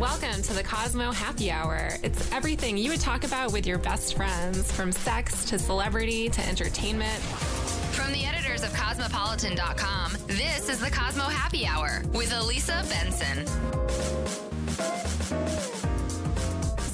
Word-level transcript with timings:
Welcome 0.00 0.42
to 0.42 0.52
the 0.52 0.62
Cosmo 0.62 1.10
Happy 1.10 1.50
Hour. 1.50 1.88
It's 2.02 2.30
everything 2.30 2.76
you 2.76 2.90
would 2.90 3.00
talk 3.00 3.24
about 3.24 3.50
with 3.50 3.66
your 3.66 3.78
best 3.78 4.14
friends, 4.14 4.70
from 4.70 4.92
sex 4.92 5.46
to 5.46 5.58
celebrity 5.58 6.28
to 6.28 6.46
entertainment. 6.46 7.18
From 7.94 8.12
the 8.12 8.26
editors 8.26 8.62
of 8.62 8.74
Cosmopolitan.com, 8.74 10.18
this 10.26 10.68
is 10.68 10.80
the 10.80 10.90
Cosmo 10.90 11.22
Happy 11.22 11.66
Hour 11.66 12.02
with 12.12 12.30
Elisa 12.36 12.84
Benson. 12.90 13.46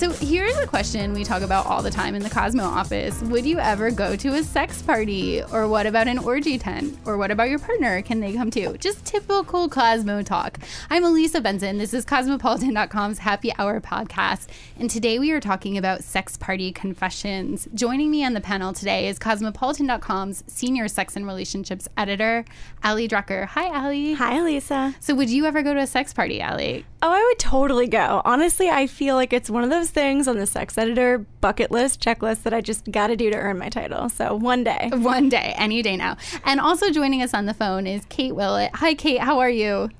So 0.02 0.10
here's 0.10 0.58
a 0.58 0.66
question 0.66 1.12
we 1.12 1.22
talk 1.22 1.42
about 1.42 1.66
all 1.66 1.80
the 1.80 1.88
time 1.88 2.16
in 2.16 2.24
the 2.24 2.28
Cosmo 2.28 2.64
office. 2.64 3.22
Would 3.22 3.46
you 3.46 3.60
ever 3.60 3.92
go 3.92 4.16
to 4.16 4.34
a 4.34 4.42
sex 4.42 4.82
party? 4.82 5.44
Or 5.52 5.68
what 5.68 5.86
about 5.86 6.08
an 6.08 6.18
orgy 6.18 6.58
tent? 6.58 6.98
Or 7.04 7.16
what 7.16 7.30
about 7.30 7.50
your 7.50 7.60
partner? 7.60 8.02
Can 8.02 8.18
they 8.18 8.32
come 8.32 8.50
too? 8.50 8.76
Just 8.80 9.04
typical 9.04 9.68
Cosmo 9.68 10.22
talk. 10.22 10.58
I'm 10.90 11.04
Elisa 11.04 11.40
Benson. 11.40 11.78
This 11.78 11.94
is 11.94 12.04
Cosmopolitan.com's 12.04 13.18
Happy 13.18 13.52
Hour 13.58 13.80
podcast. 13.80 14.48
And 14.76 14.90
today 14.90 15.20
we 15.20 15.30
are 15.30 15.38
talking 15.38 15.78
about 15.78 16.02
sex 16.02 16.36
party 16.36 16.72
confessions. 16.72 17.68
Joining 17.72 18.10
me 18.10 18.24
on 18.24 18.32
the 18.32 18.40
panel 18.40 18.72
today 18.72 19.06
is 19.06 19.20
Cosmopolitan.com's 19.20 20.42
senior 20.48 20.88
sex 20.88 21.14
and 21.14 21.26
relationships 21.26 21.86
editor, 21.96 22.44
Ali 22.82 23.06
Drucker. 23.06 23.46
Hi, 23.46 23.68
Ali. 23.68 24.14
Hi, 24.14 24.38
Elisa. 24.38 24.96
So 24.98 25.14
would 25.14 25.30
you 25.30 25.46
ever 25.46 25.62
go 25.62 25.72
to 25.74 25.80
a 25.80 25.86
sex 25.86 26.12
party, 26.12 26.42
Ali? 26.42 26.86
Oh, 27.04 27.10
I 27.10 27.22
would 27.22 27.38
totally 27.38 27.86
go. 27.86 28.20
Honestly, 28.24 28.68
I 28.68 28.88
feel 28.88 29.14
like 29.14 29.32
it's 29.32 29.50
one 29.50 29.62
of 29.62 29.70
those 29.70 29.91
things 29.92 30.26
on 30.26 30.36
the 30.36 30.46
sex 30.46 30.76
editor 30.76 31.18
bucket 31.40 31.70
list, 31.70 32.00
checklist 32.00 32.42
that 32.42 32.52
I 32.52 32.60
just 32.60 32.90
got 32.90 33.08
to 33.08 33.16
do 33.16 33.30
to 33.30 33.36
earn 33.36 33.58
my 33.58 33.68
title. 33.68 34.08
So 34.08 34.34
one 34.34 34.64
day. 34.64 34.90
One 34.92 35.28
day, 35.28 35.54
any 35.56 35.82
day 35.82 35.96
now. 35.96 36.16
And 36.44 36.60
also 36.60 36.90
joining 36.90 37.22
us 37.22 37.34
on 37.34 37.46
the 37.46 37.54
phone 37.54 37.86
is 37.86 38.04
Kate 38.08 38.34
Willett. 38.34 38.70
Hi, 38.76 38.94
Kate. 38.94 39.20
How 39.20 39.38
are 39.38 39.50
you? 39.50 39.90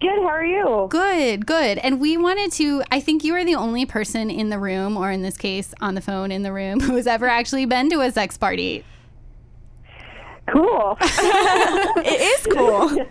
Good. 0.00 0.18
How 0.22 0.28
are 0.28 0.44
you? 0.44 0.86
Good, 0.88 1.46
good. 1.46 1.76
And 1.78 2.00
we 2.00 2.16
wanted 2.16 2.52
to, 2.52 2.82
I 2.90 3.00
think 3.00 3.22
you 3.22 3.34
are 3.34 3.44
the 3.44 3.54
only 3.54 3.84
person 3.84 4.30
in 4.30 4.48
the 4.48 4.58
room, 4.58 4.96
or 4.96 5.10
in 5.10 5.20
this 5.20 5.36
case, 5.36 5.74
on 5.82 5.94
the 5.94 6.00
phone 6.00 6.32
in 6.32 6.42
the 6.42 6.52
room, 6.52 6.80
who's 6.80 7.06
ever 7.06 7.26
actually 7.26 7.66
been 7.66 7.90
to 7.90 8.00
a 8.00 8.10
sex 8.10 8.38
party. 8.38 8.82
Cool. 10.50 10.96
it 11.00 12.20
is 12.20 12.46
cool. 12.52 13.06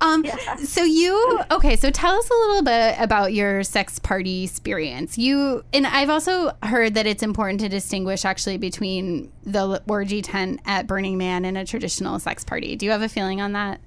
Um, 0.00 0.24
So 0.58 0.82
you 0.84 1.40
okay? 1.50 1.76
So 1.76 1.90
tell 1.90 2.14
us 2.14 2.28
a 2.28 2.34
little 2.34 2.62
bit 2.62 2.96
about 2.98 3.32
your 3.32 3.62
sex 3.62 3.98
party 3.98 4.44
experience. 4.44 5.16
You 5.16 5.64
and 5.72 5.86
I've 5.86 6.10
also 6.10 6.52
heard 6.62 6.94
that 6.94 7.06
it's 7.06 7.22
important 7.22 7.60
to 7.60 7.68
distinguish 7.68 8.24
actually 8.24 8.58
between 8.58 9.32
the 9.44 9.82
orgy 9.88 10.22
tent 10.22 10.60
at 10.66 10.86
Burning 10.86 11.16
Man 11.16 11.44
and 11.44 11.56
a 11.56 11.64
traditional 11.64 12.18
sex 12.18 12.44
party. 12.44 12.76
Do 12.76 12.84
you 12.84 12.92
have 12.92 13.02
a 13.02 13.08
feeling 13.08 13.40
on 13.40 13.52
that? 13.52 13.80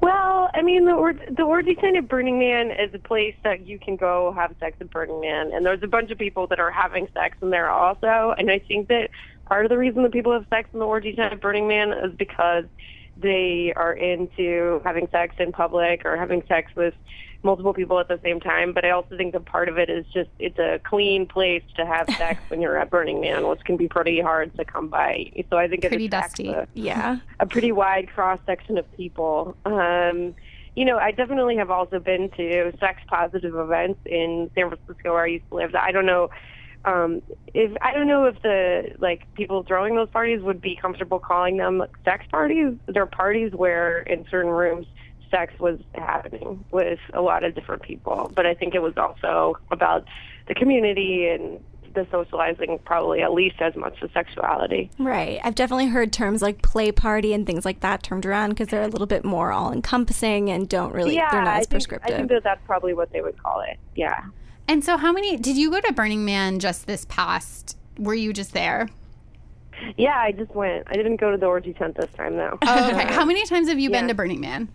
Well, 0.00 0.48
I 0.54 0.62
mean, 0.62 0.84
the, 0.84 0.92
or- 0.92 1.12
the 1.12 1.42
orgy 1.42 1.74
tent 1.74 1.96
at 1.96 2.08
Burning 2.08 2.38
Man 2.38 2.70
is 2.70 2.94
a 2.94 3.00
place 3.00 3.34
that 3.42 3.66
you 3.66 3.78
can 3.80 3.96
go 3.96 4.32
have 4.32 4.54
sex 4.60 4.76
at 4.80 4.90
Burning 4.90 5.20
Man, 5.20 5.50
and 5.52 5.66
there's 5.66 5.82
a 5.82 5.88
bunch 5.88 6.12
of 6.12 6.18
people 6.18 6.46
that 6.48 6.60
are 6.60 6.70
having 6.70 7.08
sex 7.12 7.36
in 7.42 7.50
there 7.50 7.68
also. 7.68 8.32
And 8.38 8.48
I 8.50 8.60
think 8.60 8.88
that 8.88 9.10
part 9.48 9.64
of 9.64 9.70
the 9.70 9.78
reason 9.78 10.02
that 10.02 10.12
people 10.12 10.32
have 10.32 10.46
sex 10.50 10.68
in 10.72 10.78
the 10.78 10.84
orgy 10.84 11.14
tent 11.14 11.32
at 11.32 11.40
Burning 11.40 11.66
Man 11.66 11.92
is 11.92 12.12
because 12.16 12.64
they 13.16 13.72
are 13.74 13.92
into 13.94 14.80
having 14.84 15.08
sex 15.10 15.34
in 15.38 15.50
public 15.52 16.04
or 16.04 16.16
having 16.16 16.42
sex 16.46 16.70
with 16.76 16.94
multiple 17.42 17.72
people 17.72 17.98
at 17.98 18.08
the 18.08 18.20
same 18.22 18.40
time. 18.40 18.72
But 18.72 18.84
I 18.84 18.90
also 18.90 19.16
think 19.16 19.32
that 19.32 19.44
part 19.46 19.68
of 19.68 19.78
it 19.78 19.88
is 19.88 20.04
just 20.12 20.28
it's 20.38 20.58
a 20.58 20.80
clean 20.84 21.26
place 21.26 21.62
to 21.76 21.86
have 21.86 22.08
sex 22.18 22.40
when 22.48 22.60
you're 22.60 22.76
at 22.78 22.90
Burning 22.90 23.20
Man, 23.20 23.48
which 23.48 23.60
can 23.64 23.76
be 23.76 23.88
pretty 23.88 24.20
hard 24.20 24.54
to 24.56 24.64
come 24.64 24.88
by. 24.88 25.32
So 25.50 25.56
I 25.56 25.66
think 25.66 25.84
it 25.84 25.88
Pretty 25.88 26.06
attracts 26.06 26.34
dusty. 26.34 26.50
a- 26.50 26.68
Yeah. 26.74 27.18
a 27.40 27.46
pretty 27.46 27.72
wide 27.72 28.08
cross 28.14 28.38
section 28.46 28.76
of 28.78 28.84
people. 28.96 29.56
Um, 29.64 30.34
you 30.76 30.84
know, 30.84 30.98
I 30.98 31.10
definitely 31.10 31.56
have 31.56 31.70
also 31.70 31.98
been 31.98 32.28
to 32.36 32.72
sex 32.78 33.00
positive 33.08 33.56
events 33.56 33.98
in 34.06 34.48
San 34.54 34.68
Francisco 34.68 35.12
where 35.14 35.24
I 35.24 35.26
used 35.26 35.48
to 35.48 35.56
live. 35.56 35.74
I 35.74 35.90
don't 35.90 36.06
know 36.06 36.30
um, 36.84 37.22
if 37.54 37.76
I 37.80 37.92
don't 37.92 38.06
know 38.06 38.26
if 38.26 38.40
the 38.42 38.94
like 38.98 39.32
people 39.34 39.62
throwing 39.62 39.96
those 39.96 40.10
parties 40.10 40.40
would 40.42 40.60
be 40.60 40.76
comfortable 40.76 41.18
calling 41.18 41.56
them 41.56 41.82
sex 42.04 42.24
parties. 42.30 42.74
They're 42.86 43.06
parties 43.06 43.52
where 43.52 44.00
in 44.00 44.26
certain 44.30 44.50
rooms 44.50 44.86
sex 45.30 45.52
was 45.58 45.78
happening 45.94 46.64
with 46.70 46.98
a 47.12 47.20
lot 47.20 47.44
of 47.44 47.54
different 47.54 47.82
people. 47.82 48.32
But 48.34 48.46
I 48.46 48.54
think 48.54 48.74
it 48.74 48.82
was 48.82 48.96
also 48.96 49.58
about 49.70 50.04
the 50.46 50.54
community 50.54 51.28
and 51.28 51.60
the 51.94 52.06
socializing 52.10 52.78
probably 52.84 53.22
at 53.22 53.32
least 53.32 53.56
as 53.60 53.74
much 53.74 53.96
as 54.02 54.10
sexuality. 54.12 54.90
Right. 54.98 55.40
I've 55.42 55.54
definitely 55.54 55.88
heard 55.88 56.12
terms 56.12 56.42
like 56.42 56.62
play 56.62 56.92
party 56.92 57.32
and 57.32 57.46
things 57.46 57.64
like 57.64 57.80
that 57.80 58.02
termed 58.02 58.24
around 58.24 58.50
because 58.50 58.68
they're 58.68 58.82
a 58.82 58.88
little 58.88 59.06
bit 59.06 59.24
more 59.24 59.52
all 59.52 59.72
encompassing 59.72 60.50
and 60.50 60.68
don't 60.68 60.92
really, 60.92 61.16
yeah, 61.16 61.30
they're 61.30 61.42
not 61.42 61.56
I 61.56 61.58
as 61.60 61.66
think, 61.66 61.92
I 62.04 62.08
think 62.08 62.28
that 62.28 62.44
that's 62.44 62.60
probably 62.66 62.94
what 62.94 63.12
they 63.12 63.20
would 63.20 63.42
call 63.42 63.60
it. 63.60 63.78
Yeah. 63.94 64.24
And 64.68 64.84
so, 64.84 64.98
how 64.98 65.12
many 65.12 65.38
did 65.38 65.56
you 65.56 65.70
go 65.70 65.80
to 65.80 65.92
Burning 65.94 66.26
Man 66.26 66.58
just 66.58 66.86
this 66.86 67.06
past? 67.06 67.78
Were 67.98 68.14
you 68.14 68.34
just 68.34 68.52
there? 68.52 68.88
Yeah, 69.96 70.18
I 70.18 70.32
just 70.32 70.54
went. 70.54 70.84
I 70.88 70.92
didn't 70.92 71.16
go 71.16 71.30
to 71.30 71.38
the 71.38 71.46
orgy 71.46 71.72
tent 71.72 71.96
this 71.96 72.10
time 72.12 72.36
though. 72.36 72.58
Oh, 72.62 72.90
okay. 72.90 73.04
How 73.14 73.24
many 73.24 73.44
times 73.46 73.68
have 73.68 73.78
you 73.78 73.90
been 73.90 74.08
to 74.08 74.14
Burning 74.14 74.40
Man? 74.40 74.68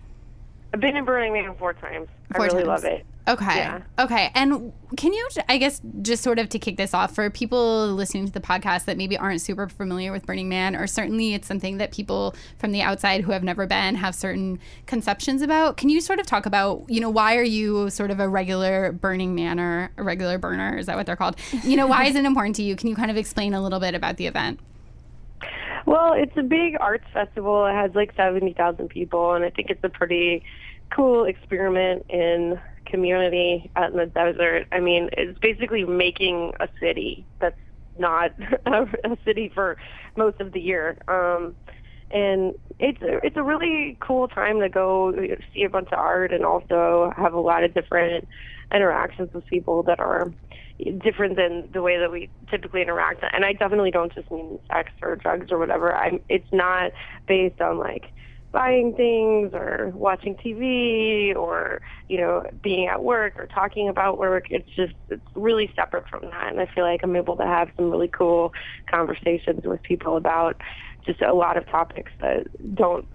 I've 0.73 0.79
been 0.79 0.97
in 0.97 1.05
Burning 1.05 1.33
Man 1.33 1.55
four 1.55 1.73
times. 1.73 2.07
Four 2.35 2.45
I 2.45 2.47
really 2.47 2.63
times. 2.63 2.83
love 2.83 2.85
it. 2.85 3.05
Okay. 3.27 3.55
Yeah. 3.55 3.81
Okay. 3.99 4.31
And 4.35 4.73
can 4.97 5.13
you, 5.13 5.29
I 5.47 5.57
guess, 5.57 5.81
just 6.01 6.23
sort 6.23 6.39
of 6.39 6.49
to 6.49 6.59
kick 6.59 6.75
this 6.75 6.93
off 6.93 7.15
for 7.15 7.29
people 7.29 7.87
listening 7.87 8.25
to 8.25 8.31
the 8.33 8.41
podcast 8.41 8.85
that 8.85 8.97
maybe 8.97 9.17
aren't 9.17 9.39
super 9.39 9.69
familiar 9.69 10.11
with 10.11 10.25
Burning 10.25 10.49
Man, 10.49 10.75
or 10.75 10.87
certainly 10.87 11.33
it's 11.33 11.47
something 11.47 11.77
that 11.77 11.93
people 11.93 12.35
from 12.57 12.71
the 12.71 12.81
outside 12.81 13.21
who 13.21 13.31
have 13.31 13.43
never 13.43 13.65
been 13.65 13.95
have 13.95 14.13
certain 14.13 14.59
conceptions 14.87 15.41
about. 15.41 15.77
Can 15.77 15.89
you 15.89 16.01
sort 16.01 16.19
of 16.19 16.25
talk 16.25 16.45
about, 16.45 16.83
you 16.89 16.99
know, 16.99 17.09
why 17.09 17.37
are 17.37 17.43
you 17.43 17.89
sort 17.89 18.11
of 18.11 18.19
a 18.19 18.27
regular 18.27 18.91
Burning 18.91 19.35
Man 19.35 19.59
or 19.59 19.91
a 19.97 20.03
regular 20.03 20.37
burner? 20.37 20.77
Is 20.77 20.87
that 20.87 20.97
what 20.97 21.05
they're 21.05 21.15
called? 21.15 21.37
You 21.63 21.77
know, 21.77 21.87
why 21.87 22.05
is 22.05 22.15
it 22.15 22.25
important 22.25 22.57
to 22.57 22.63
you? 22.63 22.75
Can 22.75 22.89
you 22.89 22.95
kind 22.95 23.11
of 23.11 23.15
explain 23.15 23.53
a 23.53 23.61
little 23.61 23.79
bit 23.79 23.95
about 23.95 24.17
the 24.17 24.27
event? 24.27 24.59
Well, 25.85 26.13
it's 26.13 26.35
a 26.37 26.43
big 26.43 26.75
arts 26.79 27.05
festival. 27.13 27.65
It 27.65 27.73
has 27.73 27.91
like 27.93 28.13
70,000 28.15 28.87
people, 28.89 29.33
and 29.33 29.43
I 29.43 29.49
think 29.49 29.69
it's 29.69 29.83
a 29.83 29.89
pretty 29.89 30.43
cool 30.89 31.25
experiment 31.25 32.05
in 32.09 32.59
community 32.85 33.71
out 33.75 33.91
in 33.91 33.97
the 33.97 34.05
desert. 34.05 34.67
I 34.71 34.79
mean, 34.79 35.09
it's 35.13 35.37
basically 35.39 35.83
making 35.83 36.53
a 36.59 36.67
city 36.79 37.25
that's 37.39 37.59
not 37.97 38.31
a, 38.65 38.83
a 39.03 39.17
city 39.25 39.51
for 39.53 39.77
most 40.15 40.39
of 40.39 40.51
the 40.53 40.59
year. 40.59 40.97
Um, 41.07 41.55
and 42.11 42.53
it's 42.79 43.01
a, 43.01 43.25
it's 43.25 43.37
a 43.37 43.43
really 43.43 43.97
cool 43.99 44.27
time 44.27 44.59
to 44.59 44.69
go 44.69 45.11
see 45.53 45.63
a 45.63 45.69
bunch 45.69 45.87
of 45.91 45.97
art 45.97 46.31
and 46.31 46.45
also 46.45 47.11
have 47.17 47.33
a 47.33 47.39
lot 47.39 47.63
of 47.63 47.73
different 47.73 48.27
interactions 48.73 49.33
with 49.33 49.45
people 49.47 49.83
that 49.83 49.99
are 49.99 50.31
different 50.99 51.35
than 51.35 51.69
the 51.71 51.81
way 51.81 51.97
that 51.99 52.11
we 52.11 52.29
typically 52.49 52.81
interact. 52.81 53.23
And 53.31 53.45
I 53.45 53.53
definitely 53.53 53.91
don't 53.91 54.13
just 54.13 54.29
mean 54.31 54.59
sex 54.71 54.91
or 55.01 55.15
drugs 55.15 55.51
or 55.51 55.57
whatever. 55.57 55.95
I'm. 55.95 56.19
It's 56.29 56.51
not 56.51 56.91
based 57.27 57.61
on 57.61 57.77
like 57.77 58.11
buying 58.51 58.93
things 58.95 59.51
or 59.53 59.91
watching 59.95 60.35
TV 60.35 61.35
or 61.35 61.81
you 62.07 62.17
know 62.17 62.43
being 62.61 62.87
at 62.87 63.03
work 63.03 63.33
or 63.37 63.47
talking 63.47 63.89
about 63.89 64.17
work. 64.17 64.45
It's 64.49 64.69
just 64.75 64.93
it's 65.09 65.21
really 65.35 65.71
separate 65.75 66.07
from 66.09 66.21
that. 66.21 66.51
And 66.51 66.59
I 66.59 66.67
feel 66.67 66.83
like 66.83 67.01
I'm 67.03 67.15
able 67.15 67.35
to 67.37 67.45
have 67.45 67.69
some 67.75 67.89
really 67.89 68.07
cool 68.07 68.53
conversations 68.89 69.65
with 69.65 69.81
people 69.83 70.17
about 70.17 70.61
just 71.05 71.21
a 71.21 71.33
lot 71.33 71.57
of 71.57 71.67
topics 71.67 72.11
that 72.21 72.47
don't 72.75 73.05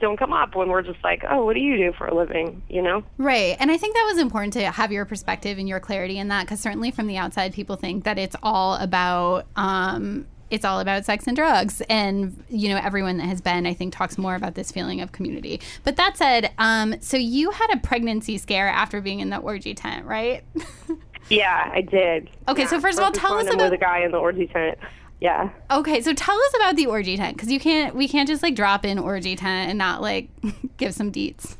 don't 0.00 0.16
come 0.16 0.32
up 0.32 0.54
when 0.54 0.68
we're 0.68 0.82
just 0.82 1.02
like, 1.04 1.22
oh, 1.28 1.44
what 1.44 1.54
do 1.54 1.60
you 1.60 1.76
do 1.76 1.92
for 1.92 2.06
a 2.06 2.14
living? 2.14 2.62
You 2.68 2.82
know? 2.82 3.04
Right. 3.18 3.56
And 3.60 3.70
I 3.70 3.76
think 3.76 3.94
that 3.94 4.08
was 4.12 4.18
important 4.18 4.52
to 4.54 4.70
have 4.70 4.92
your 4.92 5.04
perspective 5.04 5.58
and 5.58 5.68
your 5.68 5.80
clarity 5.80 6.18
in 6.18 6.28
that 6.28 6.46
because 6.46 6.60
certainly 6.60 6.90
from 6.90 7.06
the 7.06 7.16
outside, 7.16 7.52
people 7.52 7.76
think 7.76 8.04
that 8.04 8.18
it's 8.18 8.36
all 8.42 8.74
about. 8.76 9.46
Um, 9.56 10.26
it's 10.50 10.66
all 10.66 10.80
about 10.80 11.06
sex 11.06 11.26
and 11.26 11.34
drugs. 11.34 11.80
And, 11.88 12.44
you 12.50 12.68
know, 12.68 12.76
everyone 12.76 13.16
that 13.16 13.24
has 13.24 13.40
been, 13.40 13.64
I 13.64 13.72
think, 13.72 13.94
talks 13.94 14.18
more 14.18 14.34
about 14.34 14.54
this 14.54 14.70
feeling 14.70 15.00
of 15.00 15.10
community. 15.10 15.62
But 15.82 15.96
that 15.96 16.18
said, 16.18 16.52
um, 16.58 16.96
so 17.00 17.16
you 17.16 17.52
had 17.52 17.72
a 17.72 17.78
pregnancy 17.78 18.36
scare 18.36 18.68
after 18.68 19.00
being 19.00 19.20
in 19.20 19.30
the 19.30 19.38
orgy 19.38 19.72
tent, 19.72 20.04
right? 20.04 20.44
Yeah, 21.28 21.70
I 21.72 21.80
did. 21.82 22.28
Okay, 22.48 22.66
so 22.66 22.80
first 22.80 22.98
of 22.98 23.04
all, 23.04 23.12
tell 23.12 23.34
us 23.34 23.46
about- 23.52 23.70
the 23.70 23.78
guy 23.78 24.00
in 24.00 24.10
the 24.10 24.18
orgy 24.18 24.46
tent. 24.48 24.78
Yeah. 25.22 25.50
okay, 25.70 26.00
so 26.00 26.12
tell 26.14 26.36
us 26.36 26.52
about 26.56 26.74
the 26.74 26.86
orgy 26.86 27.16
tent 27.16 27.36
because 27.36 27.48
you 27.48 27.60
can't, 27.60 27.94
we 27.94 28.08
can't 28.08 28.28
just 28.28 28.42
like 28.42 28.56
drop 28.56 28.84
in 28.84 28.98
orgy 28.98 29.36
tent 29.36 29.70
and 29.70 29.78
not 29.78 30.02
like 30.02 30.28
give 30.78 30.94
some 30.94 31.12
deets. 31.12 31.54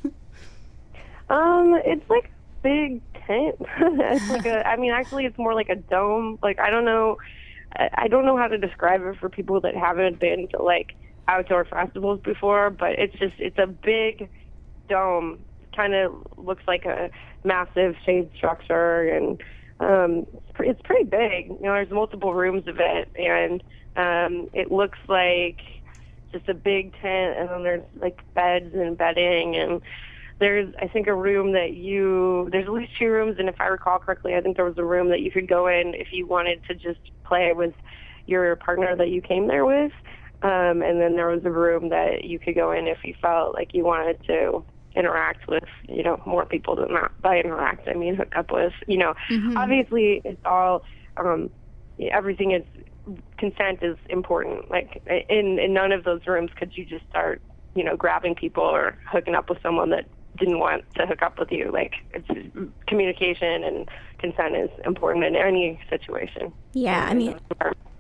Um, 1.31 1.81
it's 1.85 2.11
like 2.11 2.25
a 2.25 2.63
big 2.63 3.01
tent. 3.27 3.57
it's 3.61 4.31
like 4.31 4.47
a. 4.47 4.67
I 4.67 4.77
mean, 4.77 4.91
actually, 4.91 5.27
it's 5.27 5.39
more 5.39 5.55
like 5.55 5.69
a 5.69 5.77
dome. 5.77 6.41
Like 6.43 6.59
I 6.59 6.71
don't 6.71 6.85
know. 6.85 7.19
I 7.75 7.89
I 7.95 8.09
don't 8.09 8.27
know 8.27 8.37
how 8.37 8.49
to 8.49 8.59
describe 8.59 9.01
it 9.03 9.17
for 9.19 9.29
people 9.29 9.61
that 9.61 9.75
haven't 9.75 10.19
been 10.19 10.49
to 10.49 10.63
like 10.63 10.95
outdoor 11.29 11.65
festivals 11.65 12.21
before, 12.21 12.71
but 12.71 12.99
it's 12.99 13.17
just 13.19 13.35
it's 13.39 13.59
a 13.59 13.67
big 13.67 14.29
dome. 14.89 15.39
Kind 15.75 15.95
of 15.95 16.13
looks 16.37 16.65
like 16.67 16.85
a 16.85 17.11
massive 17.45 17.95
shade 18.05 18.29
structure, 18.37 19.09
and 19.09 19.41
um, 19.83 20.27
it's, 20.61 20.81
pretty 20.83 21.05
big. 21.05 21.49
You 21.49 21.63
know, 21.63 21.75
there's 21.75 21.91
multiple 21.91 22.35
rooms 22.35 22.69
of 22.69 22.79
it, 22.79 23.09
and 23.17 23.63
um, 23.97 24.49
it 24.53 24.71
looks 24.71 24.99
like 25.09 25.59
just 26.33 26.49
a 26.49 26.55
big 26.55 26.93
tent, 27.01 27.39
and 27.39 27.49
then 27.51 27.63
there's 27.63 27.83
like 28.01 28.21
beds 28.35 28.75
and 28.75 28.97
bedding, 28.97 29.57
and 29.57 29.83
there's 30.39 30.73
I 30.81 30.89
think 30.89 31.07
a 31.09 31.15
room 31.15 31.53
that 31.53 31.75
you 31.75 32.49
there's 32.53 32.67
at 32.67 32.73
least 32.73 32.93
two 32.99 33.09
rooms, 33.09 33.37
and 33.39 33.49
if 33.49 33.61
I 33.61 33.67
recall 33.67 33.99
correctly, 33.99 34.35
I 34.35 34.41
think 34.41 34.57
there 34.57 34.65
was 34.65 34.79
a 34.79 34.85
room 34.85 35.09
that 35.11 35.21
you 35.21 35.31
could 35.31 35.49
go 35.49 35.67
in 35.67 35.95
if 35.95 36.09
you 36.13 36.27
wanted 36.27 36.63
to 36.69 36.75
just 36.75 37.01
play 37.25 37.53
with 37.53 37.75
your 38.27 38.55
partner 38.57 38.95
that 38.97 39.09
you 39.09 39.21
came 39.21 39.49
there 39.49 39.65
with. 39.65 39.93
Um, 40.43 40.83
and 40.83 41.01
then 41.01 41.15
there 41.15 41.29
was 41.29 41.45
a 41.45 41.51
room 41.51 41.91
that 41.91 42.25
you 42.25 42.39
could 42.39 42.57
go 42.57 42.73
in 42.73 42.89
if 42.89 42.99
you 43.05 43.15
felt 43.21 43.55
like 43.55 43.75
you 43.75 43.85
wanted 43.85 44.19
to 44.27 44.65
interact 44.95 45.49
with, 45.49 45.65
you 45.89 46.03
know, 46.03 46.21
more 46.27 46.45
people 46.47 46.77
than 46.77 46.93
that. 46.95 47.11
By 47.21 47.39
interact, 47.39 47.89
I 47.89 47.95
mean 47.95 48.15
hook 48.15 48.33
up 48.37 48.53
with. 48.53 48.73
You 48.87 48.99
know, 48.99 49.15
obviously 49.57 50.23
it's 50.25 50.41
all 50.45 50.85
um, 51.17 51.51
everything 51.99 52.53
is 52.53 52.65
consent 53.39 53.83
is 53.83 53.97
important. 54.09 54.71
Like 54.71 55.03
in 55.29 55.59
in 55.59 55.73
none 55.73 55.93
of 55.93 56.05
those 56.05 56.27
rooms 56.27 56.51
could 56.57 56.77
you 56.77 56.85
just 56.85 57.05
start, 57.09 57.41
you 57.75 57.85
know, 57.85 57.97
grabbing 57.97 58.35
people 58.35 58.65
or 58.65 58.99
hooking 59.11 59.35
up 59.35 59.49
with 59.49 59.61
someone 59.63 59.91
that 59.91 60.07
didn't 60.39 60.59
want 60.59 60.85
to 60.95 61.07
hook 61.07 61.23
up 61.23 61.39
with 61.39 61.51
you. 61.53 61.71
Like 61.73 61.95
it's 62.13 62.29
communication 62.87 63.65
and 63.65 63.89
consent 64.19 64.57
is 64.57 64.71
important 64.85 65.25
in 65.25 65.37
any 65.37 65.81
situation. 65.91 66.53
Yeah, 66.73 67.07
I 67.09 67.15
mean, 67.15 67.39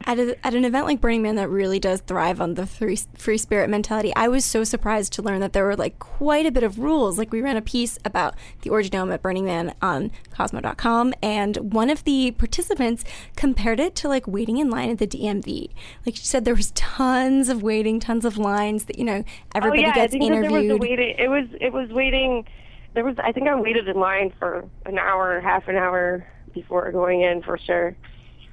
at, 0.07 0.19
a, 0.19 0.47
at 0.47 0.55
an 0.55 0.65
event 0.65 0.87
like 0.87 1.01
Burning 1.01 1.23
Man 1.23 1.37
that 1.37 1.49
really 1.49 1.79
does 1.79 2.01
thrive 2.01 2.41
on 2.41 2.55
the 2.55 2.67
free, 2.67 2.99
free 3.15 3.39
spirit 3.39 3.71
mentality, 3.71 4.13
I 4.15 4.29
was 4.29 4.45
so 4.45 4.65
surprised 4.65 5.13
to 5.15 5.23
learn 5.23 5.41
that 5.41 5.53
there 5.53 5.65
were 5.65 5.77
like 5.77 5.99
quite 5.99 6.47
a 6.47 6.51
bit 6.51 6.63
of 6.63 6.79
rules. 6.79 7.19
Like 7.19 7.33
we 7.33 7.41
ran 7.41 7.57
a 7.57 7.63
piece 7.63 7.99
about 8.05 8.35
the 8.63 8.71
Orgy 8.71 8.89
Dome 8.89 9.13
at 9.13 9.23
Burning 9.23 9.45
Man 9.45 9.75
on 9.83 10.11
Cosmo.com, 10.31 11.15
and 11.23 11.73
one 11.73 11.91
of 11.91 12.05
the 12.05 12.31
participants 12.33 13.05
compared 13.37 13.81
it 13.81 13.95
to 13.97 14.09
like 14.09 14.27
waiting 14.27 14.59
in 14.59 14.71
line 14.71 14.91
at 14.91 14.99
the 14.99 15.07
DMV. 15.07 15.71
Like 16.07 16.17
she 16.17 16.25
said, 16.25 16.45
there 16.45 16.55
was 16.55 16.71
tons 16.73 17.49
of 17.49 17.63
waiting, 17.63 18.01
tons 18.01 18.25
of 18.25 18.39
lines 18.39 18.85
that 18.85 18.99
you 18.99 19.05
know 19.05 19.25
oh, 19.27 19.51
everybody 19.55 19.85
oh, 19.85 19.89
yeah, 19.89 19.95
gets 19.95 20.15
I 20.15 20.19
think 20.19 20.25
interviewed. 20.25 20.53
There 20.53 20.61
was 20.61 20.71
a 20.71 20.77
waiting. 20.77 21.15
It 21.19 21.29
was 21.29 21.47
it 21.61 21.73
was 21.73 21.91
waiting. 21.91 22.47
There 22.95 23.05
was 23.05 23.17
I 23.19 23.33
think 23.33 23.49
I 23.49 23.55
waited 23.55 23.89
in 23.89 23.99
line 23.99 24.33
for 24.39 24.65
an 24.87 24.99
hour, 24.99 25.41
half 25.41 25.69
an 25.69 25.77
hour 25.77 26.27
before 26.53 26.91
going 26.93 27.23
in 27.23 27.43
for 27.43 27.59
sure. 27.59 27.97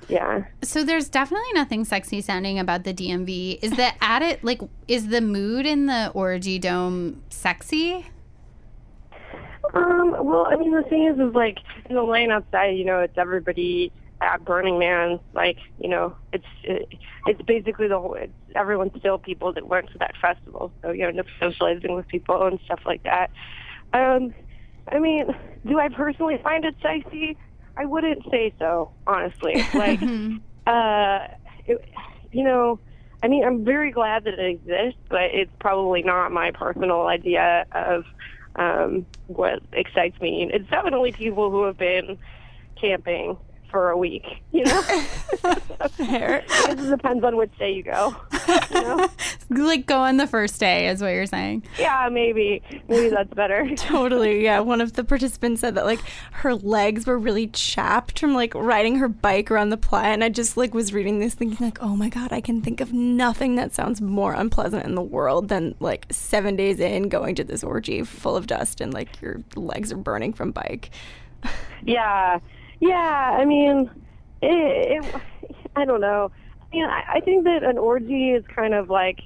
Yeah. 0.09 0.45
So 0.63 0.83
there's 0.83 1.07
definitely 1.07 1.53
nothing 1.53 1.85
sexy 1.85 2.19
sounding 2.21 2.57
about 2.57 2.83
the 2.83 2.93
DMV. 2.93 3.59
Is 3.61 3.71
the 3.71 3.91
at 4.03 4.21
it 4.21 4.43
like 4.43 4.59
is 4.87 5.07
the 5.07 5.21
mood 5.21 5.65
in 5.65 5.85
the 5.85 6.11
orgy 6.13 6.57
dome 6.57 7.21
sexy? 7.29 8.07
Um, 9.73 10.15
well, 10.25 10.47
I 10.49 10.55
mean, 10.55 10.71
the 10.71 10.81
thing 10.83 11.05
is, 11.05 11.19
is 11.19 11.35
like 11.35 11.59
in 11.89 11.95
the 11.95 12.03
lane 12.03 12.31
outside, 12.31 12.69
you 12.69 12.85
know, 12.85 12.99
it's 13.01 13.17
everybody 13.17 13.91
at 14.19 14.43
Burning 14.43 14.79
Man. 14.79 15.19
Like, 15.33 15.57
you 15.79 15.89
know, 15.89 16.15
it's 16.33 16.45
it, 16.63 16.89
it's 17.27 17.41
basically 17.43 17.87
the 17.87 17.99
whole. 17.99 18.15
It's, 18.15 18.33
everyone's 18.55 18.97
still 18.97 19.19
people 19.19 19.53
that 19.53 19.67
went 19.67 19.91
to 19.91 19.97
that 19.99 20.15
festival, 20.19 20.71
so 20.81 20.91
you 20.91 21.11
know, 21.11 21.23
socializing 21.39 21.95
with 21.95 22.07
people 22.07 22.47
and 22.47 22.59
stuff 22.65 22.81
like 22.85 23.03
that. 23.03 23.29
Um, 23.93 24.33
I 24.91 24.97
mean, 24.97 25.27
do 25.67 25.79
I 25.79 25.89
personally 25.89 26.39
find 26.41 26.65
it 26.65 26.75
sexy? 26.81 27.37
I 27.79 27.85
wouldn't 27.85 28.29
say 28.29 28.53
so, 28.59 28.91
honestly. 29.07 29.63
Like, 29.73 30.01
uh, 30.67 31.27
it, 31.65 31.83
you 32.31 32.43
know, 32.43 32.79
I 33.23 33.27
mean, 33.27 33.45
I'm 33.45 33.63
very 33.63 33.91
glad 33.91 34.25
that 34.25 34.33
it 34.33 34.45
exists, 34.45 34.99
but 35.09 35.33
it's 35.33 35.51
probably 35.59 36.03
not 36.03 36.31
my 36.31 36.51
personal 36.51 37.07
idea 37.07 37.65
of 37.71 38.03
um, 38.55 39.05
what 39.27 39.61
excites 39.71 40.19
me. 40.19 40.49
It's 40.51 40.69
definitely 40.69 41.13
people 41.13 41.49
who 41.49 41.63
have 41.63 41.77
been 41.77 42.17
camping 42.79 43.37
for 43.69 43.89
a 43.89 43.97
week, 43.97 44.23
you 44.51 44.63
know? 44.63 44.81
Fair. 45.91 46.43
it 46.47 46.89
depends 46.89 47.23
on 47.23 47.37
which 47.37 47.55
day 47.57 47.71
you 47.71 47.83
go. 47.83 48.15
You 48.71 48.81
know? 48.81 49.09
Like 49.51 49.87
go 49.87 49.99
on 49.99 50.17
the 50.17 50.27
first 50.27 50.59
day 50.59 50.87
is 50.87 51.01
what 51.01 51.09
you're 51.09 51.25
saying. 51.25 51.63
Yeah, 51.79 52.07
maybe. 52.11 52.61
Maybe 52.87 53.09
that's 53.09 53.33
better. 53.33 53.67
Totally, 53.75 54.43
yeah. 54.43 54.59
One 54.59 54.79
of 54.79 54.93
the 54.93 55.03
participants 55.03 55.61
said 55.61 55.75
that 55.75 55.85
like 55.85 55.99
her 56.31 56.53
legs 56.53 57.07
were 57.07 57.17
really 57.17 57.47
chapped 57.47 58.19
from 58.19 58.35
like 58.35 58.53
riding 58.53 58.97
her 58.97 59.07
bike 59.07 59.49
around 59.49 59.69
the 59.69 59.77
playa, 59.77 60.13
and 60.13 60.23
I 60.23 60.29
just 60.29 60.55
like 60.55 60.73
was 60.73 60.93
reading 60.93 61.19
this 61.19 61.33
thinking 61.33 61.65
like, 61.65 61.81
oh 61.81 61.95
my 61.95 62.09
god, 62.09 62.31
I 62.31 62.41
can 62.41 62.61
think 62.61 62.79
of 62.79 62.93
nothing 62.93 63.55
that 63.55 63.73
sounds 63.73 64.01
more 64.01 64.33
unpleasant 64.33 64.85
in 64.85 64.95
the 64.95 65.01
world 65.01 65.49
than 65.49 65.75
like 65.79 66.05
seven 66.11 66.55
days 66.55 66.79
in 66.79 67.09
going 67.09 67.35
to 67.35 67.43
this 67.43 67.63
orgy 67.63 68.03
full 68.03 68.35
of 68.35 68.47
dust 68.47 68.81
and 68.81 68.93
like 68.93 69.19
your 69.21 69.41
legs 69.55 69.91
are 69.91 69.97
burning 69.97 70.31
from 70.33 70.51
bike. 70.51 70.91
Yeah, 71.83 72.39
yeah. 72.79 73.37
I 73.39 73.45
mean, 73.45 73.89
it, 74.41 75.03
it, 75.03 75.21
I 75.75 75.85
don't 75.85 76.01
know. 76.01 76.31
I 76.61 76.75
mean, 76.75 76.85
I, 76.85 77.03
I 77.15 77.19
think 77.21 77.45
that 77.45 77.63
an 77.63 77.77
orgy 77.77 78.31
is 78.31 78.43
kind 78.53 78.73
of 78.73 78.89
like 78.89 79.19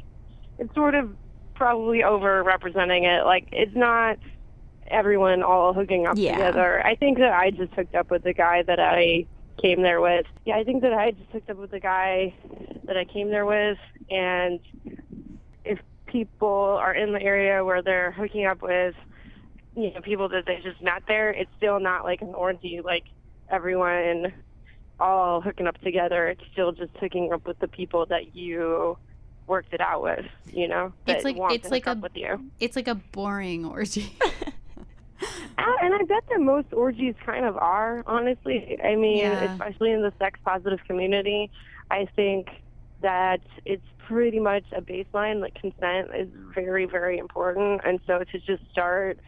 it's 0.58 0.74
sort 0.76 0.96
of 0.96 1.16
probably 1.56 2.04
over 2.04 2.44
representing 2.44 3.04
it. 3.06 3.26
Like 3.26 3.48
it's 3.52 3.76
not 3.76 4.18
everyone 4.88 5.44
all 5.44 5.74
hooking 5.74 6.06
up 6.08 6.18
Yeah. 6.18 6.34
together. 6.34 6.86
I 6.86 6.96
think 6.96 7.20
that 7.20 7.32
I 7.34 7.52
just 7.52 7.74
hooked 7.74 7.96
up 7.96 8.12
with 8.12 8.24
the 8.24 8.34
guy 8.34 8.64
that 8.64 8.80
I 8.80 9.26
came 9.62 9.82
there 9.82 10.02
with. 10.02 10.26
Yeah, 10.46 10.58
I 10.58 10.64
think 10.64 10.82
that 10.82 10.94
I 10.94 11.12
just 11.12 11.30
hooked 11.32 11.50
up 11.50 11.58
with 11.58 11.72
the 11.72 11.80
guy 11.80 12.34
that 12.86 12.98
I 12.98 13.06
came 13.06 13.30
there 13.30 13.46
with, 13.46 13.78
and 14.10 14.60
if 15.64 15.80
people 16.08 16.48
are 16.80 16.94
in 16.94 17.14
the 17.14 17.22
area 17.22 17.64
where 17.64 17.82
they're 17.82 18.12
hooking 18.12 18.46
up 18.46 18.62
with 18.62 18.96
you 19.76 19.94
know 19.94 20.02
people 20.02 20.30
that 20.30 20.46
they 20.46 20.60
just 20.64 20.82
met 20.82 21.04
there, 21.08 21.30
it's 21.32 21.52
still 21.58 21.80
not 21.80 22.04
like 22.04 22.22
an 22.22 22.34
orgy 22.36 22.82
like 22.84 23.06
everyone 23.50 24.34
all 25.00 25.42
hooking 25.42 25.68
up 25.68 25.80
together. 25.82 26.28
It's 26.28 26.42
still 26.52 26.72
just 26.72 26.92
hooking 27.00 27.32
up 27.34 27.46
with 27.48 27.60
the 27.60 27.68
people 27.68 28.06
that 28.08 28.36
you 28.36 28.98
worked 29.48 29.74
it 29.74 29.82
out 29.82 30.02
with, 30.04 30.26
you 30.54 30.68
know, 30.68 30.94
that 31.06 31.18
It's 31.18 31.26
like- 31.26 31.36
want 31.36 31.54
it's 31.54 31.70
like 31.72 31.86
a- 31.88 31.92
up 31.92 32.00
with 32.00 32.16
you. 32.16 32.50
It's 32.60 32.76
like 32.76 32.88
a 32.88 32.96
boring 32.96 33.66
orgy. 33.66 34.16
Uh, 34.22 34.30
And 35.82 35.94
I 35.94 35.98
bet 36.00 36.24
that 36.30 36.40
most 36.40 36.74
orgies 36.74 37.14
kind 37.26 37.46
of 37.46 37.58
are, 37.58 38.04
honestly. 38.08 38.78
I 38.84 38.96
mean, 38.96 39.18
Yeah. 39.20 39.52
especially 39.54 39.92
in 39.92 40.02
the 40.02 40.14
sex 40.20 40.40
positive 40.46 40.80
community, 40.88 41.52
I 41.92 42.06
think 42.16 42.48
that 43.02 43.42
it's 43.66 43.86
pretty 44.08 44.40
much 44.40 44.64
a 44.76 44.82
baseline. 44.82 45.40
Like 45.42 45.56
consent 45.56 46.10
is 46.16 46.30
very, 46.54 46.86
very 46.86 47.18
important, 47.18 47.82
and 47.86 48.00
so 48.08 48.24
to 48.24 48.40
just 48.40 48.64
start 48.72 49.20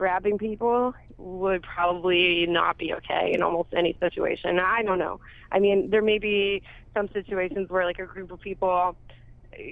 grabbing 0.00 0.38
people 0.38 0.94
would 1.18 1.62
probably 1.62 2.46
not 2.46 2.78
be 2.78 2.94
okay 2.94 3.32
in 3.34 3.42
almost 3.42 3.68
any 3.76 3.94
situation. 4.00 4.58
I 4.58 4.82
don't 4.82 4.98
know. 4.98 5.20
I 5.52 5.58
mean, 5.58 5.90
there 5.90 6.00
may 6.00 6.18
be 6.18 6.62
some 6.94 7.10
situations 7.12 7.68
where 7.68 7.84
like 7.84 7.98
a 7.98 8.06
group 8.06 8.32
of 8.32 8.40
people 8.40 8.96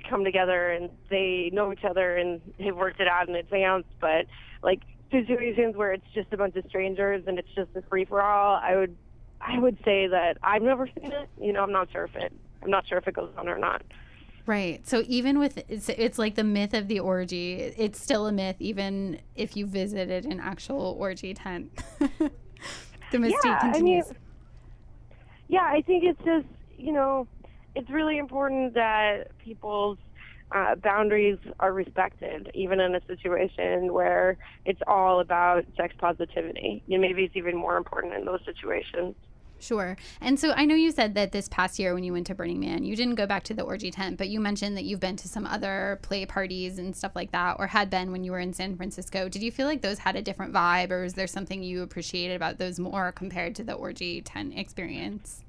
come 0.07 0.25
together 0.25 0.71
and 0.71 0.91
they 1.09 1.49
know 1.55 1.73
each 1.73 1.83
other 1.83 2.19
and 2.19 2.43
have 2.61 2.77
worked 2.77 3.01
it 3.01 3.09
out 3.09 3.27
in 3.31 3.37
advance, 3.37 3.87
but 4.03 4.27
like 4.63 4.83
situations 5.11 5.75
where 5.77 5.95
it's 5.95 6.11
just 6.13 6.31
a 6.31 6.37
bunch 6.37 6.57
of 6.57 6.67
strangers 6.69 7.25
and 7.27 7.39
it's 7.39 7.55
just 7.57 7.71
a 7.75 7.81
free 7.89 8.05
for 8.05 8.21
all, 8.21 8.61
I 8.63 8.77
would 8.77 8.95
I 9.41 9.59
would 9.59 9.79
say 9.83 10.09
that 10.09 10.37
I've 10.43 10.61
never 10.61 10.91
seen 11.01 11.11
it. 11.11 11.31
You 11.41 11.55
know, 11.55 11.63
I'm 11.63 11.73
not 11.73 11.91
sure 11.91 12.05
if 12.05 12.15
it 12.17 12.35
I'm 12.63 12.71
not 12.71 12.87
sure 12.87 12.99
if 12.99 13.09
it 13.09 13.15
goes 13.15 13.31
on 13.39 13.49
or 13.49 13.57
not. 13.57 13.81
Right. 14.49 14.89
So 14.89 15.03
even 15.07 15.39
with 15.39 15.63
it's 15.69 15.91
it's 15.91 16.19
like 16.19 16.35
the 16.35 16.43
myth 16.43 16.73
of 16.73 16.89
the 16.89 17.01
orgy. 17.01 17.57
It's 17.57 18.01
still 18.01 18.27
a 18.27 18.33
myth 18.33 18.57
even 18.61 19.21
if 19.35 19.59
you 19.59 19.67
visited 19.67 20.25
an 20.25 20.41
actual 20.41 20.97
orgy 20.99 21.35
tent. 21.35 21.71
the 21.99 23.19
mystique 23.19 23.31
yeah, 23.43 23.73
I 23.75 23.83
mean, 23.83 24.03
yeah, 25.49 25.65
I 25.71 25.83
think 25.83 26.05
it's 26.05 26.19
just 26.25 26.47
you 26.79 26.95
know, 26.95 27.29
it's 27.75 27.91
really 27.91 28.17
important 28.17 28.73
that 28.73 29.37
people's 29.37 29.99
uh, 30.57 30.77
boundaries 30.77 31.37
are 31.61 31.75
respected, 31.75 32.51
even 32.55 32.81
in 32.81 32.95
a 32.95 33.01
situation 33.07 33.93
where 33.93 34.39
it's 34.65 34.81
all 34.87 35.21
about 35.21 35.67
sex 35.77 35.95
positivity. 35.99 36.83
You 36.87 36.97
know, 36.97 37.07
maybe 37.07 37.25
it's 37.25 37.37
even 37.37 37.55
more 37.55 37.77
important 37.77 38.15
in 38.15 38.25
those 38.25 38.41
situations. 38.47 39.15
Sure. 39.61 39.97
And 40.21 40.39
so 40.39 40.53
I 40.53 40.65
know 40.65 40.75
you 40.75 40.93
said 40.93 41.15
that 41.15 41.33
this 41.33 41.49
past 41.49 41.79
year 41.79 41.93
when 41.93 42.05
you 42.05 42.13
went 42.13 42.29
to 42.29 42.35
Burning 42.35 42.61
Man, 42.61 42.85
you 42.85 42.95
didn't 42.95 43.17
go 43.17 43.27
back 43.27 43.43
to 43.45 43.55
the 43.55 43.63
orgy 43.63 43.91
tent, 43.91 44.17
but 44.17 44.29
you 44.29 44.41
mentioned 44.41 44.77
that 44.77 44.85
you've 44.85 45.01
been 45.01 45.17
to 45.17 45.29
some 45.29 45.47
other 45.47 45.99
play 46.03 46.25
parties 46.27 46.79
and 46.79 46.95
stuff 46.95 47.17
like 47.17 47.33
that, 47.33 47.57
or 47.59 47.67
had 47.67 47.91
been 47.91 48.13
when 48.13 48.23
you 48.23 48.33
were 48.33 48.39
in 48.39 48.53
San 48.53 48.77
Francisco. 48.77 49.29
Did 49.29 49.43
you 49.43 49.51
feel 49.51 49.67
like 49.67 49.83
those 49.83 49.99
had 49.99 50.15
a 50.15 50.23
different 50.23 50.53
vibe, 50.53 50.91
or 50.91 51.03
was 51.03 51.15
there 51.15 51.27
something 51.27 51.63
you 51.63 51.83
appreciated 51.83 52.37
about 52.37 52.59
those 52.59 52.79
more 52.79 53.11
compared 53.13 53.55
to 53.57 53.65
the 53.65 53.75
orgy 53.75 54.21
tent 54.23 54.57
experience? 54.57 55.45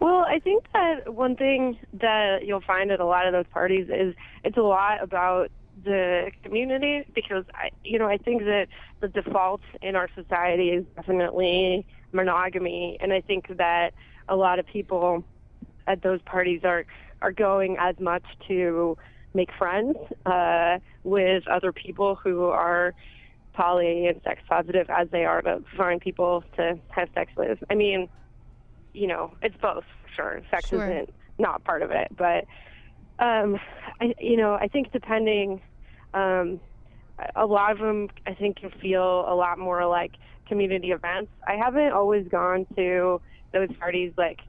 Well, 0.00 0.24
I 0.28 0.40
think 0.40 0.64
that 0.72 1.14
one 1.14 1.36
thing 1.36 1.78
that 2.00 2.44
you'll 2.44 2.60
find 2.60 2.90
at 2.90 3.00
a 3.00 3.06
lot 3.06 3.26
of 3.26 3.32
those 3.32 3.46
parties 3.52 3.88
is 3.88 4.14
it's 4.42 4.56
a 4.56 4.62
lot 4.62 5.02
about 5.02 5.50
the 5.82 6.30
community 6.42 7.04
because 7.14 7.44
I, 7.54 7.70
you 7.82 7.98
know, 7.98 8.06
I 8.08 8.16
think 8.16 8.42
that 8.44 8.68
the 9.00 9.08
default 9.08 9.62
in 9.82 9.96
our 9.96 10.08
society 10.14 10.70
is 10.70 10.84
definitely 10.96 11.86
monogamy, 12.12 12.96
and 13.00 13.12
I 13.12 13.20
think 13.20 13.56
that 13.56 13.92
a 14.28 14.36
lot 14.36 14.58
of 14.58 14.66
people 14.66 15.24
at 15.86 16.02
those 16.02 16.20
parties 16.22 16.60
are 16.64 16.86
are 17.22 17.32
going 17.32 17.76
as 17.78 17.98
much 17.98 18.24
to 18.48 18.96
make 19.34 19.50
friends 19.58 19.96
uh, 20.26 20.78
with 21.02 21.46
other 21.48 21.72
people 21.72 22.14
who 22.14 22.44
are 22.44 22.94
poly 23.52 24.06
and 24.06 24.20
sex 24.22 24.40
positive 24.48 24.88
as 24.90 25.08
they 25.10 25.24
are 25.24 25.40
to 25.42 25.62
find 25.76 26.00
people 26.00 26.44
to 26.56 26.78
have 26.90 27.08
sex 27.14 27.32
with. 27.36 27.58
I 27.70 27.74
mean, 27.74 28.08
you 28.92 29.06
know, 29.06 29.32
it's 29.42 29.56
both 29.60 29.84
sure. 30.14 30.42
Sex 30.50 30.68
Sure. 30.68 30.84
isn't 30.84 31.14
not 31.38 31.64
part 31.64 31.82
of 31.82 31.90
it, 31.90 32.08
but 32.16 32.44
um, 33.18 33.58
I, 34.00 34.14
you 34.18 34.36
know, 34.36 34.54
I 34.54 34.68
think 34.68 34.92
depending, 34.92 35.60
um, 36.12 36.60
a 37.36 37.46
lot 37.46 37.70
of 37.72 37.78
them 37.78 38.08
I 38.26 38.34
think 38.34 38.56
can 38.56 38.70
feel 38.82 39.24
a 39.28 39.34
lot 39.34 39.58
more 39.58 39.86
like 39.86 40.12
community 40.48 40.90
events. 40.90 41.30
I 41.46 41.54
haven't 41.54 41.92
always 41.92 42.26
gone 42.28 42.66
to 42.76 43.20
those 43.52 43.68
parties 43.78 44.12
like 44.16 44.40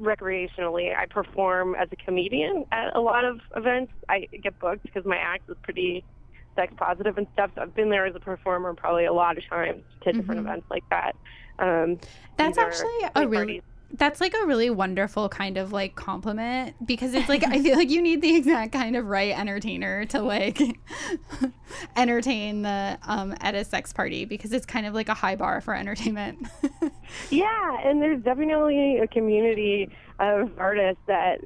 recreationally. 0.00 0.96
I 0.96 1.06
perform 1.06 1.74
as 1.74 1.88
a 1.90 1.96
comedian 1.96 2.64
at 2.70 2.94
a 2.94 3.00
lot 3.00 3.24
of 3.24 3.40
events. 3.56 3.92
I 4.08 4.28
get 4.42 4.58
booked 4.60 4.84
because 4.84 5.04
my 5.04 5.16
act 5.16 5.50
is 5.50 5.56
pretty 5.62 6.04
sex 6.54 6.72
positive 6.76 7.18
and 7.18 7.26
stuff. 7.32 7.50
So 7.54 7.62
I've 7.62 7.74
been 7.74 7.90
there 7.90 8.06
as 8.06 8.14
a 8.14 8.20
performer 8.20 8.74
probably 8.74 9.06
a 9.06 9.12
lot 9.12 9.38
of 9.38 9.48
times 9.48 9.82
to 10.02 10.12
different 10.12 10.40
events 10.40 10.66
like 10.70 10.84
that. 10.90 11.16
Um, 11.58 11.98
Mm-hmm. 12.32 12.36
That's 12.36 12.58
actually 12.58 13.10
a 13.14 13.28
really 13.28 13.36
parties- 13.36 13.62
that's 13.94 14.20
like 14.20 14.34
a 14.34 14.46
really 14.46 14.70
wonderful 14.70 15.28
kind 15.28 15.58
of 15.58 15.72
like 15.72 15.94
compliment 15.94 16.74
because 16.86 17.14
it's 17.14 17.28
like 17.28 17.44
I 17.44 17.62
feel 17.62 17.76
like 17.76 17.90
you 17.90 18.00
need 18.00 18.22
the 18.22 18.34
exact 18.36 18.72
kind 18.72 18.96
of 18.96 19.06
right 19.06 19.38
entertainer 19.38 20.06
to 20.06 20.22
like 20.22 20.60
entertain 21.96 22.62
the 22.62 22.98
um 23.02 23.34
at 23.40 23.54
a 23.54 23.64
sex 23.64 23.92
party 23.92 24.24
because 24.24 24.52
it's 24.52 24.66
kind 24.66 24.86
of 24.86 24.94
like 24.94 25.08
a 25.08 25.14
high 25.14 25.36
bar 25.36 25.60
for 25.60 25.74
entertainment. 25.74 26.46
Yeah, 27.30 27.76
and 27.84 28.00
there's 28.00 28.22
definitely 28.22 28.98
a 28.98 29.06
community 29.06 29.90
of 30.18 30.50
artists 30.58 31.02
that 31.06 31.40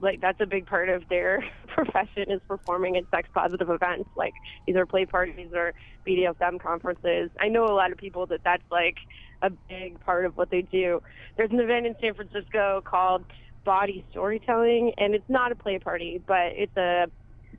like 0.00 0.20
that's 0.20 0.40
a 0.40 0.46
big 0.46 0.66
part 0.66 0.88
of 0.88 1.08
their 1.08 1.44
profession 1.68 2.30
is 2.30 2.40
performing 2.48 2.96
at 2.96 3.04
sex 3.10 3.28
positive 3.32 3.70
events 3.70 4.08
like 4.16 4.34
either 4.68 4.86
play 4.86 5.04
parties 5.06 5.50
or 5.54 5.72
BDSM 6.06 6.60
conferences. 6.60 7.30
I 7.40 7.48
know 7.48 7.64
a 7.64 7.74
lot 7.74 7.92
of 7.92 7.98
people 7.98 8.26
that 8.26 8.40
that's 8.44 8.62
like 8.70 8.96
a 9.42 9.50
big 9.50 10.00
part 10.00 10.24
of 10.24 10.36
what 10.36 10.50
they 10.50 10.62
do. 10.62 11.02
There's 11.36 11.50
an 11.50 11.60
event 11.60 11.86
in 11.86 11.94
San 12.00 12.14
Francisco 12.14 12.82
called 12.84 13.24
Bawdy 13.64 14.04
Storytelling 14.10 14.92
and 14.98 15.14
it's 15.14 15.28
not 15.28 15.52
a 15.52 15.54
play 15.54 15.78
party, 15.78 16.20
but 16.26 16.52
it's 16.54 16.76
a 16.76 17.06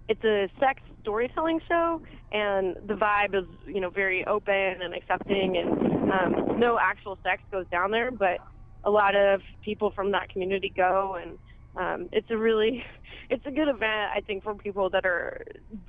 it's 0.08 0.24
a 0.24 0.48
sex 0.60 0.82
storytelling 1.02 1.60
show 1.68 2.02
and 2.32 2.76
the 2.88 2.94
vibe 2.94 3.36
is 3.36 3.46
you 3.68 3.80
know 3.80 3.90
very 3.90 4.26
open 4.26 4.54
and 4.54 4.94
accepting 4.94 5.58
and 5.58 6.12
um, 6.12 6.60
no 6.60 6.78
actual 6.80 7.18
sex 7.24 7.42
goes 7.52 7.66
down 7.72 7.92
there 7.92 8.12
but 8.12 8.40
a 8.84 8.90
lot 8.90 9.16
of 9.16 9.42
people 9.64 9.92
from 9.92 10.12
that 10.12 10.30
community 10.30 10.72
go 10.76 11.18
and 11.22 11.38
um, 11.78 12.10
it's 12.12 12.30
a 12.32 12.38
really 12.38 12.84
it's 13.30 13.46
a 13.46 13.52
good 13.52 13.68
event 13.68 14.12
i 14.16 14.22
think 14.26 14.44
for 14.44 14.54
people 14.56 14.90
that 14.90 15.06
are 15.06 15.44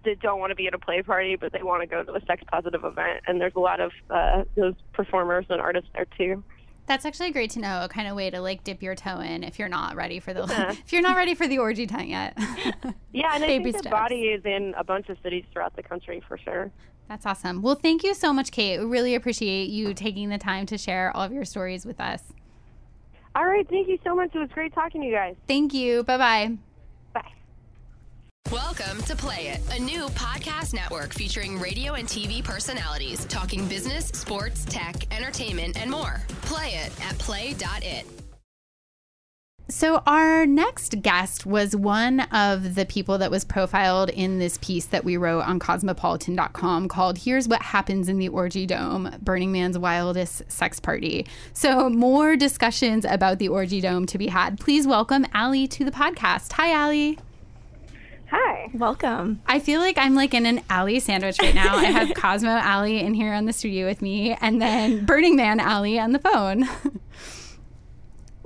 that 0.04 0.18
don't 0.20 0.40
want 0.40 0.50
to 0.50 0.54
be 0.56 0.66
at 0.66 0.74
a 0.74 0.78
play 0.78 1.02
party 1.02 1.36
but 1.36 1.52
they 1.52 1.62
want 1.62 1.82
to 1.82 1.86
go 1.86 2.02
to 2.02 2.14
a 2.14 2.20
sex 2.26 2.42
positive 2.50 2.84
event 2.84 3.20
and 3.26 3.40
there's 3.40 3.54
a 3.56 3.60
lot 3.60 3.80
of 3.80 3.92
uh, 4.10 4.42
those 4.56 4.74
performers 4.92 5.44
and 5.50 5.60
artists 5.60 5.90
there 5.94 6.06
too 6.16 6.42
That's 6.86 7.04
actually 7.04 7.32
great 7.32 7.50
to 7.50 7.58
know, 7.58 7.82
a 7.82 7.88
kind 7.88 8.06
of 8.08 8.14
way 8.16 8.30
to 8.30 8.40
like 8.40 8.62
dip 8.62 8.80
your 8.80 8.94
toe 8.94 9.18
in 9.20 9.42
if 9.42 9.58
you're 9.58 9.68
not 9.68 9.96
ready 9.96 10.20
for 10.20 10.32
the 10.32 10.46
Yeah. 10.48 10.70
if 10.84 10.92
you're 10.92 11.02
not 11.02 11.16
ready 11.16 11.34
for 11.34 11.46
the 11.48 11.58
orgy 11.58 11.86
tent 11.86 12.08
yet. 12.08 12.34
yeah 13.12 13.34
and 13.34 13.42
i 13.44 13.46
Baby 13.46 13.64
think 13.64 13.76
the 13.76 13.78
steps. 13.80 13.92
Bawdy 13.94 14.22
is 14.36 14.42
in 14.44 14.72
a 14.78 14.84
bunch 14.84 15.08
of 15.08 15.16
cities 15.22 15.44
throughout 15.52 15.74
the 15.76 15.82
country 15.82 16.22
for 16.28 16.38
sure 16.38 16.70
That's 17.08 17.26
awesome. 17.26 17.60
Well, 17.62 17.74
thank 17.76 18.02
you 18.02 18.14
so 18.14 18.32
much, 18.32 18.50
Kate. 18.50 18.78
We 18.80 18.86
really 18.86 19.14
appreciate 19.14 19.68
you 19.68 19.94
taking 19.94 20.28
the 20.28 20.38
time 20.38 20.64
to 20.66 20.76
share 20.78 21.14
all 21.16 21.22
of 21.22 21.32
your 21.32 21.44
stories 21.44 21.84
with 21.86 22.00
us. 22.00 22.22
All 23.36 23.44
right 23.44 23.68
thank 23.68 23.86
you 23.86 23.98
so 24.02 24.14
much 24.14 24.34
it 24.34 24.38
was 24.38 24.48
great 24.52 24.72
talking 24.74 25.02
to 25.02 25.06
you 25.06 25.12
guys 25.12 25.36
Thank 25.46 25.74
you. 25.74 26.02
Bye 26.04 26.16
bye. 26.16 26.56
bye 27.12 27.32
Welcome 28.50 29.02
to 29.02 29.14
Play 29.14 29.48
It, 29.48 29.60
a 29.76 29.82
new 29.82 30.06
podcast 30.08 30.72
network 30.72 31.12
featuring 31.12 31.58
radio 31.60 31.94
and 31.94 32.08
TV 32.08 32.42
personalities 32.42 33.24
talking 33.26 33.68
business, 33.68 34.06
sports, 34.06 34.64
tech, 34.64 35.12
entertainment, 35.14 35.78
and 35.80 35.90
more. 35.90 36.22
Play 36.42 36.68
it 36.76 36.92
at 37.04 37.18
play.it. 37.18 38.25
So, 39.68 40.00
our 40.06 40.46
next 40.46 41.02
guest 41.02 41.44
was 41.44 41.74
one 41.74 42.20
of 42.20 42.76
the 42.76 42.86
people 42.86 43.18
that 43.18 43.32
was 43.32 43.44
profiled 43.44 44.10
in 44.10 44.38
this 44.38 44.58
piece 44.58 44.86
that 44.86 45.04
we 45.04 45.16
wrote 45.16 45.40
on 45.40 45.58
cosmopolitan.com 45.58 46.86
called 46.86 47.18
Here's 47.18 47.48
What 47.48 47.62
Happens 47.62 48.08
in 48.08 48.18
the 48.18 48.28
Orgy 48.28 48.64
Dome 48.64 49.12
Burning 49.20 49.50
Man's 49.50 49.76
Wildest 49.76 50.44
Sex 50.48 50.78
Party. 50.78 51.26
So, 51.52 51.90
more 51.90 52.36
discussions 52.36 53.04
about 53.04 53.40
the 53.40 53.48
Orgy 53.48 53.80
Dome 53.80 54.06
to 54.06 54.18
be 54.18 54.28
had. 54.28 54.60
Please 54.60 54.86
welcome 54.86 55.26
Allie 55.34 55.66
to 55.66 55.84
the 55.84 55.90
podcast. 55.90 56.52
Hi, 56.52 56.70
Allie. 56.70 57.18
hi 58.30 58.70
Welcome. 58.72 59.42
I 59.48 59.58
feel 59.58 59.80
like 59.80 59.98
I'm 59.98 60.14
like 60.14 60.32
in 60.32 60.46
an 60.46 60.60
Allie 60.70 61.00
sandwich 61.00 61.38
right 61.42 61.56
now. 61.56 61.74
I 61.74 61.86
have 61.86 62.14
Cosmo 62.14 62.56
Ali 62.60 63.00
in 63.00 63.14
here 63.14 63.32
on 63.32 63.46
the 63.46 63.52
studio 63.52 63.86
with 63.88 64.00
me, 64.00 64.36
and 64.40 64.62
then 64.62 65.04
Burning 65.04 65.34
Man 65.34 65.58
Allie 65.58 65.98
on 65.98 66.12
the 66.12 66.20
phone. 66.20 66.68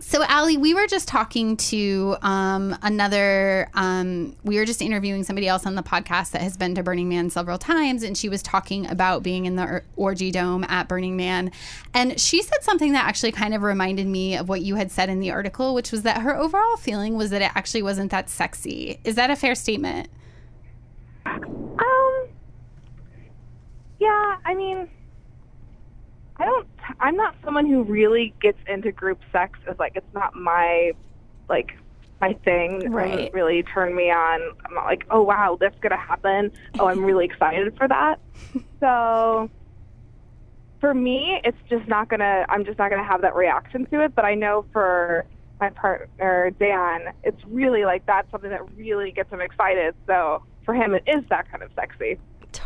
So, 0.00 0.24
Allie, 0.24 0.56
we 0.56 0.72
were 0.72 0.86
just 0.86 1.06
talking 1.06 1.58
to 1.58 2.16
um, 2.22 2.74
another, 2.82 3.68
um, 3.74 4.34
we 4.44 4.56
were 4.56 4.64
just 4.64 4.80
interviewing 4.80 5.24
somebody 5.24 5.46
else 5.46 5.66
on 5.66 5.74
the 5.74 5.82
podcast 5.82 6.30
that 6.30 6.40
has 6.40 6.56
been 6.56 6.74
to 6.76 6.82
Burning 6.82 7.08
Man 7.08 7.28
several 7.28 7.58
times, 7.58 8.02
and 8.02 8.16
she 8.16 8.30
was 8.30 8.42
talking 8.42 8.90
about 8.90 9.22
being 9.22 9.44
in 9.44 9.56
the 9.56 9.62
or- 9.62 9.84
Orgy 9.96 10.30
Dome 10.30 10.64
at 10.64 10.88
Burning 10.88 11.18
Man. 11.18 11.52
And 11.92 12.18
she 12.18 12.40
said 12.40 12.62
something 12.62 12.92
that 12.92 13.04
actually 13.04 13.32
kind 13.32 13.52
of 13.52 13.62
reminded 13.62 14.06
me 14.06 14.36
of 14.36 14.48
what 14.48 14.62
you 14.62 14.76
had 14.76 14.90
said 14.90 15.10
in 15.10 15.20
the 15.20 15.30
article, 15.30 15.74
which 15.74 15.92
was 15.92 16.02
that 16.02 16.22
her 16.22 16.34
overall 16.34 16.76
feeling 16.78 17.16
was 17.16 17.28
that 17.30 17.42
it 17.42 17.52
actually 17.54 17.82
wasn't 17.82 18.10
that 18.10 18.30
sexy. 18.30 19.00
Is 19.04 19.16
that 19.16 19.30
a 19.30 19.36
fair 19.36 19.54
statement? 19.54 20.08
Um. 21.26 22.28
Yeah, 23.98 24.36
I 24.46 24.54
mean, 24.54 24.88
I 26.36 26.46
don't. 26.46 26.66
I'm 27.00 27.16
not 27.16 27.34
someone 27.44 27.66
who 27.66 27.82
really 27.84 28.34
gets 28.40 28.58
into 28.66 28.92
group 28.92 29.20
sex. 29.32 29.58
As 29.68 29.78
like, 29.78 29.92
it's 29.94 30.12
not 30.14 30.34
my 30.34 30.92
like 31.48 31.72
my 32.20 32.32
thing. 32.44 32.82
It 32.82 32.90
Right. 32.90 33.10
doesn't 33.10 33.34
really 33.34 33.62
turn 33.62 33.94
me 33.94 34.10
on. 34.10 34.40
I'm 34.66 34.74
not 34.74 34.84
like, 34.84 35.04
oh 35.10 35.22
wow, 35.22 35.56
that's 35.60 35.78
gonna 35.80 35.96
happen. 35.96 36.52
Oh, 36.78 36.86
I'm 36.86 37.04
really 37.04 37.24
excited 37.30 37.76
for 37.76 37.88
that. 37.88 38.20
So. 38.80 39.50
For 40.80 40.94
me, 40.94 41.38
it's 41.44 41.58
just 41.68 41.86
not 41.88 42.08
gonna. 42.08 42.46
I'm 42.48 42.64
just 42.64 42.78
not 42.78 42.88
gonna 42.90 43.04
have 43.04 43.20
that 43.20 43.36
reaction 43.36 43.84
to 43.86 44.02
it. 44.04 44.14
But 44.14 44.24
I 44.24 44.34
know 44.34 44.64
for 44.72 45.26
my 45.60 45.68
partner 45.68 46.50
Dan, 46.58 47.00
it's 47.22 47.40
really 47.46 47.84
like 47.84 48.06
that's 48.06 48.30
something 48.30 48.48
that 48.48 48.62
really 48.76 49.12
gets 49.12 49.30
him 49.30 49.42
excited. 49.42 49.94
So 50.06 50.42
for 50.64 50.72
him, 50.74 50.94
it 50.94 51.02
is 51.06 51.22
that 51.28 51.50
kind 51.50 51.62
of 51.62 51.70
sexy. 51.76 52.18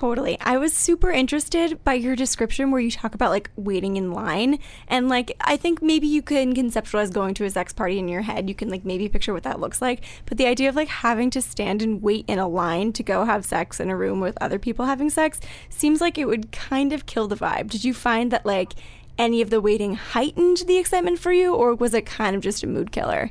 Totally. 0.04 0.38
I 0.38 0.58
was 0.58 0.74
super 0.74 1.10
interested 1.10 1.82
by 1.82 1.94
your 1.94 2.14
description 2.14 2.70
where 2.70 2.80
you 2.82 2.90
talk 2.90 3.14
about 3.14 3.30
like 3.30 3.48
waiting 3.56 3.96
in 3.96 4.12
line. 4.12 4.58
And 4.86 5.08
like, 5.08 5.34
I 5.40 5.56
think 5.56 5.80
maybe 5.80 6.06
you 6.06 6.20
can 6.20 6.54
conceptualize 6.54 7.10
going 7.10 7.32
to 7.32 7.44
a 7.46 7.50
sex 7.50 7.72
party 7.72 7.98
in 7.98 8.06
your 8.06 8.20
head. 8.20 8.46
You 8.46 8.54
can 8.54 8.68
like 8.68 8.84
maybe 8.84 9.08
picture 9.08 9.32
what 9.32 9.44
that 9.44 9.60
looks 9.60 9.80
like. 9.80 10.04
But 10.26 10.36
the 10.36 10.46
idea 10.46 10.68
of 10.68 10.76
like 10.76 10.88
having 10.88 11.30
to 11.30 11.40
stand 11.40 11.80
and 11.80 12.02
wait 12.02 12.26
in 12.28 12.38
a 12.38 12.46
line 12.46 12.92
to 12.92 13.02
go 13.02 13.24
have 13.24 13.46
sex 13.46 13.80
in 13.80 13.88
a 13.88 13.96
room 13.96 14.20
with 14.20 14.36
other 14.42 14.58
people 14.58 14.84
having 14.84 15.08
sex 15.08 15.40
seems 15.70 16.02
like 16.02 16.18
it 16.18 16.26
would 16.26 16.52
kind 16.52 16.92
of 16.92 17.06
kill 17.06 17.26
the 17.26 17.36
vibe. 17.36 17.70
Did 17.70 17.82
you 17.82 17.94
find 17.94 18.30
that 18.30 18.44
like 18.44 18.74
any 19.16 19.40
of 19.40 19.48
the 19.48 19.58
waiting 19.58 19.94
heightened 19.94 20.64
the 20.66 20.76
excitement 20.76 21.18
for 21.18 21.32
you, 21.32 21.54
or 21.54 21.74
was 21.74 21.94
it 21.94 22.04
kind 22.04 22.36
of 22.36 22.42
just 22.42 22.62
a 22.62 22.66
mood 22.66 22.92
killer? 22.92 23.30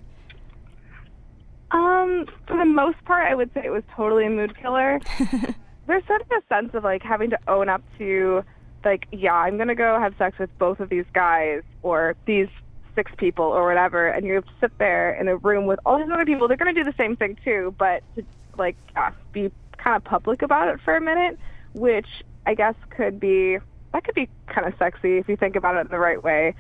Um, 1.69 2.25
for 2.47 2.57
the 2.57 2.65
most 2.65 2.97
part, 3.05 3.31
I 3.31 3.35
would 3.35 3.53
say 3.53 3.61
it 3.63 3.71
was 3.71 3.83
totally 3.95 4.25
a 4.25 4.31
mood 4.31 4.57
killer. 4.57 4.99
There's 5.87 6.05
sort 6.05 6.21
of 6.21 6.27
a 6.31 6.53
sense 6.53 6.73
of 6.73 6.83
like 6.83 7.03
having 7.03 7.29
to 7.31 7.39
own 7.47 7.69
up 7.69 7.81
to, 7.97 8.43
like, 8.85 9.07
yeah, 9.11 9.33
I'm 9.33 9.57
gonna 9.57 9.75
go 9.75 9.99
have 9.99 10.13
sex 10.17 10.37
with 10.39 10.49
both 10.57 10.79
of 10.79 10.89
these 10.89 11.05
guys 11.13 11.61
or 11.81 12.15
these 12.25 12.47
six 12.95 13.11
people 13.17 13.45
or 13.45 13.65
whatever, 13.65 14.07
and 14.07 14.25
you 14.25 14.43
sit 14.61 14.71
there 14.77 15.13
in 15.19 15.27
a 15.27 15.37
room 15.37 15.65
with 15.65 15.79
all 15.85 15.97
these 15.97 16.09
other 16.11 16.25
people. 16.25 16.47
They're 16.47 16.57
gonna 16.57 16.73
do 16.73 16.83
the 16.83 16.93
same 16.97 17.15
thing 17.15 17.37
too, 17.43 17.75
but 17.77 18.03
to 18.15 18.23
like 18.57 18.77
uh, 18.95 19.11
be 19.31 19.51
kind 19.77 19.95
of 19.95 20.03
public 20.03 20.41
about 20.41 20.67
it 20.67 20.79
for 20.83 20.95
a 20.95 21.01
minute, 21.01 21.37
which 21.73 22.07
I 22.45 22.53
guess 22.55 22.75
could 22.89 23.19
be 23.19 23.57
that 23.93 24.03
could 24.03 24.15
be 24.15 24.29
kind 24.47 24.67
of 24.67 24.73
sexy 24.79 25.17
if 25.17 25.29
you 25.29 25.37
think 25.37 25.55
about 25.55 25.77
it 25.77 25.89
the 25.89 25.99
right 25.99 26.23
way. 26.23 26.55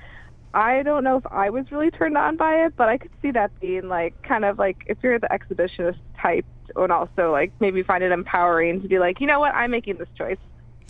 I 0.53 0.83
don't 0.83 1.03
know 1.03 1.17
if 1.17 1.25
I 1.31 1.49
was 1.49 1.65
really 1.71 1.89
turned 1.89 2.17
on 2.17 2.37
by 2.37 2.65
it, 2.65 2.73
but 2.77 2.87
I 2.87 2.97
could 2.97 3.11
see 3.21 3.31
that 3.31 3.51
being 3.59 3.87
like 3.87 4.13
kind 4.23 4.45
of 4.45 4.59
like 4.59 4.77
if 4.85 4.97
you're 5.01 5.19
the 5.19 5.27
exhibitionist 5.27 5.97
type 6.21 6.45
and 6.75 6.91
also 6.91 7.31
like 7.31 7.51
maybe 7.59 7.81
find 7.81 8.03
it 8.03 8.11
empowering 8.11 8.81
to 8.81 8.87
be 8.87 8.99
like, 8.99 9.19
you 9.19 9.27
know 9.27 9.39
what, 9.39 9.55
I'm 9.55 9.71
making 9.71 9.97
this 9.97 10.07
choice. 10.15 10.37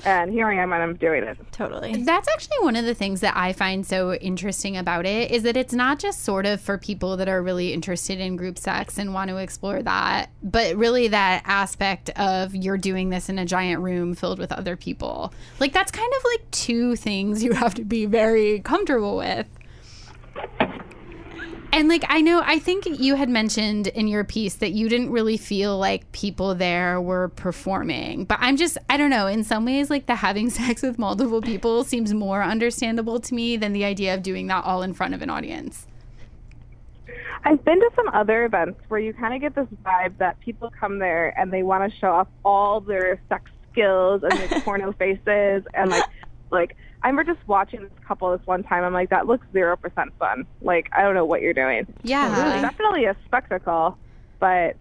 And 0.06 0.32
here 0.32 0.48
I 0.48 0.56
am, 0.56 0.74
and 0.74 0.84
I'm 0.84 0.96
doing 0.96 1.24
it. 1.24 1.38
Totally. 1.52 2.04
That's 2.04 2.28
actually 2.28 2.58
one 2.62 2.76
of 2.76 2.86
the 2.86 2.94
things 2.94 3.22
that 3.22 3.36
I 3.38 3.54
find 3.54 3.86
so 3.86 4.14
interesting 4.14 4.76
about 4.76 5.06
it 5.06 5.32
is 5.32 5.44
that 5.44 5.56
it's 5.56 5.74
not 5.74 6.00
just 6.00 6.24
sort 6.24 6.46
of 6.46 6.60
for 6.60 6.78
people 6.78 7.16
that 7.18 7.30
are 7.30 7.42
really 7.42 7.74
interested 7.74 8.20
in 8.20 8.36
group 8.36 8.58
sex 8.58 8.98
and 8.98 9.14
want 9.14 9.30
to 9.30 9.38
explore 9.38 9.82
that, 9.84 10.30
but 10.42 10.76
really 10.76 11.08
that 11.10 11.44
aspect 11.46 12.10
of 12.12 12.54
you're 12.56 12.78
doing 12.78 13.10
this 13.10 13.30
in 13.30 13.40
a 13.40 13.46
giant 13.46 13.82
room 13.82 14.14
filled 14.14 14.40
with 14.40 14.52
other 14.52 14.76
people. 14.76 15.34
Like 15.60 15.74
that's 15.74 15.92
kind 15.92 16.12
of 16.18 16.24
like 16.26 16.52
two 16.52 16.96
things 16.96 17.44
you 17.44 17.54
have 17.54 17.74
to 17.76 17.86
be 17.86 18.06
very 18.06 18.60
comfortable 18.60 19.18
with. 19.18 19.48
And 21.74 21.90
like 21.90 22.06
I 22.08 22.22
know 22.22 22.44
I 22.46 22.60
think 22.60 22.86
you 22.86 23.16
had 23.16 23.30
mentioned 23.30 23.88
in 23.88 24.08
your 24.08 24.24
piece 24.24 24.54
that 24.58 24.74
you 24.74 24.88
didn't 24.88 25.10
really 25.10 25.38
feel 25.38 25.76
like 25.76 26.10
people 26.12 26.54
there 26.54 27.02
were 27.02 27.30
performing. 27.30 28.26
But 28.26 28.38
I'm 28.42 28.58
just 28.58 28.78
I 28.92 28.96
don't 28.96 29.10
know, 29.10 29.26
in 29.26 29.44
some 29.44 29.66
ways 29.66 29.90
like 29.90 30.06
the 30.06 30.14
having 30.14 30.50
sex 30.52 30.84
with 30.84 31.00
multiple 31.00 31.42
people 31.42 31.84
seems 31.84 32.14
more 32.14 32.44
understandable 32.44 33.20
to 33.20 33.34
me 33.34 33.58
than 33.58 33.74
the 33.74 33.86
idea 33.86 34.14
of 34.14 34.22
doing 34.22 34.46
that 34.48 34.64
all 34.64 34.84
in 34.84 34.94
front 34.94 35.16
of 35.16 35.24
an 35.24 35.32
audience. 35.32 35.88
I've 37.44 37.66
been 37.66 37.80
to 37.80 37.90
some 37.96 38.08
other 38.10 38.46
events 38.46 38.80
where 38.88 39.00
you 39.00 39.12
kind 39.12 39.34
of 39.34 39.42
get 39.42 39.56
this 39.56 39.68
vibe 39.84 40.20
that 40.20 40.40
people 40.42 40.72
come 40.80 41.00
there 41.00 41.38
and 41.40 41.52
they 41.52 41.64
want 41.64 41.92
to 41.92 42.00
show 42.00 42.12
off 42.12 42.28
all 42.46 42.82
their 42.82 43.20
sex 43.30 43.50
skills 43.72 44.22
and 44.22 44.32
their 44.32 44.62
porno 44.62 44.92
faces 44.92 45.64
and 45.74 45.90
like 45.90 46.06
like 46.52 46.76
I 47.04 47.08
remember 47.10 47.34
just 47.34 47.46
watching 47.48 47.82
this 47.82 47.92
couple 48.08 48.36
this 48.36 48.46
one 48.48 48.64
time. 48.64 48.84
I'm 48.84 48.94
like, 48.94 49.10
that 49.10 49.28
looks 49.28 49.46
zero 49.52 49.76
percent 49.76 50.14
fun. 50.18 50.48
Like 50.62 50.90
I 50.94 51.02
don't 51.02 51.16
know 51.16 51.26
what 51.26 51.42
you're 51.42 51.54
doing. 51.54 51.86
Yeah. 52.04 52.28
It 52.28 52.54
was 52.54 52.62
definitely 52.62 53.06
a 53.06 53.16
spectacle, 53.26 53.98
but 54.40 54.78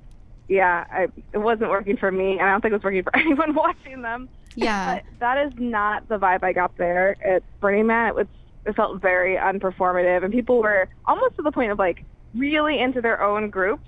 yeah, 0.49 0.85
I, 0.91 1.09
it 1.33 1.39
wasn't 1.39 1.71
working 1.71 1.97
for 1.97 2.13
me, 2.13 2.33
and 2.33 2.43
I 2.43 2.53
don't 2.53 2.61
think 2.61 2.73
it 2.73 2.77
was 2.77 2.85
working 2.85 3.03
for 3.03 3.17
anyone 3.17 3.55
watching 3.55 4.03
them. 4.03 4.29
Yeah. 4.55 4.97
But 4.97 5.05
that 5.21 5.47
is 5.47 5.53
not 5.59 6.09
the 6.09 6.19
vibe 6.19 6.45
I 6.45 6.53
got 6.53 6.77
there 6.77 7.17
at 7.25 7.43
Burning 7.61 7.87
Man. 7.87 8.09
It 8.09 8.15
was 8.15 8.27
it 8.65 8.77
felt 8.77 9.01
very 9.01 9.37
unperformative, 9.37 10.23
and 10.23 10.33
people 10.33 10.63
were 10.63 10.89
almost 11.07 11.37
to 11.37 11.43
the 11.43 11.51
point 11.51 11.73
of 11.73 11.79
like 11.79 12.05
really 12.35 12.79
into 12.79 13.01
their 13.01 13.21
own 13.23 13.51
groups. 13.51 13.83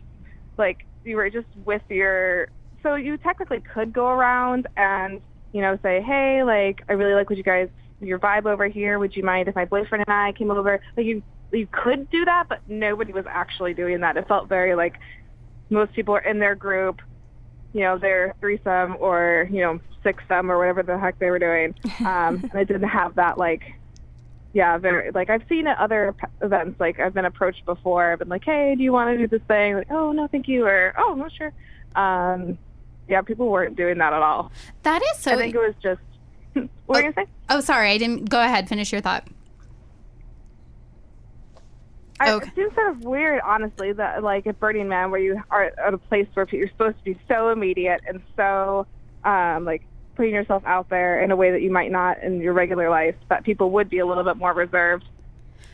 Like 0.59 0.85
you 1.05 1.17
were 1.17 1.31
just 1.31 1.47
with 1.65 1.83
your, 1.89 2.49
so 2.83 2.97
you 2.97 3.17
technically 3.19 3.61
could 3.61 3.93
go 3.93 4.09
around 4.09 4.67
and 4.77 5.21
you 5.53 5.61
know 5.61 5.79
say, 5.83 6.03
hey, 6.03 6.43
like 6.43 6.83
I 6.89 6.95
really 6.95 7.15
like 7.15 7.31
what 7.31 7.37
you 7.37 7.45
guys 7.45 7.69
your 8.07 8.19
vibe 8.19 8.47
over 8.47 8.67
here. 8.67 8.99
Would 8.99 9.17
you 9.17 9.23
mind 9.23 9.49
if 9.49 9.55
my 9.55 9.65
boyfriend 9.65 10.05
and 10.07 10.15
I 10.15 10.33
came 10.33 10.51
over? 10.51 10.81
Like 10.97 11.07
you 11.07 11.23
you 11.53 11.69
could 11.71 12.11
do 12.11 12.25
that, 12.25 12.49
but 12.49 12.61
nobody 12.69 13.13
was 13.13 13.27
actually 13.29 13.75
doing 13.75 14.01
that. 14.01 14.17
It 14.17 14.27
felt 14.29 14.49
very 14.49 14.75
like 14.75 14.99
most 15.71 15.93
people 15.93 16.15
are 16.15 16.21
in 16.21 16.39
their 16.39 16.55
group, 16.55 17.01
you 17.73 17.81
know, 17.81 17.99
their 17.99 18.35
threesome 18.41 18.97
or 19.01 19.49
you 19.51 19.61
know 19.61 19.81
sixsome 20.05 20.49
or 20.49 20.59
whatever 20.59 20.83
the 20.83 20.99
heck 20.99 21.19
they 21.19 21.31
were 21.31 21.39
doing, 21.39 21.75
um, 22.01 22.43
and 22.51 22.55
it 22.55 22.67
didn't 22.67 22.89
have 22.89 23.15
that 23.17 23.39
like. 23.39 23.63
Yeah, 24.53 24.79
very 24.79 25.11
like 25.11 25.31
I've 25.31 25.43
seen 25.49 25.67
at 25.67 25.79
other 25.79 26.15
events. 26.41 26.79
Like 26.79 27.01
I've 27.01 27.13
been 27.13 27.25
approached 27.25 27.65
before. 27.65 28.13
I've 28.13 28.21
been 28.21 28.29
like, 28.29 28.45
"Hey, 28.45 28.77
do 28.77 28.85
you 28.85 28.93
want 28.93 29.11
to 29.11 29.19
do 29.19 29.27
this 29.27 29.45
thing?" 29.49 29.75
Like, 29.75 29.91
"Oh, 29.91 30.13
no, 30.13 30.29
thank 30.29 30.47
you," 30.47 30.65
or 30.65 30.95
"Oh, 30.97 31.11
I'm 31.11 31.19
not 31.19 31.33
sure." 31.33 31.53
Um, 31.97 32.57
yeah, 33.09 33.23
people 33.23 33.49
weren't 33.49 33.77
doing 33.77 33.99
that 33.99 34.13
at 34.13 34.23
all. 34.23 34.53
That 34.83 35.03
is 35.03 35.19
so 35.19 35.33
I 35.33 35.37
think 35.37 35.55
it 35.55 35.59
was 35.59 35.75
just. 35.83 36.01
what 36.55 36.71
were 36.89 36.97
you 36.97 37.13
gonna 37.13 37.27
say? 37.27 37.33
Oh, 37.49 37.61
sorry, 37.61 37.91
I 37.91 37.99
didn't 37.99 38.29
go 38.29 38.41
ahead, 38.41 38.69
finish 38.69 38.93
your 38.93 39.01
thought. 39.01 39.29
I, 42.21 42.33
Okay. 42.33 42.49
It 42.49 42.55
seems 42.55 42.75
sort 42.75 42.91
of 42.91 43.01
weird, 43.03 43.41
honestly, 43.45 43.93
that 43.93 44.23
like 44.23 44.47
at 44.47 44.59
Burning 44.61 44.89
Man, 44.89 45.11
where 45.11 45.21
you 45.21 45.43
are 45.51 45.65
at 45.65 45.95
a 45.95 45.99
place 45.99 46.27
where 46.35 46.47
you're 46.51 46.69
supposed 46.69 46.99
to 46.99 47.05
be 47.05 47.19
so 47.29 47.51
immediate 47.51 48.03
and 48.07 48.21
so 48.37 48.87
um, 49.25 49.65
like 49.65 49.83
putting 50.15 50.33
yourself 50.33 50.63
out 50.65 50.89
there 50.91 51.23
in 51.23 51.31
a 51.31 51.37
way 51.37 51.51
that 51.51 51.63
you 51.63 51.71
might 51.71 51.91
not 51.91 52.23
in 52.23 52.41
your 52.41 52.53
regular 52.53 52.89
life, 52.89 53.17
that 53.29 53.45
people 53.45 53.71
would 53.73 53.91
be 53.91 53.99
a 53.99 54.07
little 54.07 54.25
bit 54.25 54.37
more 54.37 54.53
reserved. 54.53 55.05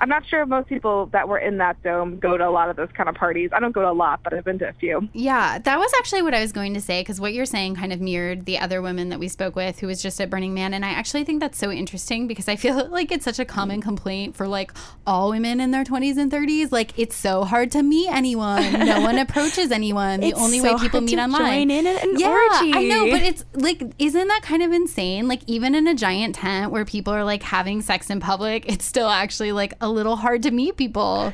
I'm 0.00 0.09
not 0.09 0.26
sure 0.26 0.42
if 0.42 0.49
most 0.49 0.69
people 0.69 1.07
that 1.12 1.28
were 1.28 1.38
in 1.38 1.59
that 1.59 1.83
dome 1.83 2.19
go 2.19 2.38
to 2.38 2.49
a 2.49 2.50
lot 2.50 2.71
of 2.71 2.76
those 2.76 2.88
kind 2.97 3.09
of 3.09 3.14
parties. 3.14 3.50
I 3.52 3.61
don't 3.61 3.73
go 3.73 3.83
to 3.83 3.90
a 3.90 3.92
lot, 3.92 4.21
but 4.25 4.33
I've 4.33 4.45
been 4.45 4.59
to 4.61 4.69
a 4.69 4.73
few. 4.73 5.09
Yeah, 5.12 5.59
that 5.59 5.78
was 5.78 5.92
actually 5.99 6.23
what 6.23 6.33
I 6.33 6.40
was 6.40 6.52
going 6.52 6.73
to 6.73 6.80
say 6.80 7.02
because 7.02 7.21
what 7.21 7.35
you're 7.35 7.45
saying 7.45 7.76
kind 7.76 7.92
of 7.92 8.00
mirrored 8.00 8.47
the 8.47 8.59
other 8.59 8.80
women 8.80 9.11
that 9.11 9.19
we 9.19 9.28
spoke 9.28 9.54
with 9.54 9.78
who 9.80 9.87
was 9.87 10.02
just 10.02 10.19
at 10.19 10.30
Burning 10.30 10.54
Man. 10.54 10.73
And 10.73 10.87
I 10.87 10.90
actually 10.90 11.25
think 11.25 11.40
that's 11.40 11.59
so 11.59 11.71
interesting 11.71 12.26
because 12.26 12.49
I 12.49 12.57
feel 12.57 12.88
like 12.90 13.12
it's 13.12 13.26
such 13.26 13.38
a 13.38 13.45
common 13.45 13.80
mm. 13.80 13.85
complaint 13.85 14.37
for 14.37 14.49
like 14.49 14.73
all 15.07 15.30
women 15.30 15.61
in 15.61 15.71
their 15.71 15.85
20s 15.85 16.16
and 16.16 16.33
30s. 16.33 16.73
Like, 16.73 16.99
it's 16.99 17.14
so 17.14 17.45
hard 17.45 17.71
to 17.73 17.82
meet 17.82 18.08
anyone, 18.08 18.73
no 18.73 19.02
one 19.02 19.19
approaches 19.26 19.71
anyone. 19.71 20.21
The 20.21 20.32
only 20.32 20.60
so 20.60 20.73
way 20.73 20.80
people 20.80 21.02
meet 21.02 21.19
online. 21.19 21.69
join 21.69 21.71
in 21.71 21.86
an 21.86 22.19
yeah, 22.19 22.28
orgy. 22.28 22.73
I 22.73 22.84
know, 22.84 23.10
but 23.10 23.23
it's 23.23 23.45
like, 23.52 23.82
isn't 23.99 24.28
that 24.28 24.41
kind 24.43 24.63
of 24.63 24.73
insane? 24.73 25.28
Like, 25.28 25.43
even 25.47 25.75
in 25.75 25.86
a 25.86 25.95
giant 25.95 26.36
tent 26.36 26.73
where 26.73 26.86
people 26.86 27.13
are 27.13 27.25
like 27.25 27.43
having 27.43 27.82
sex 27.82 28.08
in 28.08 28.21
public, 28.21 28.65
it's 28.67 28.86
still 28.86 29.08
actually 29.08 29.52
like 29.52 29.75
a 29.82 29.89
little 29.90 30.16
hard 30.16 30.42
to 30.44 30.50
meet 30.50 30.76
people. 30.76 31.32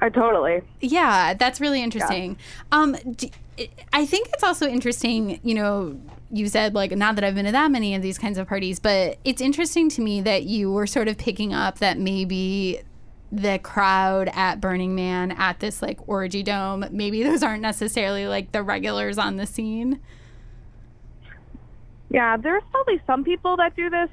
I 0.00 0.08
totally. 0.08 0.62
Yeah, 0.80 1.34
that's 1.34 1.60
really 1.60 1.82
interesting. 1.82 2.38
Um, 2.72 2.96
d- 3.16 3.32
I 3.92 4.06
think 4.06 4.28
it's 4.32 4.42
also 4.42 4.66
interesting, 4.66 5.40
you 5.42 5.54
know, 5.54 6.00
you 6.30 6.48
said 6.48 6.74
like 6.74 6.92
not 6.92 7.16
that 7.16 7.24
I've 7.24 7.34
been 7.34 7.44
to 7.44 7.52
that 7.52 7.70
many 7.70 7.94
of 7.94 8.02
these 8.02 8.16
kinds 8.16 8.38
of 8.38 8.48
parties, 8.48 8.78
but 8.78 9.18
it's 9.24 9.42
interesting 9.42 9.88
to 9.90 10.00
me 10.00 10.20
that 10.22 10.44
you 10.44 10.72
were 10.72 10.86
sort 10.86 11.08
of 11.08 11.18
picking 11.18 11.52
up 11.52 11.78
that 11.78 11.98
maybe 11.98 12.80
the 13.32 13.58
crowd 13.58 14.30
at 14.32 14.60
Burning 14.60 14.94
Man 14.94 15.32
at 15.32 15.60
this 15.60 15.82
like 15.82 15.98
orgy 16.08 16.42
dome, 16.42 16.84
maybe 16.90 17.22
those 17.24 17.42
aren't 17.42 17.62
necessarily 17.62 18.26
like 18.26 18.52
the 18.52 18.62
regulars 18.62 19.18
on 19.18 19.36
the 19.36 19.46
scene. 19.46 20.00
Yeah, 22.10 22.36
there's 22.36 22.64
probably 22.72 23.00
some 23.06 23.22
people 23.22 23.56
that 23.58 23.76
do 23.76 23.88
this 23.88 24.08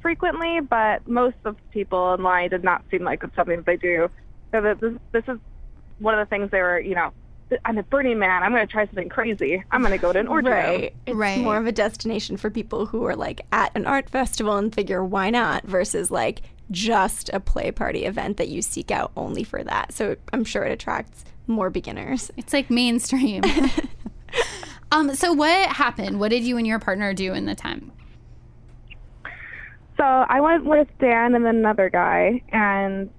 frequently, 0.00 0.60
but 0.60 1.06
most 1.08 1.36
of 1.44 1.56
the 1.56 1.62
people 1.72 2.14
in 2.14 2.22
line 2.22 2.50
did 2.50 2.64
not 2.64 2.84
seem 2.90 3.02
like 3.04 3.22
it's 3.22 3.34
something 3.36 3.56
that 3.56 3.66
they 3.66 3.76
do. 3.76 4.08
So 4.52 4.60
that 4.60 4.80
this, 4.80 4.94
this 5.12 5.24
is 5.28 5.38
one 5.98 6.18
of 6.18 6.26
the 6.26 6.30
things 6.30 6.50
they 6.50 6.60
were, 6.60 6.80
you 6.80 6.94
know, 6.94 7.12
I'm 7.64 7.78
at 7.78 7.90
Burning 7.90 8.18
Man. 8.18 8.42
I'm 8.42 8.52
going 8.52 8.66
to 8.66 8.70
try 8.72 8.86
something 8.86 9.08
crazy. 9.08 9.62
I'm 9.72 9.80
going 9.80 9.92
to 9.92 9.98
go 9.98 10.12
to 10.12 10.18
an 10.20 10.28
orgy. 10.28 10.44
dome." 10.46 10.54
Right. 10.54 10.94
It's 11.06 11.16
Right. 11.16 11.38
more 11.40 11.56
of 11.56 11.66
a 11.66 11.72
destination 11.72 12.36
for 12.36 12.48
people 12.50 12.86
who 12.86 13.04
are 13.06 13.16
like 13.16 13.40
at 13.52 13.72
an 13.76 13.86
art 13.86 14.08
festival 14.08 14.56
and 14.56 14.72
figure 14.74 15.04
why 15.04 15.30
not 15.30 15.64
versus 15.64 16.10
like 16.10 16.42
just 16.70 17.28
a 17.32 17.40
play 17.40 17.72
party 17.72 18.04
event 18.04 18.36
that 18.36 18.48
you 18.48 18.62
seek 18.62 18.90
out 18.92 19.10
only 19.16 19.42
for 19.42 19.64
that. 19.64 19.92
So 19.92 20.14
I'm 20.32 20.44
sure 20.44 20.62
it 20.64 20.70
attracts 20.72 21.24
more 21.48 21.70
beginners. 21.70 22.30
It's 22.36 22.52
like 22.52 22.70
mainstream. 22.70 23.42
um, 24.92 25.14
so 25.16 25.32
what 25.32 25.68
happened? 25.70 26.20
What 26.20 26.30
did 26.30 26.44
you 26.44 26.56
and 26.56 26.66
your 26.66 26.78
partner 26.78 27.12
do 27.14 27.34
in 27.34 27.46
the 27.46 27.56
tent? 27.56 27.92
So 30.00 30.06
I 30.06 30.40
went 30.40 30.64
with 30.64 30.88
Dan 30.98 31.34
and 31.34 31.44
then 31.44 31.56
another 31.56 31.90
guy, 31.90 32.40
and 32.48 33.10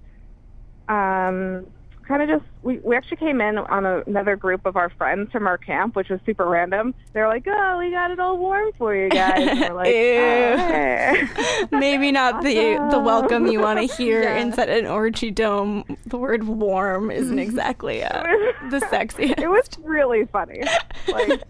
um, 0.89 1.67
kind 2.08 2.24
of 2.24 2.28
just 2.39 2.44
we, 2.63 2.80
we 2.80 2.96
actually 2.96 3.17
came 3.17 3.39
in 3.39 3.60
on 3.60 3.86
a, 3.86 4.00
another 4.08 4.36
group 4.36 4.65
of 4.65 4.76
our 4.76 4.89
friends 4.89 5.32
from 5.32 5.46
our 5.46 5.60
camp, 5.60 5.96
which 5.96 6.10
was 6.10 6.20
super 6.26 6.48
random. 6.48 6.96
They're 7.13 7.28
like, 7.28 7.46
"Oh, 7.48 7.78
we 7.78 7.91
got 7.91 8.10
it 8.10 8.20
all 8.20 8.36
warm 8.39 8.72
for 8.80 8.96
you 8.96 9.10
guys." 9.10 9.48
And 9.48 9.60
we're 9.60 9.74
like, 9.76 9.88
Ew. 9.94 10.22
"Oh, 10.22 10.58
hey." 10.58 11.67
Maybe 11.72 12.12
not 12.12 12.41
the 12.41 12.88
the 12.89 13.00
welcome 13.00 13.46
you 13.46 13.60
want 13.60 13.78
to 13.88 13.96
hear 13.96 14.24
Yeah. 14.24 14.38
inside 14.39 14.70
an 14.70 14.88
orgy 14.88 15.30
dome. 15.30 15.84
The 16.08 16.17
word 16.17 16.46
warm 16.46 17.12
isn't 17.12 17.38
exactly 17.48 18.04
uh, 18.04 18.24
the 18.72 18.80
sexiest. 18.80 19.39
it 19.39 19.50
was 19.52 19.70
really 19.84 20.26
funny. 20.26 20.63
Like, 21.08 21.44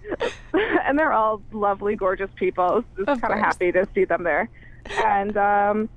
and 0.86 1.00
they're 1.00 1.14
all 1.14 1.42
lovely, 1.54 1.96
gorgeous 1.96 2.30
people. 2.36 2.84
Just 2.98 3.22
kind 3.22 3.34
of 3.34 3.40
happy 3.40 3.72
to 3.72 3.88
see 3.96 4.04
them 4.04 4.24
there. 4.24 4.50
And 4.86 5.38
um, 5.38 5.90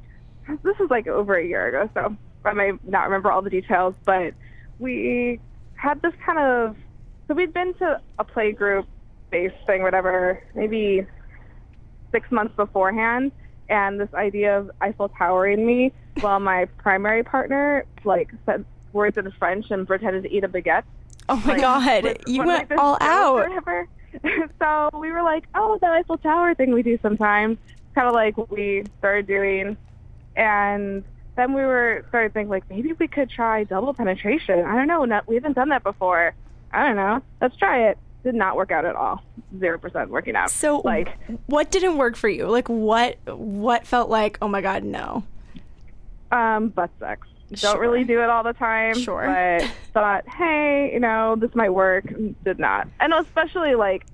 this 0.62 0.78
was 0.78 0.90
like 0.90 1.06
over 1.06 1.34
a 1.34 1.46
year 1.46 1.68
ago, 1.68 1.90
so 1.94 2.16
I 2.44 2.52
may 2.52 2.72
not 2.84 3.04
remember 3.04 3.30
all 3.30 3.42
the 3.42 3.50
details, 3.50 3.94
but 4.04 4.34
we 4.78 5.40
had 5.74 6.00
this 6.02 6.14
kind 6.24 6.38
of. 6.38 6.76
So 7.26 7.34
we'd 7.34 7.54
been 7.54 7.72
to 7.74 8.00
a 8.18 8.24
play 8.24 8.52
group 8.52 8.86
based 9.30 9.54
thing, 9.66 9.82
whatever, 9.82 10.42
maybe 10.54 11.06
six 12.12 12.30
months 12.30 12.54
beforehand, 12.54 13.32
and 13.68 13.98
this 13.98 14.12
idea 14.14 14.58
of 14.58 14.70
Eiffel 14.80 15.08
Towering 15.08 15.64
me 15.64 15.92
while 16.20 16.38
my 16.38 16.66
primary 16.78 17.24
partner 17.24 17.84
like 18.04 18.30
said 18.46 18.64
words 18.92 19.18
in 19.18 19.30
French 19.32 19.70
and 19.70 19.86
pretended 19.86 20.22
to 20.22 20.32
eat 20.32 20.44
a 20.44 20.48
baguette 20.48 20.84
Oh 21.28 21.42
my 21.46 21.58
god, 21.58 22.04
with 22.04 22.18
you 22.26 22.44
went 22.44 22.70
like, 22.70 22.78
all 22.78 22.98
out. 23.00 23.34
whatever. 23.34 23.88
so 24.60 24.90
we 24.98 25.10
were 25.10 25.22
like, 25.22 25.44
oh, 25.54 25.78
the 25.80 25.86
Eiffel 25.86 26.18
Tower 26.18 26.54
thing 26.54 26.72
we 26.72 26.82
do 26.82 26.98
sometimes, 27.02 27.58
kind 27.94 28.08
of 28.08 28.14
like 28.14 28.36
what 28.36 28.50
we 28.50 28.84
started 28.98 29.26
doing, 29.26 29.76
and 30.36 31.04
then 31.36 31.52
we 31.52 31.62
were 31.62 32.04
started 32.08 32.32
thinking 32.34 32.48
like 32.50 32.68
maybe 32.70 32.92
we 32.92 33.08
could 33.08 33.30
try 33.30 33.64
double 33.64 33.94
penetration. 33.94 34.64
I 34.64 34.74
don't 34.76 34.86
know, 34.88 35.04
not, 35.04 35.26
we 35.28 35.34
haven't 35.36 35.54
done 35.54 35.68
that 35.70 35.82
before. 35.82 36.34
I 36.72 36.86
don't 36.86 36.96
know. 36.96 37.22
Let's 37.40 37.56
try 37.56 37.88
it. 37.88 37.98
Did 38.24 38.34
not 38.34 38.56
work 38.56 38.70
out 38.72 38.84
at 38.84 38.96
all. 38.96 39.22
Zero 39.58 39.78
percent 39.78 40.10
working 40.10 40.34
out. 40.34 40.50
So 40.50 40.80
like 40.84 41.08
what 41.46 41.70
didn't 41.70 41.98
work 41.98 42.16
for 42.16 42.28
you? 42.28 42.46
Like 42.48 42.68
what 42.68 43.18
what 43.26 43.86
felt 43.86 44.08
like, 44.10 44.38
oh 44.40 44.48
my 44.48 44.60
god, 44.60 44.82
no. 44.82 45.24
um, 46.32 46.68
butt 46.70 46.90
sex. 46.98 47.26
Don't 47.50 47.58
Sure. 47.74 47.80
really 47.80 48.04
do 48.04 48.20
it 48.22 48.30
all 48.30 48.42
the 48.42 48.54
time. 48.54 48.98
Sure. 48.98 49.26
But 49.26 49.70
thought, 49.92 50.26
hey, 50.28 50.90
you 50.92 50.98
know, 51.00 51.36
this 51.36 51.54
might 51.54 51.70
work. 51.70 52.06
Did 52.44 52.58
not. 52.58 52.88
And 52.98 53.12
especially 53.12 53.74
like 53.74 54.06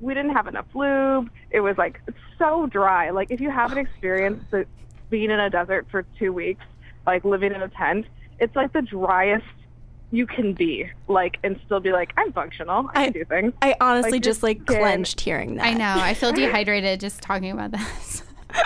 we 0.00 0.14
didn't 0.14 0.32
have 0.32 0.46
enough 0.46 0.66
lube. 0.74 1.30
It 1.50 1.60
was 1.60 1.76
like 1.78 2.00
so 2.38 2.66
dry. 2.66 3.10
Like 3.10 3.30
if 3.30 3.40
you 3.40 3.50
haven't 3.50 3.78
experienced 3.78 4.50
the, 4.50 4.66
being 5.10 5.30
in 5.30 5.40
a 5.40 5.48
desert 5.50 5.86
for 5.90 6.04
two 6.18 6.32
weeks, 6.32 6.64
like 7.06 7.24
living 7.24 7.52
in 7.54 7.62
a 7.62 7.68
tent, 7.68 8.06
it's 8.38 8.54
like 8.56 8.72
the 8.72 8.82
driest 8.82 9.44
you 10.10 10.26
can 10.26 10.52
be. 10.52 10.88
Like 11.08 11.38
and 11.44 11.58
still 11.64 11.80
be 11.80 11.92
like, 11.92 12.12
I'm 12.16 12.32
functional. 12.32 12.90
I, 12.94 13.00
I- 13.00 13.04
can 13.04 13.12
do 13.12 13.24
things. 13.24 13.52
I 13.62 13.74
honestly 13.80 14.12
Like, 14.12 14.22
just 14.22 14.42
like 14.42 14.60
skin- 14.62 14.78
clenched 14.78 15.20
hearing 15.20 15.56
that. 15.56 15.66
I 15.66 15.72
know. 15.74 15.94
I 15.98 16.14
feel 16.14 16.32
dehydrated 16.34 17.00
just 17.00 17.22
talking 17.22 17.50
about 17.50 17.70
this. 17.72 18.22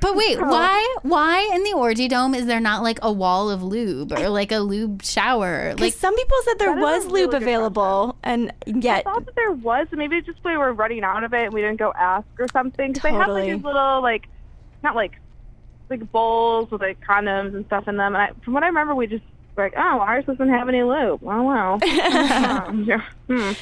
But 0.00 0.16
wait, 0.16 0.38
Oh. 0.40 0.46
why 0.48 0.96
why 1.02 1.50
in 1.54 1.62
the 1.64 1.74
orgy 1.74 2.08
dome 2.08 2.34
is 2.34 2.46
there 2.46 2.60
not 2.60 2.82
like 2.82 2.98
a 3.02 3.12
wall 3.12 3.50
of 3.50 3.62
lube 3.62 4.12
or 4.12 4.28
like 4.28 4.52
a 4.52 4.58
lube 4.58 5.02
shower? 5.02 5.70
Like 5.70 5.80
Like 5.80 5.92
some 5.94 6.16
people 6.16 6.36
said 6.44 6.58
there 6.58 6.74
was 6.74 7.06
lube 7.06 7.32
really 7.32 7.36
available, 7.44 8.16
and 8.22 8.52
yet 8.66 9.00
I 9.06 9.10
thought 9.12 9.26
that 9.26 9.34
there 9.34 9.52
was. 9.52 9.86
Maybe 9.92 10.16
it's 10.16 10.26
just 10.26 10.42
we 10.44 10.56
were 10.56 10.72
running 10.72 11.04
out 11.04 11.24
of 11.24 11.34
it 11.34 11.44
and 11.44 11.52
we 11.52 11.60
didn't 11.60 11.78
go 11.78 11.92
ask 11.92 12.26
or 12.38 12.48
something. 12.48 12.92
Because 12.92 13.10
they 13.10 13.16
have 13.16 13.28
like 13.28 13.52
these 13.52 13.62
little 13.62 14.00
like, 14.02 14.28
not 14.82 14.94
like, 14.96 15.12
like 15.88 16.10
bowls 16.12 16.70
with 16.70 16.80
like 16.80 17.00
condoms 17.00 17.54
and 17.54 17.66
stuff 17.66 17.86
in 17.88 17.96
them. 17.96 18.14
And 18.14 18.22
I, 18.22 18.30
from 18.44 18.54
what 18.54 18.62
I 18.62 18.66
remember, 18.66 18.94
we 18.94 19.06
just 19.06 19.24
were 19.24 19.39
like, 19.62 19.74
oh, 19.76 20.00
ours 20.00 20.24
doesn't 20.26 20.48
have 20.48 20.68
any 20.68 20.82
lube. 20.82 21.20
Oh 21.22 21.42
wow. 21.42 21.78
Um, 22.60 22.84
yeah. 22.84 23.02
Hmm. 23.28 23.52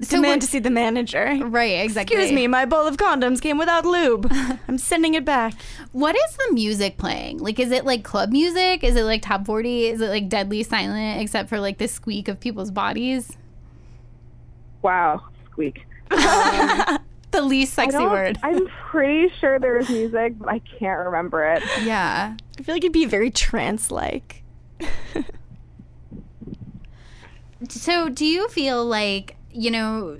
so 0.00 0.16
demand 0.16 0.42
to 0.42 0.48
see 0.48 0.58
the 0.58 0.70
manager. 0.70 1.38
right, 1.44 1.84
exactly. 1.84 2.16
Excuse 2.16 2.32
me, 2.34 2.46
my 2.46 2.64
bowl 2.64 2.86
of 2.86 2.96
condoms 2.96 3.40
came 3.40 3.58
without 3.58 3.84
lube. 3.84 4.30
I'm 4.68 4.78
sending 4.78 5.14
it 5.14 5.24
back. 5.24 5.54
What 5.92 6.16
is 6.16 6.36
the 6.36 6.54
music 6.54 6.96
playing? 6.96 7.38
Like 7.38 7.58
is 7.58 7.70
it 7.70 7.84
like 7.84 8.04
club 8.04 8.30
music? 8.30 8.82
Is 8.84 8.96
it 8.96 9.04
like 9.04 9.22
top 9.22 9.46
40? 9.46 9.86
Is 9.88 10.00
it 10.00 10.08
like 10.08 10.28
deadly 10.28 10.62
silent 10.62 11.20
except 11.20 11.48
for 11.48 11.60
like 11.60 11.78
the 11.78 11.88
squeak 11.88 12.28
of 12.28 12.40
people's 12.40 12.70
bodies? 12.70 13.36
Wow. 14.82 15.22
Squeak. 15.50 15.86
The 17.32 17.42
least 17.42 17.74
sexy 17.74 17.98
word. 17.98 18.38
I'm 18.42 18.66
pretty 18.88 19.28
sure 19.40 19.58
there 19.58 19.76
was 19.76 19.90
music, 19.90 20.38
but 20.38 20.48
I 20.48 20.60
can't 20.60 21.04
remember 21.06 21.44
it. 21.44 21.62
yeah. 21.82 22.34
I 22.58 22.62
feel 22.62 22.74
like 22.74 22.82
it'd 22.82 22.92
be 22.94 23.04
very 23.04 23.30
trance-like. 23.30 24.42
So, 27.68 28.08
do 28.08 28.24
you 28.26 28.48
feel 28.48 28.84
like, 28.84 29.36
you 29.50 29.70
know, 29.70 30.18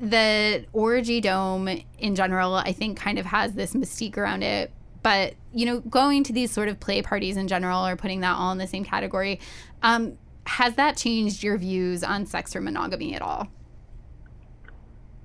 the 0.00 0.64
Orgy 0.72 1.20
Dome 1.20 1.68
in 1.98 2.14
general, 2.14 2.54
I 2.54 2.72
think, 2.72 2.98
kind 2.98 3.18
of 3.18 3.26
has 3.26 3.52
this 3.54 3.74
mystique 3.74 4.16
around 4.16 4.42
it. 4.42 4.70
But, 5.02 5.34
you 5.52 5.66
know, 5.66 5.80
going 5.80 6.24
to 6.24 6.32
these 6.32 6.50
sort 6.50 6.68
of 6.68 6.80
play 6.80 7.02
parties 7.02 7.36
in 7.36 7.48
general 7.48 7.86
or 7.86 7.96
putting 7.96 8.20
that 8.20 8.36
all 8.36 8.52
in 8.52 8.58
the 8.58 8.66
same 8.66 8.84
category, 8.84 9.40
um, 9.82 10.18
has 10.44 10.74
that 10.74 10.96
changed 10.96 11.42
your 11.42 11.56
views 11.56 12.02
on 12.02 12.26
sex 12.26 12.56
or 12.56 12.60
monogamy 12.60 13.14
at 13.14 13.22
all? 13.22 13.48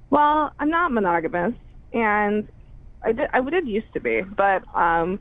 Well, 0.10 0.54
I'm 0.60 0.70
not 0.70 0.92
monogamous, 0.92 1.54
and 1.92 2.48
I 3.04 3.14
did 3.14 3.30
I 3.34 3.42
did 3.42 3.68
used 3.68 3.92
to 3.94 4.00
be, 4.00 4.22
but 4.22 4.64
um, 4.76 5.20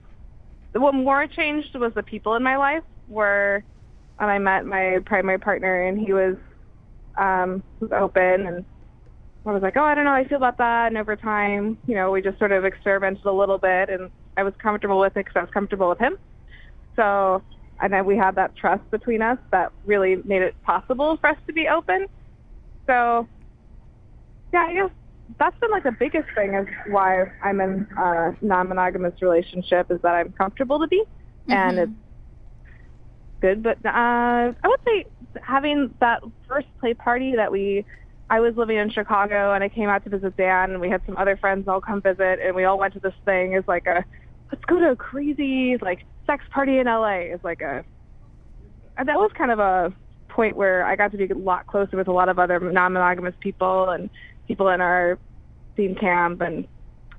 what 0.73 0.93
more 0.95 1.27
changed 1.27 1.75
was 1.77 1.95
the 1.95 2.03
people 2.03 2.35
in 2.35 2.43
my 2.43 2.57
life. 2.57 2.83
Where 3.09 3.65
and 4.19 4.31
I 4.31 4.39
met 4.39 4.67
my 4.67 4.99
primary 5.05 5.39
partner, 5.39 5.83
and 5.83 5.99
he 5.99 6.13
was 6.13 6.37
um, 7.19 7.63
was 7.81 7.91
open, 7.93 8.47
and 8.47 8.65
I 9.45 9.51
was 9.51 9.63
like, 9.63 9.77
oh, 9.77 9.83
I 9.83 9.95
don't 9.95 10.05
know, 10.05 10.13
I 10.13 10.27
feel 10.27 10.37
about 10.37 10.59
that. 10.59 10.87
And 10.89 10.97
over 10.97 11.17
time, 11.17 11.77
you 11.87 11.95
know, 11.95 12.11
we 12.11 12.23
just 12.23 12.39
sort 12.39 12.53
of 12.53 12.65
experimented 12.65 13.25
a 13.25 13.33
little 13.33 13.59
bit, 13.59 13.91
and 13.91 14.11
I 14.37 14.45
was 14.45 14.55
comfortable 14.63 14.99
with 15.01 15.17
it 15.17 15.25
because 15.25 15.35
I 15.37 15.41
was 15.41 15.51
comfortable 15.53 15.89
with 15.89 15.99
him. 15.99 16.17
So, 16.97 17.43
and 17.81 17.93
then 17.93 18.07
we 18.07 18.17
had 18.17 18.37
that 18.37 18.55
trust 18.57 18.89
between 18.91 19.23
us 19.23 19.39
that 19.51 19.73
really 19.85 20.17
made 20.25 20.43
it 20.43 20.55
possible 20.63 21.17
for 21.21 21.31
us 21.31 21.39
to 21.47 21.53
be 21.53 21.69
open. 21.69 22.07
So, 22.87 23.27
yeah, 24.53 24.67
I 24.69 24.75
guess 24.75 24.91
that's 25.39 25.59
been 25.59 25.71
like 25.71 25.83
the 25.83 25.93
biggest 25.99 26.29
thing 26.37 26.55
is 26.55 26.67
why 26.89 27.25
I'm 27.43 27.61
in 27.61 27.89
a 27.97 28.37
non-monogamous 28.41 29.21
relationship 29.21 29.91
is 29.91 30.01
that 30.03 30.15
I'm 30.15 30.33
comfortable 30.33 30.79
to 30.79 30.87
be, 30.87 31.03
and 31.49 31.79
it's 31.79 31.93
good. 33.43 33.63
But 33.63 33.85
uh, 33.85 33.91
I 34.55 34.55
would 34.65 34.81
say 34.87 35.05
having 35.43 35.95
that 36.01 36.23
first 36.49 36.69
play 36.81 36.95
party 36.95 37.37
that 37.37 37.53
we, 37.53 37.85
I 38.31 38.41
was 38.41 38.57
living 38.57 38.79
in 38.79 38.89
Chicago 38.89 39.53
and 39.53 39.63
I 39.63 39.69
came 39.69 39.91
out 39.91 40.05
to 40.05 40.11
visit 40.11 40.37
Dan, 40.39 40.71
and 40.71 40.81
we 40.81 40.89
had 40.89 41.03
some 41.05 41.19
other 41.19 41.37
friends 41.37 41.69
all 41.69 41.83
come 41.83 42.01
visit, 42.01 42.39
and 42.43 42.57
we 42.57 42.65
all 42.65 42.79
went 42.79 42.95
to 42.95 43.01
this 43.01 43.15
thing. 43.27 43.53
Is 43.53 43.65
like 43.69 43.87
a 43.87 44.03
let's 44.51 44.65
go 44.65 44.79
to 44.79 44.93
a 44.93 44.97
crazy 44.97 45.77
like 45.83 46.07
sex 46.27 46.43
party 46.51 46.79
in 46.79 46.87
LA. 46.87 47.35
Is 47.35 47.41
like 47.45 47.61
a 47.61 47.85
and 48.97 49.09
that 49.09 49.19
was 49.19 49.31
kind 49.37 49.51
of 49.51 49.59
a 49.59 49.93
point 50.29 50.57
where 50.57 50.85
I 50.85 50.97
got 50.97 51.13
to 51.13 51.19
be 51.19 51.27
a 51.27 51.37
lot 51.37 51.67
closer 51.67 51.97
with 51.97 52.09
a 52.09 52.13
lot 52.13 52.29
of 52.29 52.39
other 52.39 52.59
non-monogamous 52.59 53.35
people 53.41 53.91
and 53.91 54.09
people 54.49 54.69
in 54.69 54.81
our 54.81 55.19
theme 55.77 55.95
camp, 55.95 56.41
and 56.41 56.67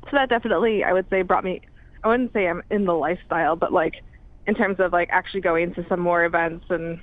so 0.05 0.09
that 0.13 0.29
definitely 0.29 0.83
I 0.83 0.93
would 0.93 1.07
say 1.09 1.21
brought 1.21 1.43
me. 1.43 1.61
I 2.03 2.07
wouldn't 2.07 2.33
say 2.33 2.47
I'm 2.47 2.63
in 2.69 2.85
the 2.85 2.93
lifestyle, 2.93 3.55
but 3.55 3.71
like 3.71 4.03
in 4.47 4.55
terms 4.55 4.79
of 4.79 4.91
like 4.91 5.09
actually 5.11 5.41
going 5.41 5.73
to 5.75 5.85
some 5.87 5.99
more 5.99 6.25
events 6.25 6.65
and 6.69 6.99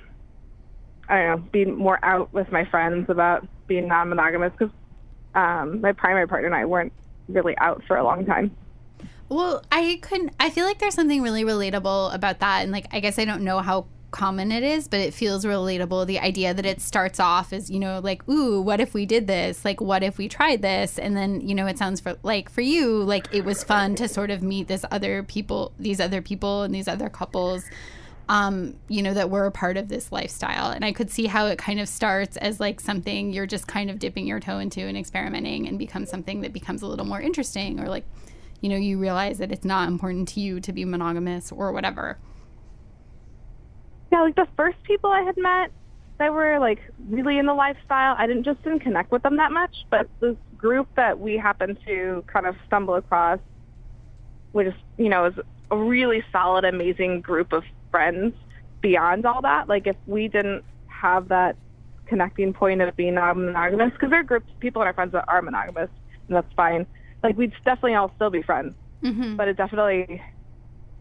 I 1.09 1.23
don't 1.23 1.41
know, 1.41 1.49
being 1.51 1.75
more 1.75 1.99
out 2.03 2.31
with 2.33 2.51
my 2.51 2.65
friends 2.65 3.09
about 3.09 3.47
being 3.67 3.87
non-monogamous 3.87 4.53
because 4.57 4.73
um, 5.35 5.81
my 5.81 5.91
primary 5.91 6.27
partner 6.27 6.47
and 6.47 6.55
I 6.55 6.65
weren't 6.65 6.93
really 7.27 7.57
out 7.57 7.83
for 7.87 7.97
a 7.97 8.03
long 8.03 8.25
time. 8.25 8.55
Well, 9.29 9.63
I 9.71 9.99
couldn't. 10.01 10.33
I 10.39 10.49
feel 10.49 10.65
like 10.65 10.79
there's 10.79 10.93
something 10.93 11.21
really 11.21 11.43
relatable 11.43 12.13
about 12.13 12.39
that, 12.39 12.63
and 12.63 12.71
like 12.71 12.87
I 12.91 12.99
guess 12.99 13.17
I 13.17 13.23
don't 13.23 13.43
know 13.43 13.59
how 13.59 13.87
common 14.11 14.51
it 14.51 14.63
is, 14.63 14.87
but 14.87 14.99
it 14.99 15.13
feels 15.13 15.45
relatable. 15.45 16.05
The 16.05 16.19
idea 16.19 16.53
that 16.53 16.65
it 16.65 16.81
starts 16.81 17.19
off 17.19 17.53
as 17.53 17.69
you 17.69 17.79
know, 17.79 17.99
like, 17.99 18.27
ooh, 18.29 18.61
what 18.61 18.79
if 18.79 18.93
we 18.93 19.05
did 19.05 19.27
this? 19.27 19.65
Like, 19.65 19.81
what 19.81 20.03
if 20.03 20.17
we 20.17 20.27
tried 20.27 20.61
this? 20.61 20.99
And 20.99 21.15
then 21.15 21.41
you 21.41 21.55
know, 21.55 21.65
it 21.67 21.77
sounds 21.77 21.99
for 21.99 22.17
like 22.23 22.49
for 22.49 22.61
you, 22.61 23.03
like 23.03 23.33
it 23.33 23.45
was 23.45 23.63
fun 23.63 23.95
to 23.95 24.07
sort 24.07 24.29
of 24.29 24.43
meet 24.43 24.67
this 24.67 24.85
other 24.91 25.23
people, 25.23 25.73
these 25.79 25.99
other 25.99 26.21
people, 26.21 26.63
and 26.63 26.73
these 26.73 26.87
other 26.87 27.09
couples. 27.09 27.63
Um, 28.29 28.75
you 28.87 29.01
know, 29.01 29.13
that 29.13 29.29
were 29.29 29.45
a 29.45 29.51
part 29.51 29.75
of 29.75 29.89
this 29.89 30.09
lifestyle. 30.09 30.71
And 30.71 30.85
I 30.85 30.93
could 30.93 31.11
see 31.11 31.25
how 31.25 31.47
it 31.47 31.57
kind 31.57 31.81
of 31.81 31.89
starts 31.89 32.37
as 32.37 32.61
like 32.61 32.79
something 32.79 33.33
you're 33.33 33.47
just 33.47 33.67
kind 33.67 33.89
of 33.89 33.99
dipping 33.99 34.25
your 34.25 34.39
toe 34.39 34.59
into 34.59 34.79
and 34.79 34.97
experimenting 34.97 35.67
and 35.67 35.77
becomes 35.77 36.09
something 36.09 36.39
that 36.41 36.53
becomes 36.53 36.81
a 36.81 36.87
little 36.87 37.05
more 37.05 37.19
interesting 37.19 37.81
or 37.81 37.89
like 37.89 38.05
you 38.61 38.69
know, 38.69 38.77
you 38.77 38.99
realize 38.99 39.39
that 39.39 39.51
it's 39.51 39.65
not 39.65 39.87
important 39.87 40.27
to 40.29 40.39
you 40.39 40.59
to 40.61 40.71
be 40.71 40.85
monogamous 40.85 41.51
or 41.51 41.71
whatever. 41.71 42.19
Yeah, 44.11 44.21
like 44.21 44.35
the 44.35 44.47
first 44.57 44.81
people 44.83 45.09
I 45.11 45.21
had 45.21 45.37
met 45.37 45.71
that 46.19 46.33
were 46.33 46.59
like 46.59 46.79
really 47.09 47.37
in 47.37 47.45
the 47.45 47.53
lifestyle, 47.53 48.15
I 48.17 48.27
didn't 48.27 48.43
just 48.43 48.61
didn't 48.63 48.81
connect 48.81 49.11
with 49.11 49.23
them 49.23 49.37
that 49.37 49.51
much, 49.51 49.85
but 49.89 50.07
this 50.19 50.35
group 50.57 50.87
that 50.95 51.19
we 51.19 51.37
happened 51.37 51.77
to 51.87 52.23
kind 52.27 52.45
of 52.45 52.55
stumble 52.67 52.95
across, 52.95 53.39
which 54.51 54.73
you 54.97 55.09
know 55.09 55.25
is 55.25 55.33
a 55.71 55.77
really 55.77 56.23
solid, 56.31 56.65
amazing 56.65 57.21
group 57.21 57.53
of 57.53 57.63
friends. 57.89 58.33
Beyond 58.81 59.25
all 59.25 59.41
that, 59.43 59.69
like 59.69 59.85
if 59.87 59.95
we 60.07 60.27
didn't 60.27 60.63
have 60.87 61.27
that 61.29 61.55
connecting 62.07 62.51
point 62.51 62.81
of 62.81 62.95
being 62.95 63.13
non-monogamous, 63.13 63.93
because 63.93 64.09
there 64.09 64.19
are 64.19 64.23
groups, 64.23 64.51
people 64.59 64.81
in 64.81 64.87
our 64.87 64.93
friends 64.93 65.11
that 65.13 65.23
are 65.27 65.41
monogamous, 65.41 65.89
and 66.27 66.35
that's 66.35 66.51
fine. 66.55 66.85
Like 67.23 67.37
we'd 67.37 67.53
definitely 67.63 67.95
all 67.95 68.11
still 68.15 68.29
be 68.31 68.41
friends, 68.41 68.73
Mm-hmm. 69.03 69.35
but 69.35 69.47
it 69.47 69.57
definitely 69.57 70.21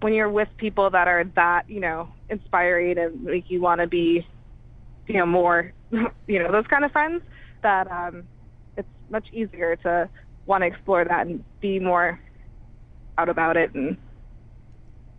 when 0.01 0.13
you're 0.13 0.31
with 0.31 0.49
people 0.57 0.91
that 0.91 1.09
are 1.09 1.25
that 1.37 1.69
you 1.69 1.81
know 1.81 2.09
inspiring 2.29 2.99
and 2.99 3.23
make 3.23 3.51
you 3.51 3.61
want 3.61 3.81
to 3.81 3.87
be 3.87 4.27
you 5.07 5.15
know 5.15 5.27
more 5.27 5.73
you 6.27 6.39
know 6.39 6.51
those 6.51 6.67
kind 6.67 6.85
of 6.85 6.93
friends 6.93 7.23
that 7.63 7.91
um 7.91 8.25
it's 8.77 8.89
much 9.11 9.27
easier 9.33 9.77
to 9.77 10.09
want 10.47 10.63
to 10.63 10.67
explore 10.67 11.05
that 11.05 11.27
and 11.27 11.45
be 11.61 11.79
more 11.79 12.19
out 13.19 13.29
about 13.29 13.57
it 13.57 13.75
and 13.75 13.97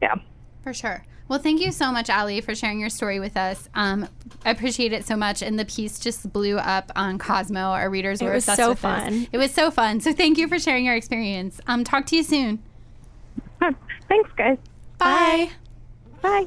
yeah 0.01 0.15
For 0.63 0.73
sure. 0.73 1.05
Well, 1.27 1.39
thank 1.39 1.61
you 1.61 1.71
so 1.71 1.93
much, 1.93 2.09
Ali, 2.09 2.41
for 2.41 2.53
sharing 2.53 2.81
your 2.81 2.89
story 2.89 3.21
with 3.21 3.37
us. 3.37 3.69
Um, 3.73 4.09
I 4.43 4.49
appreciate 4.49 4.91
it 4.91 5.05
so 5.05 5.15
much. 5.15 5.41
And 5.41 5.57
the 5.57 5.63
piece 5.63 5.97
just 5.97 6.33
blew 6.33 6.57
up 6.57 6.91
on 6.93 7.17
Cosmo. 7.19 7.69
Our 7.71 7.89
readers 7.89 8.21
It 8.21 8.25
were 8.25 8.33
was 8.33 8.43
obsessed 8.43 8.57
so 8.57 8.69
with 8.71 8.81
this. 8.81 8.81
fun. 8.81 9.27
It 9.31 9.37
was 9.37 9.53
so 9.53 9.71
fun. 9.71 10.01
So 10.01 10.11
thank 10.11 10.37
you 10.37 10.49
for 10.49 10.59
sharing 10.59 10.83
your 10.83 10.95
experience. 10.95 11.61
Um, 11.67 11.85
talk 11.85 12.05
to 12.07 12.17
you 12.17 12.23
soon. 12.23 12.61
thanks 14.09 14.29
guys 14.35 14.57
Bye. 15.01 15.49
bye 16.21 16.45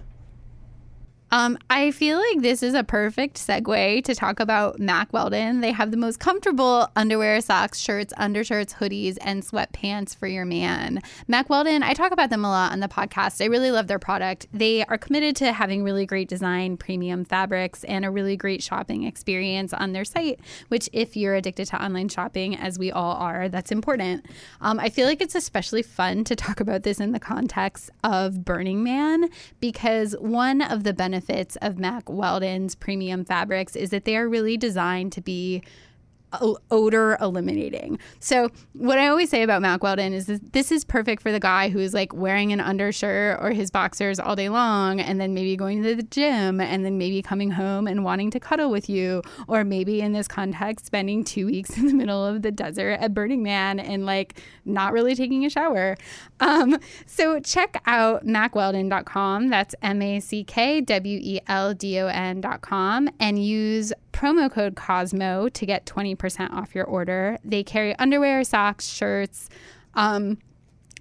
Um, 1.35 1.59
I 1.69 1.91
feel 1.91 2.17
like 2.17 2.43
this 2.43 2.63
is 2.63 2.75
a 2.75 2.85
perfect 2.85 3.39
segue 3.39 4.05
to 4.05 4.15
talk 4.15 4.39
about 4.39 4.79
Mack 4.79 5.13
Weldon. 5.13 5.63
They 5.63 5.73
have 5.73 5.91
the 5.91 5.97
most 5.97 6.21
comfortable 6.21 6.89
underwear, 6.95 7.41
socks, 7.41 7.81
shirts, 7.81 8.15
undershirts, 8.17 8.75
hoodies, 8.75 9.19
and 9.21 9.43
sweatpants 9.43 10.17
for 10.17 10.29
your 10.29 10.45
man. 10.45 11.01
Mack 11.27 11.51
Weldon, 11.51 11.83
I 11.83 11.93
talk 11.93 12.13
about 12.13 12.31
them 12.31 12.45
a 12.45 12.49
lot 12.49 12.71
on 12.71 12.79
the 12.79 12.87
podcast. 12.87 13.43
I 13.43 13.47
really 13.47 13.73
love 13.73 13.89
their 13.89 13.99
product. 13.99 14.47
They 14.53 14.85
are 14.85 14.97
committed 14.97 15.35
to 15.37 15.53
having 15.53 15.83
really 15.83 16.07
great 16.07 16.29
design, 16.29 16.77
premium 16.77 17.25
fabrics, 17.25 17.83
and 17.83 18.05
a 18.05 18.13
really 18.13 18.37
great 18.37 18.63
shopping 18.63 19.03
experience 19.03 19.73
on 19.73 19.93
their 19.93 20.05
site, 20.05 20.39
which, 20.69 20.89
if 20.93 21.17
you're 21.17 21.35
addicted 21.35 21.67
to 21.67 21.85
online 21.85 22.11
shopping, 22.11 22.57
as 22.57 22.79
we 22.79 22.93
all 22.93 23.17
are, 23.17 23.49
that's 23.49 23.73
important. 23.73 24.25
Um, 24.61 24.79
I 24.79 24.89
feel 24.89 25.09
like 25.09 25.21
it's 25.21 25.35
especially 25.35 25.83
fun 25.83 26.23
to 26.23 26.37
talk 26.37 26.61
about 26.61 26.85
this 26.85 27.01
in 27.01 27.11
the 27.11 27.19
context 27.19 27.91
of 28.05 28.45
Burning 28.45 28.85
Man 28.85 29.31
because 29.59 30.15
one 30.21 30.63
of 30.63 30.85
the 30.85 30.93
benefits 30.93 31.24
of 31.57 31.79
Mack 31.79 32.09
Weldon's 32.09 32.75
premium 32.75 33.25
fabrics 33.25 33.77
is 33.77 33.91
that 33.91 34.05
they 34.05 34.17
are 34.17 34.29
really 34.29 34.57
designed 34.57 35.13
to 35.13 35.21
be 35.21 35.63
odor 36.71 37.17
eliminating. 37.21 37.99
So, 38.21 38.51
what 38.73 38.99
I 38.99 39.09
always 39.09 39.31
say 39.31 39.43
about 39.43 39.63
Mack 39.63 39.83
Weldon 39.83 40.13
is 40.13 40.27
this, 40.27 40.41
this 40.53 40.73
is 40.73 40.85
perfect 40.85 41.23
for 41.23 41.33
the 41.33 41.41
guy 41.41 41.69
who 41.69 41.79
is 41.79 41.95
like 41.95 42.13
wearing 42.13 42.53
an 42.53 42.61
undershirt 42.61 43.39
or 43.41 43.51
his 43.51 43.71
boxers 43.71 44.19
all 44.19 44.37
day 44.37 44.49
long 44.49 45.01
and 45.01 45.21
then 45.21 45.35
maybe 45.35 45.57
going 45.57 45.83
to 45.83 45.95
the 45.95 46.03
gym 46.03 46.61
and 46.61 46.85
then 46.85 46.99
maybe 46.99 47.23
coming 47.23 47.51
home 47.51 47.87
and 47.87 48.05
wanting 48.05 48.31
to 48.31 48.41
cuddle 48.41 48.71
with 48.71 48.89
you, 48.89 49.23
or 49.49 49.65
maybe 49.65 50.01
in 50.01 50.13
this 50.13 50.29
context, 50.29 50.87
spending 50.87 51.25
two 51.25 51.47
weeks 51.47 51.71
in 51.79 51.87
the 51.87 51.95
middle 51.95 52.25
of 52.25 52.43
the 52.43 52.51
desert 52.51 52.99
at 53.01 53.15
Burning 53.15 53.43
Man 53.43 53.79
and 53.79 54.07
like 54.07 54.41
not 54.65 54.93
really 54.93 55.15
taking 55.15 55.45
a 55.45 55.51
shower. 55.51 55.97
Um, 56.41 56.79
so, 57.07 57.41
check 57.41 57.81
out 57.87 58.27
mackweldon.com. 58.27 59.49
That's 59.49 59.75
M 59.83 60.03
A 60.03 60.21
C 60.21 60.45
K 60.45 60.81
W 60.81 61.21
E 61.23 61.41
L 61.47 61.75
D 61.75 61.99
O 62.01 62.07
N.com 62.07 63.09
and 63.21 63.45
use 63.45 63.93
promo 64.13 64.51
code 64.51 64.77
Cosmo 64.77 65.49
to 65.49 65.67
get 65.67 65.85
20% 65.87 66.17
off 66.53 66.75
your 66.75 66.85
order. 66.85 67.39
They 67.45 67.63
carry 67.63 67.95
underwear, 67.97 68.45
socks, 68.45 68.87
shirts 68.87 69.49
um, 69.95 70.39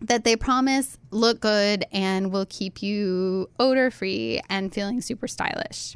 that 0.01 0.23
they 0.23 0.35
promise 0.35 0.97
look 1.11 1.39
good 1.39 1.85
and 1.91 2.31
will 2.31 2.45
keep 2.49 2.81
you 2.81 3.49
odor 3.59 3.89
free 3.91 4.41
and 4.49 4.73
feeling 4.73 5.01
super 5.01 5.27
stylish. 5.27 5.95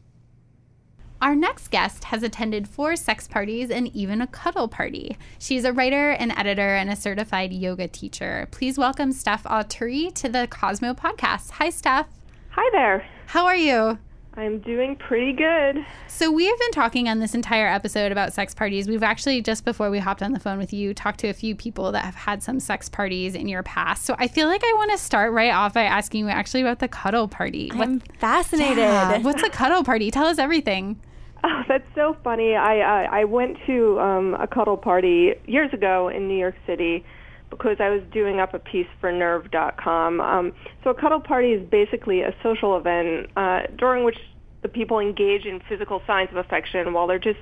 Our 1.20 1.36
next 1.36 1.72
guest 1.72 2.04
has 2.06 2.22
attended 2.22 2.68
four 2.68 2.96
sex 2.96 3.28
parties 3.28 3.72
and 3.72 3.88
even 3.96 4.22
a 4.22 4.28
cuddle 4.28 4.68
party. 4.68 5.18
She's 5.40 5.66
a 5.66 5.74
writer, 5.74 6.12
an 6.12 6.30
editor, 6.30 6.76
and 6.76 6.92
a 6.92 6.96
certified 6.96 7.52
yoga 7.52 7.88
teacher. 7.88 8.48
Please 8.52 8.78
welcome 8.78 9.12
Steph 9.12 9.44
Auteri 9.46 10.14
to 10.14 10.30
the 10.30 10.48
Cosmo 10.52 10.94
podcast. 10.94 11.52
Hi, 11.52 11.72
Steph. 11.72 12.08
Hi 12.50 12.70
there. 12.72 13.08
How 13.26 13.48
are 13.48 13.56
you? 13.56 13.98
I'm 14.38 14.60
doing 14.60 14.96
pretty 14.96 15.34
good. 15.34 15.84
So, 16.06 16.32
we 16.32 16.46
have 16.46 16.60
been 16.60 16.72
talking 16.72 17.10
on 17.10 17.18
this 17.18 17.34
entire 17.34 17.68
episode 17.68 18.12
about 18.12 18.34
sex 18.34 18.54
parties. 18.54 18.88
We've 18.88 19.02
actually, 19.02 19.42
just 19.42 19.66
before 19.66 19.90
we 19.90 19.98
hopped 19.98 20.22
on 20.22 20.32
the 20.32 20.40
phone 20.40 20.60
with 20.60 20.72
you, 20.72 20.94
talked 20.94 21.20
to 21.22 21.28
a 21.28 21.34
few 21.34 21.56
people 21.56 21.92
that 21.92 22.06
have 22.06 22.14
had 22.14 22.44
some 22.44 22.60
sex 22.60 22.88
parties 22.88 23.34
in 23.34 23.48
your 23.48 23.64
past. 23.64 24.06
So, 24.06 24.16
I 24.20 24.28
feel 24.28 24.48
like 24.48 24.62
I 24.64 24.74
want 24.78 24.92
to 24.92 24.98
start 25.00 25.34
right 25.34 25.52
off 25.52 25.74
by 25.74 25.84
asking 25.84 26.26
you 26.26 26.30
actually 26.30 26.62
about 26.62 26.78
the 26.78 26.88
cuddle 26.88 27.28
party. 27.28 27.72
I'm 27.74 28.00
fascinated. 28.20 28.78
Yeah, 28.78 29.18
what's 29.24 29.42
a 29.42 29.50
cuddle 29.50 29.84
party? 29.84 30.12
Tell 30.12 30.28
us 30.28 30.38
everything. 30.38 31.02
Oh, 31.44 31.64
that's 31.68 31.88
so 31.96 32.16
funny. 32.24 32.56
I 32.56 32.82
uh, 32.82 33.10
I 33.10 33.24
went 33.24 33.58
to 33.66 34.00
um, 34.00 34.36
a 34.36 34.46
cuddle 34.46 34.78
party 34.78 35.34
years 35.48 35.74
ago 35.74 36.10
in 36.10 36.28
New 36.28 36.38
York 36.38 36.56
City 36.68 37.04
because 37.50 37.78
I 37.80 37.90
was 37.90 38.02
doing 38.12 38.40
up 38.40 38.54
a 38.54 38.60
piece 38.60 38.88
for 39.00 39.12
Nerve.com. 39.12 40.22
Um, 40.22 40.54
so 40.84 40.90
a 40.90 40.94
cuddle 40.94 41.22
party 41.22 41.50
is 41.50 41.70
basically 41.70 42.22
a 42.22 42.36
social 42.44 42.78
event 42.78 43.30
uh, 43.36 43.62
during 43.78 44.04
which 44.04 44.18
the 44.62 44.68
people 44.68 45.00
engage 45.00 45.46
in 45.46 45.62
physical 45.70 46.02
signs 46.06 46.30
of 46.32 46.38
affection 46.38 46.94
while 46.94 47.08
they're 47.08 47.20
just 47.20 47.40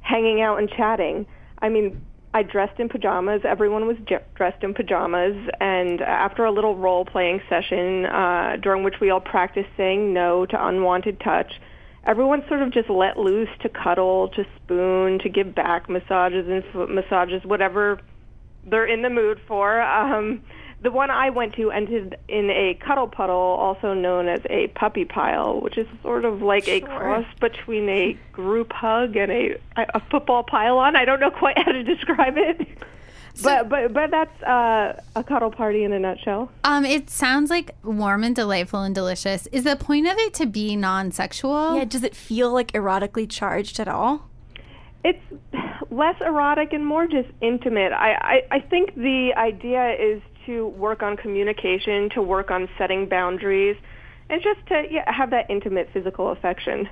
hanging 0.00 0.40
out 0.40 0.58
and 0.58 0.68
chatting. 0.70 1.26
I 1.60 1.68
mean, 1.68 2.04
I 2.34 2.42
dressed 2.42 2.80
in 2.80 2.88
pajamas. 2.88 3.42
Everyone 3.44 3.86
was 3.86 3.96
j- 4.06 4.24
dressed 4.34 4.62
in 4.62 4.74
pajamas, 4.74 5.36
and 5.60 6.00
after 6.00 6.44
a 6.44 6.52
little 6.52 6.76
role 6.76 7.04
playing 7.04 7.40
session 7.48 8.06
uh, 8.06 8.56
during 8.62 8.82
which 8.82 8.96
we 9.00 9.10
all 9.10 9.20
practiced 9.20 9.68
saying 9.76 10.12
no 10.12 10.44
to 10.46 10.66
unwanted 10.66 11.20
touch 11.20 11.52
everyone 12.06 12.42
sort 12.48 12.62
of 12.62 12.72
just 12.72 12.88
let 12.88 13.18
loose 13.18 13.48
to 13.60 13.68
cuddle, 13.68 14.28
to 14.28 14.44
spoon, 14.56 15.18
to 15.18 15.28
give 15.28 15.54
back 15.54 15.90
massages 15.90 16.46
and 16.48 16.62
foot 16.72 16.88
massages, 16.88 17.44
whatever 17.44 18.00
they're 18.66 18.86
in 18.86 19.02
the 19.02 19.10
mood 19.10 19.40
for. 19.46 19.80
Um, 19.80 20.42
the 20.82 20.90
one 20.90 21.10
I 21.10 21.30
went 21.30 21.54
to 21.54 21.70
ended 21.70 22.16
in 22.28 22.50
a 22.50 22.74
cuddle 22.74 23.08
puddle, 23.08 23.34
also 23.34 23.94
known 23.94 24.28
as 24.28 24.40
a 24.50 24.68
puppy 24.68 25.04
pile, 25.04 25.60
which 25.60 25.78
is 25.78 25.86
sort 26.02 26.24
of 26.24 26.42
like 26.42 26.68
a 26.68 26.80
cross 26.80 27.24
between 27.40 27.88
a 27.88 28.18
group 28.32 28.72
hug 28.72 29.16
and 29.16 29.32
a 29.32 29.58
a 29.76 30.00
football 30.10 30.42
pile-on. 30.42 30.94
I 30.94 31.04
don't 31.04 31.20
know 31.20 31.30
quite 31.30 31.58
how 31.64 31.72
to 31.72 31.82
describe 31.82 32.36
it. 32.36 32.68
but 33.42 33.68
but 33.68 33.92
but 33.94 34.10
that's 34.10 34.42
uh, 34.42 35.00
a 35.16 35.24
cuddle 35.24 35.50
party 35.50 35.82
in 35.82 35.92
a 35.92 35.98
nutshell. 35.98 36.50
Um, 36.62 36.84
it 36.84 37.08
sounds 37.08 37.50
like 37.50 37.74
warm 37.82 38.22
and 38.22 38.36
delightful 38.36 38.82
and 38.82 38.94
delicious. 38.94 39.46
Is 39.48 39.64
the 39.64 39.76
point 39.76 40.06
of 40.06 40.16
it 40.18 40.34
to 40.34 40.46
be 40.46 40.76
non-sexual? 40.76 41.78
Yeah, 41.78 41.84
does 41.84 42.02
it 42.02 42.14
feel 42.14 42.52
like 42.52 42.72
erotically 42.72 43.28
charged 43.28 43.80
at 43.80 43.88
all? 43.88 44.28
It's 45.06 45.90
less 45.90 46.16
erotic 46.20 46.72
and 46.72 46.84
more 46.84 47.06
just 47.06 47.28
intimate. 47.40 47.92
I, 47.92 48.42
I, 48.50 48.56
I 48.56 48.60
think 48.60 48.96
the 48.96 49.30
idea 49.36 49.94
is 49.94 50.20
to 50.46 50.66
work 50.68 51.00
on 51.02 51.16
communication, 51.16 52.10
to 52.10 52.22
work 52.22 52.50
on 52.50 52.68
setting 52.76 53.08
boundaries, 53.08 53.76
and 54.28 54.42
just 54.42 54.66
to 54.66 54.82
yeah, 54.90 55.10
have 55.12 55.30
that 55.30 55.46
intimate 55.48 55.88
physical 55.92 56.32
affection. 56.32 56.88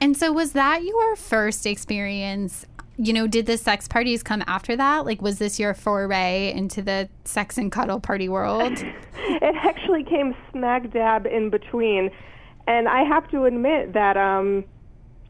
And 0.00 0.16
so, 0.16 0.32
was 0.32 0.52
that 0.52 0.84
your 0.84 1.16
first 1.16 1.66
experience? 1.66 2.64
You 2.96 3.12
know, 3.12 3.26
did 3.26 3.46
the 3.46 3.58
sex 3.58 3.88
parties 3.88 4.22
come 4.22 4.42
after 4.46 4.74
that? 4.76 5.04
Like, 5.04 5.20
was 5.20 5.38
this 5.38 5.60
your 5.60 5.74
foray 5.74 6.50
into 6.52 6.80
the 6.80 7.10
sex 7.24 7.58
and 7.58 7.70
cuddle 7.70 8.00
party 8.00 8.28
world? 8.28 8.72
it 9.14 9.56
actually 9.62 10.04
came 10.04 10.34
smack 10.50 10.90
dab 10.92 11.26
in 11.26 11.50
between. 11.50 12.10
And 12.66 12.88
I 12.88 13.02
have 13.02 13.28
to 13.30 13.44
admit 13.44 13.92
that 13.92 14.16
um, 14.16 14.64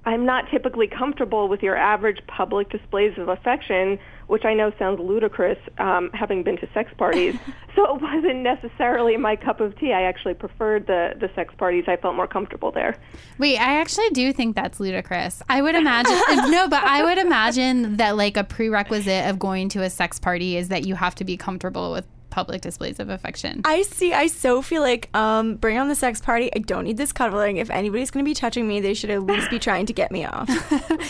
I'm 0.05 0.27
not 0.27 0.51
typically 0.51 0.89
comfortable 0.89 1.49
with 1.49 1.63
your 1.63 1.77
average 1.77 2.19
public 2.27 2.71
displays 2.71 3.17
of 3.19 3.29
affection, 3.29 4.01
which 4.27 4.45
I 4.45 4.53
know 4.53 4.73
sounds 4.79 4.99
ludicrous, 4.99 5.59
um, 5.79 6.11
having 6.13 6.43
been 6.43 6.57
to 6.59 6.69
sex 6.75 6.91
parties. 6.99 7.37
so 7.77 7.95
it 7.95 8.03
wasn't 8.03 8.41
necessarily 8.41 9.17
my 9.17 9.37
cup 9.37 9.61
of 9.61 9.79
tea. 9.79 9.93
I 9.93 10.03
actually 10.03 10.35
preferred 10.35 10.89
the, 10.89 11.15
the 11.21 11.31
sex 11.37 11.55
parties. 11.57 11.85
I 11.87 11.97
felt 11.97 12.17
more 12.17 12.27
comfortable 12.27 12.73
there. 12.73 12.97
Wait, 13.39 13.59
I 13.59 13.81
actually 13.81 14.11
do 14.11 14.33
think 14.33 14.57
that's 14.57 14.81
ludicrous. 14.81 15.41
I 15.49 15.63
would 15.63 15.77
imagine, 15.77 16.21
no, 16.51 16.67
but 16.69 16.83
I 16.83 17.05
would 17.05 17.19
imagine 17.19 17.97
that 17.99 18.17
like 18.17 18.37
a 18.37 18.45
prerequisite 18.45 19.29
of 19.29 19.39
going 19.39 19.69
to 19.71 19.83
a 19.83 19.91
sex 19.91 20.19
party 20.19 20.57
is 20.57 20.69
that 20.69 20.85
you 20.85 20.97
have 20.97 21.15
to 21.17 21.25
be 21.25 21.37
comfortable 21.37 21.93
with 21.93 22.07
public 22.33 22.63
displays 22.63 22.99
of 22.99 23.11
affection. 23.11 23.61
I 23.65 23.83
see. 23.83 24.13
I 24.13 24.27
so 24.27 24.63
feel 24.63 24.83
like 24.83 25.15
um, 25.15 25.57
bring 25.57 25.79
on 25.79 25.89
the 25.89 25.95
sex 25.95 26.21
party. 26.21 26.51
I 26.57 26.59
don't 26.59 26.85
need 26.85 26.97
this 26.97 27.13
cuddling. 27.13 27.59
If 27.59 27.71
anybody's 27.71 28.11
going 28.11 28.25
to 28.25 28.29
be 28.29 28.35
touching 28.35 28.67
me, 28.67 28.81
they 28.81 28.95
should 28.95 29.11
at 29.11 29.23
least 29.23 29.51
be 29.51 29.59
trying 29.59 29.87
to 29.87 29.93
get 29.93 30.11
me 30.11 30.25
off. 30.25 30.49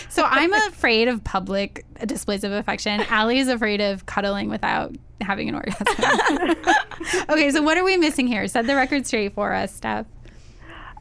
so 0.10 0.24
I'm 0.24 0.52
afraid 0.52 1.08
of 1.08 1.22
public 1.24 1.86
displays 2.04 2.44
of 2.44 2.52
affection. 2.52 3.02
Ali 3.10 3.38
is 3.38 3.48
afraid 3.48 3.80
of 3.80 4.04
cuddling 4.04 4.50
without 4.50 4.94
having 5.20 5.48
an 5.48 5.54
orgasm. 5.54 5.86
okay, 7.30 7.50
so 7.50 7.62
what 7.62 7.78
are 7.78 7.84
we 7.84 7.96
missing 7.96 8.26
here? 8.26 8.46
Set 8.48 8.66
the 8.66 8.74
record 8.74 9.06
straight 9.06 9.32
for 9.34 9.52
us, 9.52 9.72
Steph. 9.72 10.06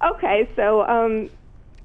Okay, 0.04 0.48
so 0.56 0.84
um, 0.84 1.30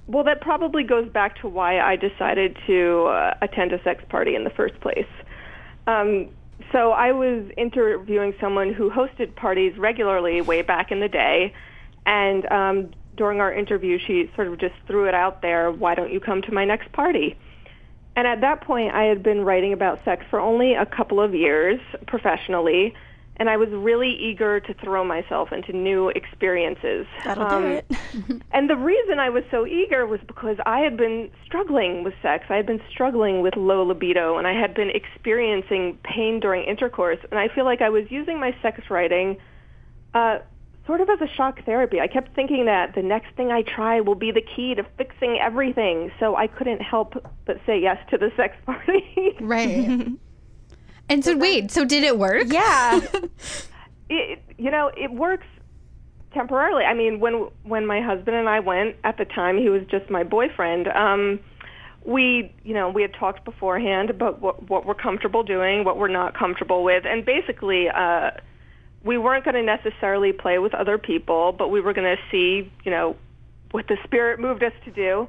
well, 0.06 0.24
that 0.24 0.42
probably 0.42 0.84
goes 0.84 1.08
back 1.08 1.40
to 1.40 1.48
why 1.48 1.80
I 1.80 1.96
decided 1.96 2.56
to 2.66 3.06
uh, 3.06 3.34
attend 3.40 3.72
a 3.72 3.82
sex 3.82 4.04
party 4.10 4.34
in 4.34 4.44
the 4.44 4.50
first 4.50 4.78
place. 4.80 5.08
Um, 5.86 6.28
so 6.76 6.92
I 6.92 7.12
was 7.12 7.46
interviewing 7.56 8.34
someone 8.38 8.74
who 8.74 8.90
hosted 8.90 9.34
parties 9.34 9.78
regularly 9.78 10.42
way 10.42 10.60
back 10.60 10.92
in 10.92 11.00
the 11.00 11.08
day, 11.08 11.54
and 12.04 12.44
um, 12.52 12.90
during 13.16 13.40
our 13.40 13.50
interview, 13.50 13.98
she 13.98 14.30
sort 14.34 14.48
of 14.48 14.58
just 14.58 14.74
threw 14.86 15.08
it 15.08 15.14
out 15.14 15.40
there. 15.40 15.72
Why 15.72 15.94
don't 15.94 16.12
you 16.12 16.20
come 16.20 16.42
to 16.42 16.52
my 16.52 16.66
next 16.66 16.92
party? 16.92 17.34
And 18.14 18.26
at 18.26 18.42
that 18.42 18.60
point, 18.60 18.92
I 18.94 19.04
had 19.04 19.22
been 19.22 19.42
writing 19.42 19.72
about 19.72 20.04
sex 20.04 20.26
for 20.28 20.38
only 20.38 20.74
a 20.74 20.84
couple 20.84 21.18
of 21.18 21.34
years 21.34 21.80
professionally, 22.06 22.92
and 23.38 23.50
I 23.50 23.56
was 23.56 23.68
really 23.70 24.16
eager 24.18 24.60
to 24.60 24.74
throw 24.74 25.04
myself 25.04 25.52
into 25.52 25.72
new 25.72 26.08
experiences. 26.08 27.06
That'll 27.24 27.44
um, 27.44 27.62
do 27.62 27.68
it. 27.68 28.42
and 28.52 28.70
the 28.70 28.76
reason 28.76 29.18
I 29.18 29.28
was 29.28 29.44
so 29.50 29.66
eager 29.66 30.06
was 30.06 30.20
because 30.26 30.56
I 30.64 30.80
had 30.80 30.96
been 30.96 31.30
struggling 31.44 32.02
with 32.02 32.14
sex. 32.22 32.46
I 32.48 32.56
had 32.56 32.66
been 32.66 32.80
struggling 32.90 33.42
with 33.42 33.56
low 33.56 33.82
libido, 33.82 34.38
and 34.38 34.46
I 34.46 34.58
had 34.58 34.74
been 34.74 34.90
experiencing 34.90 35.98
pain 36.02 36.40
during 36.40 36.64
intercourse. 36.64 37.18
And 37.30 37.38
I 37.38 37.48
feel 37.48 37.64
like 37.64 37.82
I 37.82 37.90
was 37.90 38.04
using 38.10 38.40
my 38.40 38.56
sex 38.62 38.80
writing 38.88 39.36
uh, 40.14 40.38
sort 40.86 41.00
of 41.00 41.10
as 41.10 41.20
a 41.20 41.28
shock 41.34 41.62
therapy. 41.64 42.00
I 42.00 42.06
kept 42.06 42.34
thinking 42.34 42.66
that 42.66 42.94
the 42.94 43.02
next 43.02 43.34
thing 43.36 43.50
I 43.50 43.62
try 43.62 44.00
will 44.00 44.14
be 44.14 44.30
the 44.30 44.40
key 44.40 44.74
to 44.76 44.84
fixing 44.96 45.38
everything. 45.38 46.10
So 46.18 46.36
I 46.36 46.46
couldn't 46.46 46.80
help 46.80 47.14
but 47.44 47.60
say 47.66 47.80
yes 47.80 47.98
to 48.10 48.18
the 48.18 48.30
sex 48.36 48.56
party. 48.64 49.36
right. 49.40 50.08
And 51.08 51.24
so, 51.24 51.36
wait, 51.36 51.70
so 51.70 51.84
did 51.84 52.02
it 52.02 52.18
work? 52.18 52.46
Yeah. 52.48 53.00
it, 54.10 54.42
you 54.58 54.70
know, 54.70 54.90
it 54.96 55.12
works 55.12 55.46
temporarily. 56.32 56.84
I 56.84 56.94
mean, 56.94 57.20
when 57.20 57.48
when 57.64 57.86
my 57.86 58.00
husband 58.00 58.36
and 58.36 58.48
I 58.48 58.60
went 58.60 58.96
at 59.04 59.16
the 59.16 59.24
time, 59.24 59.58
he 59.58 59.68
was 59.68 59.82
just 59.90 60.10
my 60.10 60.24
boyfriend. 60.24 60.88
Um, 60.88 61.40
we, 62.04 62.52
you 62.62 62.74
know, 62.74 62.88
we 62.88 63.02
had 63.02 63.14
talked 63.14 63.44
beforehand 63.44 64.10
about 64.10 64.40
what 64.40 64.68
what 64.68 64.86
we're 64.86 64.94
comfortable 64.94 65.42
doing, 65.42 65.84
what 65.84 65.96
we're 65.96 66.08
not 66.08 66.36
comfortable 66.36 66.84
with, 66.84 67.04
and 67.06 67.24
basically, 67.24 67.88
uh, 67.88 68.30
we 69.04 69.16
weren't 69.18 69.44
going 69.44 69.54
to 69.54 69.62
necessarily 69.62 70.32
play 70.32 70.58
with 70.58 70.74
other 70.74 70.98
people, 70.98 71.52
but 71.52 71.68
we 71.68 71.80
were 71.80 71.92
going 71.92 72.16
to 72.16 72.22
see, 72.30 72.70
you 72.84 72.90
know, 72.90 73.16
what 73.70 73.86
the 73.86 73.96
spirit 74.04 74.40
moved 74.40 74.62
us 74.64 74.72
to 74.84 74.90
do. 74.90 75.28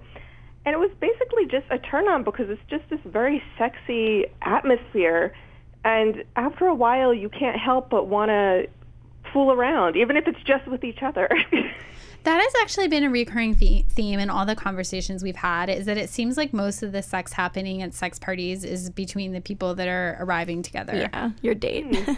And 0.65 0.73
it 0.73 0.79
was 0.79 0.91
basically 0.99 1.45
just 1.45 1.65
a 1.69 1.77
turn 1.77 2.09
on 2.09 2.23
because 2.23 2.49
it's 2.49 2.61
just 2.69 2.83
this 2.89 2.99
very 3.05 3.41
sexy 3.57 4.25
atmosphere 4.41 5.33
and 5.87 6.25
after 6.35 6.65
a 6.65 6.75
while, 6.75 7.13
you 7.13 7.29
can't 7.29 7.57
help 7.57 7.89
but 7.89 8.07
want 8.07 8.27
to 8.29 8.67
fool 9.31 9.53
around, 9.53 9.95
even 9.95 10.17
if 10.17 10.27
it's 10.27 10.41
just 10.43 10.67
with 10.67 10.83
each 10.83 11.01
other. 11.01 11.29
That 12.23 12.41
has 12.41 12.53
actually 12.61 12.89
been 12.89 13.05
a 13.05 13.09
recurring 13.09 13.55
theme 13.55 14.19
in 14.19 14.29
all 14.29 14.45
the 14.45 14.55
conversations 14.55 15.23
we've 15.23 15.37
had 15.37 15.69
is 15.69 15.85
that 15.85 15.95
it 15.95 16.09
seems 16.09 16.35
like 16.35 16.51
most 16.51 16.83
of 16.83 16.91
the 16.91 17.01
sex 17.01 17.31
happening 17.31 17.81
at 17.81 17.93
sex 17.93 18.19
parties 18.19 18.65
is 18.65 18.89
between 18.89 19.31
the 19.31 19.39
people 19.39 19.75
that 19.75 19.87
are 19.87 20.17
arriving 20.19 20.61
together. 20.61 20.93
Yeah, 20.93 21.31
your 21.41 21.55
date. 21.55 21.85
Hmm. 21.95 22.13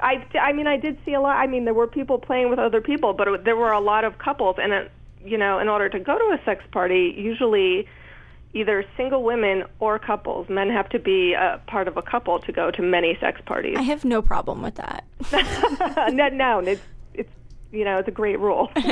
I, 0.00 0.24
I 0.38 0.52
mean, 0.52 0.68
I 0.68 0.76
did 0.76 0.98
see 1.04 1.14
a 1.14 1.20
lot. 1.20 1.38
I 1.38 1.48
mean, 1.48 1.64
there 1.64 1.74
were 1.74 1.88
people 1.88 2.16
playing 2.16 2.48
with 2.48 2.60
other 2.60 2.80
people, 2.80 3.12
but 3.12 3.26
it, 3.26 3.44
there 3.44 3.56
were 3.56 3.72
a 3.72 3.80
lot 3.80 4.04
of 4.04 4.18
couples. 4.18 4.54
And, 4.62 4.72
it, 4.72 4.92
you 5.24 5.36
know, 5.36 5.58
in 5.58 5.68
order 5.68 5.88
to 5.88 5.98
go 5.98 6.16
to 6.16 6.24
a 6.26 6.44
sex 6.44 6.62
party, 6.70 7.12
usually 7.18 7.88
either 8.54 8.84
single 8.96 9.22
women 9.22 9.64
or 9.80 9.98
couples. 9.98 10.48
Men 10.48 10.70
have 10.70 10.88
to 10.90 10.98
be 10.98 11.34
a 11.34 11.60
part 11.66 11.88
of 11.88 11.96
a 11.96 12.02
couple 12.02 12.38
to 12.40 12.52
go 12.52 12.70
to 12.70 12.82
many 12.82 13.18
sex 13.20 13.40
parties. 13.44 13.76
I 13.76 13.82
have 13.82 14.04
no 14.04 14.22
problem 14.22 14.62
with 14.62 14.76
that. 14.76 15.04
no, 16.12 16.28
no, 16.28 16.60
it's, 16.60 16.80
it's, 17.12 17.30
you 17.72 17.84
know, 17.84 17.98
it's 17.98 18.08
a 18.08 18.12
great 18.12 18.38
rule. 18.38 18.70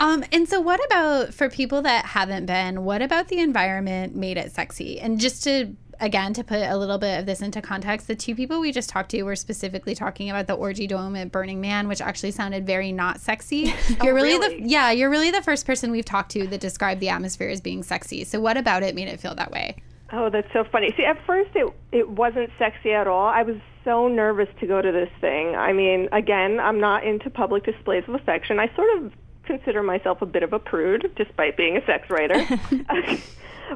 Um, 0.00 0.24
and 0.32 0.48
so, 0.48 0.60
what 0.60 0.84
about 0.84 1.34
for 1.34 1.48
people 1.48 1.82
that 1.82 2.04
haven't 2.04 2.46
been? 2.46 2.84
What 2.84 3.02
about 3.02 3.28
the 3.28 3.40
environment 3.40 4.14
made 4.14 4.36
it 4.36 4.52
sexy? 4.52 5.00
And 5.00 5.18
just 5.18 5.42
to 5.44 5.74
again 6.00 6.32
to 6.34 6.44
put 6.44 6.58
a 6.58 6.76
little 6.76 6.98
bit 6.98 7.20
of 7.20 7.26
this 7.26 7.40
into 7.40 7.60
context, 7.60 8.06
the 8.06 8.14
two 8.14 8.34
people 8.34 8.60
we 8.60 8.72
just 8.72 8.88
talked 8.88 9.10
to 9.10 9.22
were 9.22 9.36
specifically 9.36 9.94
talking 9.94 10.30
about 10.30 10.46
the 10.46 10.54
orgy 10.54 10.86
dome 10.86 11.16
at 11.16 11.32
Burning 11.32 11.60
Man, 11.60 11.88
which 11.88 12.00
actually 12.00 12.30
sounded 12.30 12.66
very 12.66 12.92
not 12.92 13.20
sexy. 13.20 13.74
Oh, 14.00 14.04
you're 14.04 14.14
really, 14.14 14.38
really? 14.38 14.60
the 14.60 14.68
yeah, 14.68 14.90
you're 14.90 15.10
really 15.10 15.30
the 15.30 15.42
first 15.42 15.66
person 15.66 15.90
we've 15.90 16.04
talked 16.04 16.30
to 16.32 16.46
that 16.48 16.60
described 16.60 17.00
the 17.00 17.08
atmosphere 17.08 17.48
as 17.48 17.60
being 17.60 17.82
sexy. 17.82 18.22
So, 18.22 18.38
what 18.38 18.56
about 18.56 18.82
it 18.82 18.94
made 18.94 19.08
it 19.08 19.18
feel 19.18 19.34
that 19.34 19.50
way? 19.50 19.76
Oh, 20.12 20.30
that's 20.30 20.50
so 20.52 20.64
funny. 20.64 20.92
See, 20.96 21.04
at 21.04 21.24
first 21.26 21.50
it 21.54 21.72
it 21.90 22.08
wasn't 22.08 22.50
sexy 22.58 22.92
at 22.92 23.06
all. 23.06 23.26
I 23.26 23.42
was 23.42 23.56
so 23.84 24.08
nervous 24.08 24.48
to 24.60 24.66
go 24.66 24.82
to 24.82 24.92
this 24.92 25.10
thing. 25.20 25.56
I 25.56 25.72
mean, 25.72 26.08
again, 26.12 26.60
I'm 26.60 26.80
not 26.80 27.04
into 27.04 27.30
public 27.30 27.64
displays 27.64 28.04
of 28.06 28.14
affection. 28.14 28.60
I 28.60 28.70
sort 28.74 28.98
of 28.98 29.12
consider 29.44 29.82
myself 29.82 30.22
a 30.22 30.26
bit 30.26 30.42
of 30.42 30.52
a 30.52 30.58
prude, 30.58 31.10
despite 31.16 31.56
being 31.56 31.76
a 31.76 31.84
sex 31.86 32.08
writer. 32.10 32.40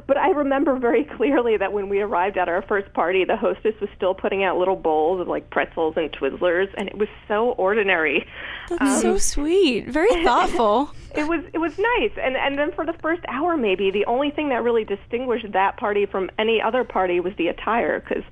but 0.07 0.17
I 0.17 0.29
remember 0.31 0.77
very 0.77 1.03
clearly 1.03 1.57
that 1.57 1.73
when 1.73 1.89
we 1.89 2.01
arrived 2.01 2.37
at 2.37 2.49
our 2.49 2.61
first 2.61 2.91
party, 2.93 3.25
the 3.25 3.37
hostess 3.37 3.73
was 3.79 3.89
still 3.95 4.13
putting 4.13 4.43
out 4.43 4.57
little 4.57 4.75
bowls 4.75 5.21
of 5.21 5.27
like 5.27 5.49
pretzels 5.49 5.95
and 5.97 6.11
Twizzlers, 6.11 6.73
and 6.77 6.87
it 6.87 6.97
was 6.97 7.09
so 7.27 7.51
ordinary. 7.51 8.27
That's 8.69 9.01
so 9.01 9.11
um, 9.13 9.19
sweet. 9.19 9.87
Very 9.87 10.23
thoughtful. 10.23 10.91
It 11.15 11.27
was 11.27 11.43
it 11.53 11.59
was 11.59 11.77
nice, 11.77 12.11
and 12.21 12.35
and 12.35 12.57
then 12.57 12.71
for 12.71 12.85
the 12.85 12.93
first 12.93 13.21
hour, 13.27 13.55
maybe 13.57 13.91
the 13.91 14.05
only 14.05 14.31
thing 14.31 14.49
that 14.49 14.63
really 14.63 14.83
distinguished 14.83 15.51
that 15.51 15.77
party 15.77 16.05
from 16.05 16.29
any 16.39 16.61
other 16.61 16.83
party 16.83 17.19
was 17.19 17.33
the 17.37 17.47
attire, 17.47 17.99
because 17.99 18.23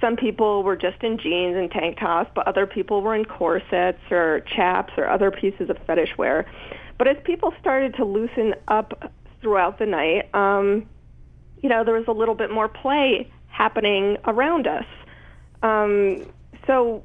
some 0.00 0.16
people 0.16 0.62
were 0.62 0.76
just 0.76 1.02
in 1.02 1.18
jeans 1.18 1.56
and 1.56 1.70
tank 1.70 1.98
tops, 1.98 2.30
but 2.34 2.48
other 2.48 2.66
people 2.66 3.02
were 3.02 3.14
in 3.14 3.24
corsets 3.24 4.00
or 4.10 4.40
chaps 4.40 4.92
or 4.96 5.08
other 5.08 5.30
pieces 5.30 5.68
of 5.68 5.76
fetish 5.86 6.16
wear. 6.16 6.46
But 6.98 7.08
as 7.08 7.16
people 7.24 7.54
started 7.60 7.94
to 7.96 8.04
loosen 8.04 8.54
up 8.68 9.12
throughout 9.40 9.78
the 9.78 9.86
night, 9.86 10.34
um, 10.34 10.86
you 11.62 11.68
know, 11.68 11.84
there 11.84 11.94
was 11.94 12.08
a 12.08 12.12
little 12.12 12.34
bit 12.34 12.50
more 12.50 12.68
play 12.68 13.30
happening 13.48 14.16
around 14.24 14.66
us. 14.66 14.86
Um, 15.62 16.24
so 16.66 17.02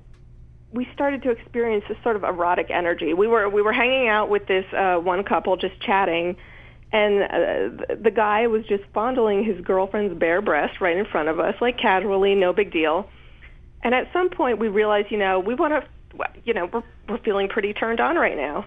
we 0.72 0.88
started 0.94 1.24
to 1.24 1.32
experience 1.32 1.86
this 1.88 1.98
sort 2.04 2.16
of 2.16 2.24
erotic 2.24 2.68
energy. 2.70 3.14
We 3.14 3.28
were 3.28 3.50
we 3.50 3.62
were 3.62 3.74
hanging 3.74 4.08
out 4.08 4.30
with 4.30 4.48
this 4.48 4.66
uh, 4.74 4.98
one 4.98 5.24
couple, 5.24 5.58
just 5.58 5.80
chatting, 5.80 6.36
and 6.92 7.24
uh, 7.24 7.96
the 8.02 8.12
guy 8.12 8.48
was 8.48 8.66
just 8.66 8.84
fondling 8.94 9.44
his 9.44 9.60
girlfriend's 9.62 10.18
bare 10.18 10.42
breast 10.42 10.82
right 10.82 10.96
in 10.96 11.06
front 11.06 11.30
of 11.30 11.40
us, 11.40 11.56
like 11.62 11.78
casually, 11.78 12.36
no 12.36 12.54
big 12.54 12.72
deal. 12.72 13.10
And 13.84 13.94
at 13.94 14.12
some 14.14 14.30
point, 14.30 14.60
we 14.60 14.68
realized, 14.68 15.12
you 15.12 15.18
know, 15.18 15.40
we 15.40 15.56
want 15.56 15.74
to, 15.74 16.28
you 16.44 16.54
know, 16.54 16.70
we're 16.72 16.84
we're 17.08 17.20
feeling 17.20 17.48
pretty 17.48 17.74
turned 17.74 18.00
on 18.00 18.16
right 18.16 18.38
now. 18.38 18.66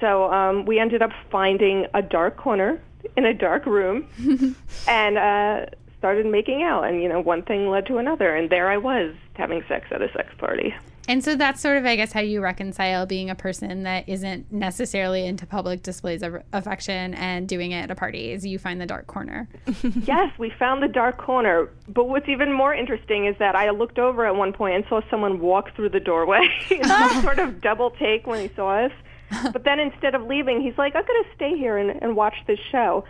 So 0.00 0.32
um, 0.32 0.64
we 0.64 0.78
ended 0.78 1.02
up 1.02 1.10
finding 1.30 1.86
a 1.92 2.02
dark 2.02 2.36
corner 2.36 2.80
in 3.16 3.24
a 3.24 3.34
dark 3.34 3.66
room, 3.66 4.06
and 4.88 5.18
uh, 5.18 5.66
started 5.98 6.26
making 6.26 6.62
out. 6.62 6.84
And 6.84 7.02
you 7.02 7.08
know, 7.08 7.20
one 7.20 7.42
thing 7.42 7.68
led 7.68 7.86
to 7.86 7.98
another, 7.98 8.34
and 8.34 8.50
there 8.50 8.70
I 8.70 8.76
was 8.76 9.14
having 9.34 9.62
sex 9.68 9.86
at 9.90 10.02
a 10.02 10.12
sex 10.12 10.32
party. 10.38 10.74
And 11.08 11.24
so 11.24 11.36
that's 11.36 11.62
sort 11.62 11.78
of, 11.78 11.86
I 11.86 11.96
guess, 11.96 12.12
how 12.12 12.20
you 12.20 12.42
reconcile 12.42 13.06
being 13.06 13.30
a 13.30 13.34
person 13.34 13.84
that 13.84 14.06
isn't 14.06 14.52
necessarily 14.52 15.24
into 15.24 15.46
public 15.46 15.82
displays 15.82 16.22
of 16.22 16.42
affection 16.52 17.14
and 17.14 17.48
doing 17.48 17.72
it 17.72 17.80
at 17.80 17.90
a 17.90 17.94
party. 17.94 18.30
Is 18.30 18.44
you 18.44 18.58
find 18.58 18.78
the 18.78 18.84
dark 18.84 19.06
corner. 19.06 19.48
yes, 20.02 20.30
we 20.38 20.50
found 20.58 20.82
the 20.82 20.88
dark 20.88 21.16
corner. 21.16 21.70
But 21.88 22.10
what's 22.10 22.28
even 22.28 22.52
more 22.52 22.74
interesting 22.74 23.24
is 23.24 23.34
that 23.38 23.56
I 23.56 23.70
looked 23.70 23.98
over 23.98 24.26
at 24.26 24.36
one 24.36 24.52
point 24.52 24.74
and 24.74 24.84
saw 24.86 25.00
someone 25.10 25.40
walk 25.40 25.74
through 25.74 25.88
the 25.88 26.00
doorway 26.00 26.46
sort 27.22 27.38
of 27.38 27.62
double 27.62 27.90
take 27.92 28.26
when 28.26 28.46
he 28.46 28.54
saw 28.54 28.84
us. 28.84 28.92
But 29.52 29.64
then 29.64 29.78
instead 29.78 30.14
of 30.14 30.22
leaving, 30.26 30.60
he's 30.60 30.76
like, 30.78 30.94
"I'm 30.96 31.04
going 31.04 31.24
to 31.24 31.30
stay 31.34 31.56
here 31.56 31.76
and, 31.76 32.02
and 32.02 32.16
watch 32.16 32.34
this 32.46 32.58
show." 32.70 33.04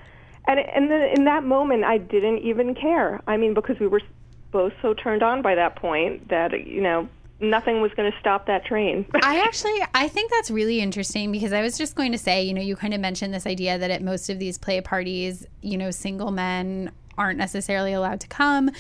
And 0.47 0.59
and 0.61 0.91
then 0.91 1.03
in 1.17 1.25
that 1.25 1.45
moment, 1.45 1.85
I 1.85 1.99
didn't 1.99 2.39
even 2.39 2.75
care. 2.75 3.21
I 3.27 3.37
mean, 3.37 3.55
because 3.55 3.79
we 3.79 3.87
were 3.87 4.01
both 4.51 4.73
so 4.81 4.95
turned 4.95 5.23
on 5.23 5.43
by 5.43 5.55
that 5.55 5.77
point 5.77 6.29
that 6.29 6.67
you 6.67 6.81
know 6.81 7.09
nothing 7.41 7.81
was 7.81 7.93
going 7.95 8.11
to 8.11 8.19
stop 8.19 8.47
that 8.47 8.65
train. 8.65 9.07
I 9.23 9.41
actually 9.41 9.79
I 9.95 10.09
think 10.09 10.31
that's 10.31 10.51
really 10.51 10.81
interesting 10.81 11.31
because 11.33 11.53
I 11.53 11.63
was 11.63 11.79
just 11.79 11.95
going 11.95 12.13
to 12.13 12.19
say, 12.19 12.43
you 12.43 12.55
know, 12.55 12.63
you 12.63 12.77
kind 12.77 12.95
of 12.95 13.01
mentioned 13.01 13.33
this 13.33 13.47
idea 13.47 13.79
that 13.79 13.91
at 13.91 14.03
most 14.03 14.31
of 14.31 14.39
these 14.39 14.59
play 14.59 14.81
parties, 14.81 15.47
you 15.63 15.77
know, 15.77 15.91
single 15.91 16.31
men 16.31 16.91
aren't 17.17 17.39
necessarily 17.39 17.93
allowed 17.93 18.21
to 18.21 18.29
come. 18.29 18.71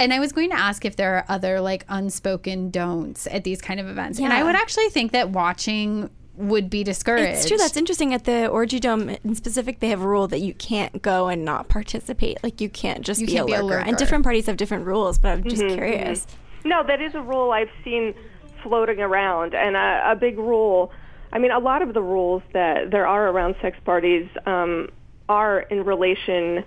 And 0.00 0.12
I 0.12 0.18
was 0.18 0.32
going 0.32 0.50
to 0.50 0.58
ask 0.58 0.84
if 0.84 0.96
there 0.96 1.16
are 1.16 1.24
other 1.28 1.60
like 1.60 1.84
unspoken 1.88 2.70
don'ts 2.70 3.28
at 3.28 3.44
these 3.44 3.60
kind 3.60 3.78
of 3.78 3.86
events. 3.86 4.18
Yeah. 4.18 4.26
And 4.26 4.34
I 4.34 4.42
would 4.42 4.56
actually 4.56 4.88
think 4.88 5.12
that 5.12 5.30
watching 5.30 6.10
would 6.36 6.68
be 6.68 6.82
discouraged. 6.84 7.38
It's 7.38 7.48
true. 7.48 7.56
That's 7.56 7.76
interesting. 7.76 8.12
At 8.12 8.24
the 8.24 8.48
Orgy 8.48 8.80
Dome 8.80 9.08
in 9.08 9.34
specific, 9.34 9.80
they 9.80 9.88
have 9.88 10.02
a 10.02 10.06
rule 10.06 10.26
that 10.28 10.40
you 10.40 10.54
can't 10.54 11.00
go 11.02 11.28
and 11.28 11.44
not 11.44 11.68
participate. 11.68 12.42
Like 12.42 12.60
you 12.60 12.68
can't 12.68 13.02
just 13.02 13.20
You 13.20 13.26
be, 13.26 13.32
can't 13.34 13.44
a 13.44 13.46
be 13.46 13.52
a 13.52 13.62
lurker. 13.62 13.76
lurker. 13.78 13.88
And 13.88 13.96
different 13.96 14.24
parties 14.24 14.46
have 14.46 14.56
different 14.56 14.86
rules, 14.86 15.18
but 15.18 15.28
I'm 15.32 15.44
just 15.44 15.62
curious. 15.62 16.26
No, 16.64 16.82
that 16.84 17.00
is 17.00 17.14
a 17.14 17.20
rule 17.20 17.50
I've 17.52 17.70
seen 17.84 18.14
floating 18.62 19.00
around, 19.00 19.54
and 19.54 19.76
a, 19.76 20.12
a 20.12 20.16
big 20.16 20.38
rule. 20.38 20.90
I 21.32 21.38
mean, 21.38 21.50
a 21.50 21.58
lot 21.58 21.82
of 21.82 21.94
the 21.94 22.02
rules 22.02 22.42
that 22.52 22.90
there 22.90 23.06
are 23.06 23.28
around 23.28 23.56
sex 23.60 23.76
parties 23.84 24.28
um, 24.46 24.88
are 25.28 25.60
in 25.60 25.84
relation 25.84 26.64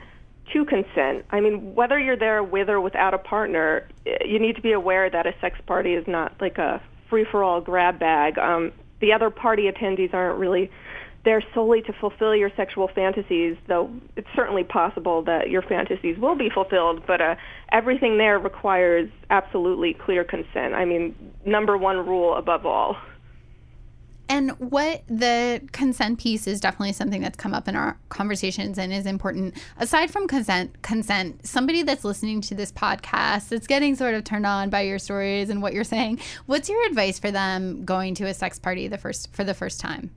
to 0.53 0.65
consent. 0.65 1.25
I 1.31 1.41
mean, 1.41 1.73
whether 1.75 1.99
you're 1.99 2.15
there 2.15 2.43
with 2.43 2.69
or 2.69 2.79
without 2.79 3.13
a 3.13 3.17
partner, 3.17 3.87
you 4.23 4.39
need 4.39 4.55
to 4.55 4.61
be 4.61 4.71
aware 4.71 5.09
that 5.09 5.25
a 5.25 5.33
sex 5.41 5.59
party 5.65 5.93
is 5.93 6.07
not 6.07 6.33
like 6.39 6.57
a 6.57 6.81
free-for-all 7.09 7.61
grab 7.61 7.99
bag. 7.99 8.37
Um, 8.37 8.71
the 9.01 9.13
other 9.13 9.29
party 9.29 9.69
attendees 9.71 10.13
aren't 10.13 10.39
really 10.39 10.69
there 11.25 11.43
solely 11.53 11.81
to 11.81 11.93
fulfill 11.99 12.33
your 12.33 12.49
sexual 12.55 12.89
fantasies, 12.95 13.57
though 13.67 13.91
it's 14.15 14.27
certainly 14.33 14.63
possible 14.63 15.23
that 15.23 15.49
your 15.49 15.61
fantasies 15.61 16.17
will 16.17 16.37
be 16.37 16.49
fulfilled, 16.49 17.03
but 17.05 17.19
uh, 17.19 17.35
everything 17.71 18.17
there 18.17 18.39
requires 18.39 19.09
absolutely 19.29 19.93
clear 19.93 20.23
consent. 20.23 20.73
I 20.73 20.85
mean, 20.85 21.15
number 21.45 21.77
one 21.77 21.97
rule 21.97 22.37
above 22.37 22.65
all. 22.65 22.95
And 24.29 24.51
what 24.59 25.03
the 25.07 25.61
consent 25.71 26.19
piece 26.19 26.47
is 26.47 26.59
definitely 26.59 26.91
something 26.91 27.21
that's 27.21 27.37
come 27.37 27.53
up 27.53 27.67
in 27.67 27.75
our 27.75 27.97
conversations 28.09 28.77
and 28.77 28.91
is 28.91 29.05
important. 29.05 29.55
Aside 29.77 30.11
from 30.11 30.27
consent, 30.27 30.81
consent, 30.81 31.47
somebody 31.47 31.81
that's 31.83 32.03
listening 32.03 32.41
to 32.41 32.55
this 32.55 32.71
podcast 32.71 33.49
that's 33.49 33.67
getting 33.67 33.95
sort 33.95 34.15
of 34.15 34.25
turned 34.25 34.45
on 34.45 34.69
by 34.69 34.81
your 34.81 34.99
stories 34.99 35.49
and 35.49 35.61
what 35.61 35.73
you're 35.73 35.85
saying, 35.85 36.19
what's 36.45 36.67
your 36.67 36.85
advice 36.87 37.17
for 37.17 37.31
them 37.31 37.85
going 37.85 38.15
to 38.15 38.25
a 38.25 38.33
sex 38.33 38.59
party 38.59 38.87
the 38.87 38.97
first 38.97 39.33
for 39.33 39.45
the 39.45 39.53
first 39.53 39.79
time? 39.79 40.11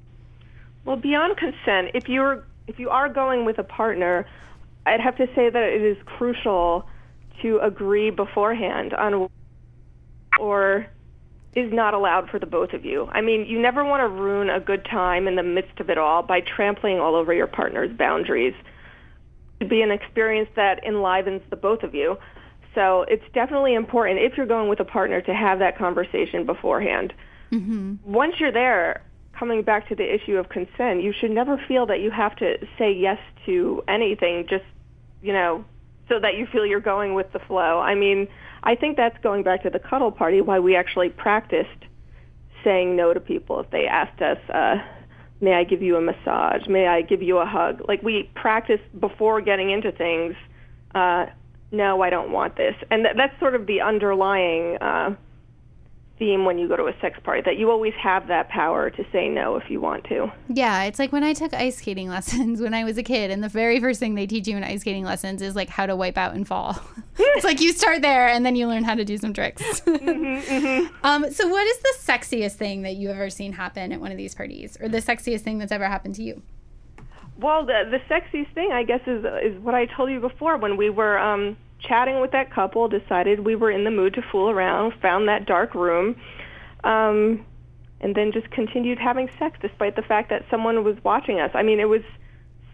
Well, 0.85 0.97
beyond 0.97 1.37
consent, 1.37 1.91
if 1.95 2.09
you're 2.09 2.45
if 2.67 2.79
you 2.79 2.91
are 2.91 3.09
going 3.09 3.45
with 3.45 3.59
a 3.59 3.65
partner, 3.65 4.27
I'd 4.87 5.01
have 5.01 5.17
to 5.19 5.27
say 5.35 5.51
that 5.51 5.63
it 5.63 5.83
is 5.83 5.97
crucial 6.05 6.87
to 7.43 7.59
agree 7.59 8.11
beforehand 8.11 8.93
on 8.95 9.29
or 10.39 10.87
is 11.55 11.73
not 11.73 11.95
allowed 11.95 12.31
for 12.31 12.39
the 12.39 12.47
both 12.47 12.73
of 12.73 12.85
you. 12.85 13.07
I 13.11 13.21
mean, 13.21 13.45
you 13.45 13.61
never 13.61 13.85
want 13.85 14.03
to 14.03 14.09
ruin 14.09 14.51
a 14.51 14.61
good 14.61 14.85
time 14.85 15.27
in 15.27 15.35
the 15.35 15.43
midst 15.43 15.81
of 15.81 15.91
it 15.91 15.99
all 15.99 16.23
by 16.23 16.41
trampling 16.41 17.01
all 17.01 17.17
over 17.17 17.35
your 17.35 17.49
partner's 17.49 17.91
boundaries. 17.97 18.55
It 19.59 19.69
be 19.69 19.83
an 19.83 19.91
experience 19.91 20.49
that 20.57 20.85
enlivens 20.85 21.43
the 21.51 21.57
both 21.57 21.83
of 21.83 21.95
you. 21.95 22.19
So 22.75 23.03
it's 23.09 23.25
definitely 23.35 23.75
important 23.75 24.21
if 24.21 24.37
you're 24.37 24.47
going 24.47 24.69
with 24.69 24.79
a 24.79 24.85
partner 24.85 25.21
to 25.23 25.35
have 25.35 25.59
that 25.59 25.77
conversation 25.77 26.47
beforehand. 26.47 27.13
Mm-hmm. 27.51 27.97
Once 28.05 28.37
you're 28.39 28.53
there, 28.53 29.03
coming 29.37 29.63
back 29.63 29.89
to 29.89 29.97
the 29.97 30.15
issue 30.15 30.37
of 30.37 30.49
consent, 30.49 31.03
you 31.03 31.13
should 31.19 31.33
never 31.33 31.61
feel 31.67 31.87
that 31.87 32.01
you 32.01 32.13
have 32.13 32.37
to 32.37 32.59
say 32.79 32.93
yes 32.93 33.19
to 33.47 33.83
anything 33.89 34.47
just, 34.49 34.65
you 35.21 35.33
know, 35.33 35.65
so 36.09 36.21
that 36.21 36.37
you 36.37 36.47
feel 36.47 36.65
you're 36.65 36.79
going 36.79 37.15
with 37.15 37.33
the 37.33 37.41
flow. 37.41 37.81
I 37.81 37.95
mean, 37.95 38.29
I 38.63 38.75
think 38.75 38.97
that's 38.97 39.17
going 39.23 39.43
back 39.43 39.63
to 39.63 39.71
the 39.71 39.79
cuddle 39.79 40.13
party, 40.13 40.41
why 40.41 40.59
we 40.59 40.77
actually 40.77 41.09
practiced 41.09 41.69
saying 42.63 42.97
no 42.97 43.15
to 43.15 43.21
people 43.21 43.61
if 43.61 43.71
they 43.71 43.87
asked 43.87 44.21
us, 44.21 44.39
uh, 44.51 44.77
may 45.41 45.55
I 45.55 45.65
give 45.65 45.83
you 45.83 45.97
a 45.97 46.01
massage? 46.01 46.67
May 46.69 46.87
I 46.87 47.03
give 47.03 47.23
you 47.23 47.39
a 47.39 47.47
hug? 47.47 47.83
Like 47.89 48.03
we 48.03 48.31
practiced 48.35 48.85
before 48.99 49.41
getting 49.41 49.71
into 49.71 49.93
things, 49.93 50.35
uh, 50.95 51.27
no, 51.73 52.03
I 52.03 52.11
don't 52.11 52.33
want 52.33 52.57
this. 52.57 52.75
And 52.91 53.05
th- 53.05 53.17
that's 53.17 53.39
sort 53.39 53.55
of 53.55 53.67
the 53.67 53.81
underlying 53.81 54.77
uh, 54.81 55.15
theme 56.21 56.45
when 56.45 56.59
you 56.59 56.69
go 56.69 56.77
to 56.77 56.85
a 56.85 56.95
sex 57.01 57.19
party 57.25 57.41
that 57.45 57.59
you 57.59 57.71
always 57.71 57.95
have 57.95 58.29
that 58.29 58.49
power 58.51 58.91
to 58.91 59.05
say 59.11 59.29
no 59.29 59.57
if 59.57 59.69
you 59.69 59.81
want 59.81 60.05
to. 60.05 60.31
Yeah, 60.49 60.85
it's 60.85 61.01
like 61.01 61.11
when 61.11 61.25
I 61.25 61.33
took 61.33 61.53
ice 61.53 61.79
skating 61.79 62.09
lessons 62.17 62.61
when 62.61 62.75
I 62.75 62.85
was 62.85 62.97
a 62.97 63.03
kid, 63.03 63.33
and 63.33 63.43
the 63.43 63.49
very 63.49 63.81
first 63.81 63.99
thing 63.99 64.15
they 64.15 64.29
teach 64.29 64.47
you 64.47 64.57
in 64.57 64.63
ice 64.63 64.83
skating 64.83 65.05
lessons 65.05 65.43
is 65.43 65.57
like 65.57 65.69
how 65.69 65.87
to 65.87 65.97
wipe 65.97 66.17
out 66.17 66.35
and 66.35 66.47
fall. 66.47 66.81
it's 67.19 67.45
like 67.45 67.61
you 67.61 67.73
start 67.73 68.03
there 68.03 68.29
and 68.29 68.47
then 68.47 68.55
you 68.55 68.69
learn 68.69 68.85
how 68.85 68.95
to 68.95 69.05
do 69.05 69.19
some 69.19 69.35
tricks. 69.35 69.83
Um, 71.03 71.31
so, 71.31 71.49
what 71.49 71.67
is 71.67 71.79
the 71.79 71.95
sexiest 72.01 72.55
thing 72.55 72.83
that 72.83 72.97
you've 72.97 73.11
ever 73.13 73.31
seen 73.31 73.53
happen 73.53 73.93
at 73.93 74.01
one 74.01 74.11
of 74.11 74.19
these 74.19 74.35
parties, 74.35 74.77
or 74.81 74.89
the 74.89 74.99
sexiest 74.99 75.41
thing 75.41 75.59
that's 75.59 75.73
ever 75.73 75.87
happened 75.87 76.15
to 76.17 76.23
you? 76.23 76.43
Well, 77.39 77.65
the 77.65 77.85
the 77.91 77.99
sexiest 78.13 78.53
thing, 78.55 78.71
I 78.73 78.83
guess, 78.83 79.01
is 79.07 79.25
is 79.43 79.59
what 79.63 79.75
I 79.75 79.87
told 79.87 80.11
you 80.11 80.21
before 80.21 80.59
when 80.59 80.77
we 80.77 80.91
were 80.91 81.19
um, 81.19 81.57
chatting 81.87 82.21
with 82.21 82.33
that 82.33 82.53
couple. 82.53 82.89
Decided 82.89 83.41
we 83.41 83.57
were 83.57 83.71
in 83.71 83.85
the 83.85 83.91
mood 83.91 84.15
to 84.15 84.23
fool 84.23 84.51
around. 84.51 84.93
Found 85.03 85.29
that 85.29 85.47
dark 85.47 85.75
room, 85.75 86.17
um, 86.85 87.45
and 88.01 88.15
then 88.15 88.33
just 88.33 88.51
continued 88.51 88.99
having 88.99 89.29
sex 89.39 89.59
despite 89.61 89.97
the 89.97 90.03
fact 90.03 90.31
that 90.31 90.45
someone 90.51 90.85
was 90.85 90.97
watching 91.05 91.41
us. 91.41 91.51
I 91.55 91.63
mean, 91.63 91.81
it 91.81 91.89
was 91.89 92.03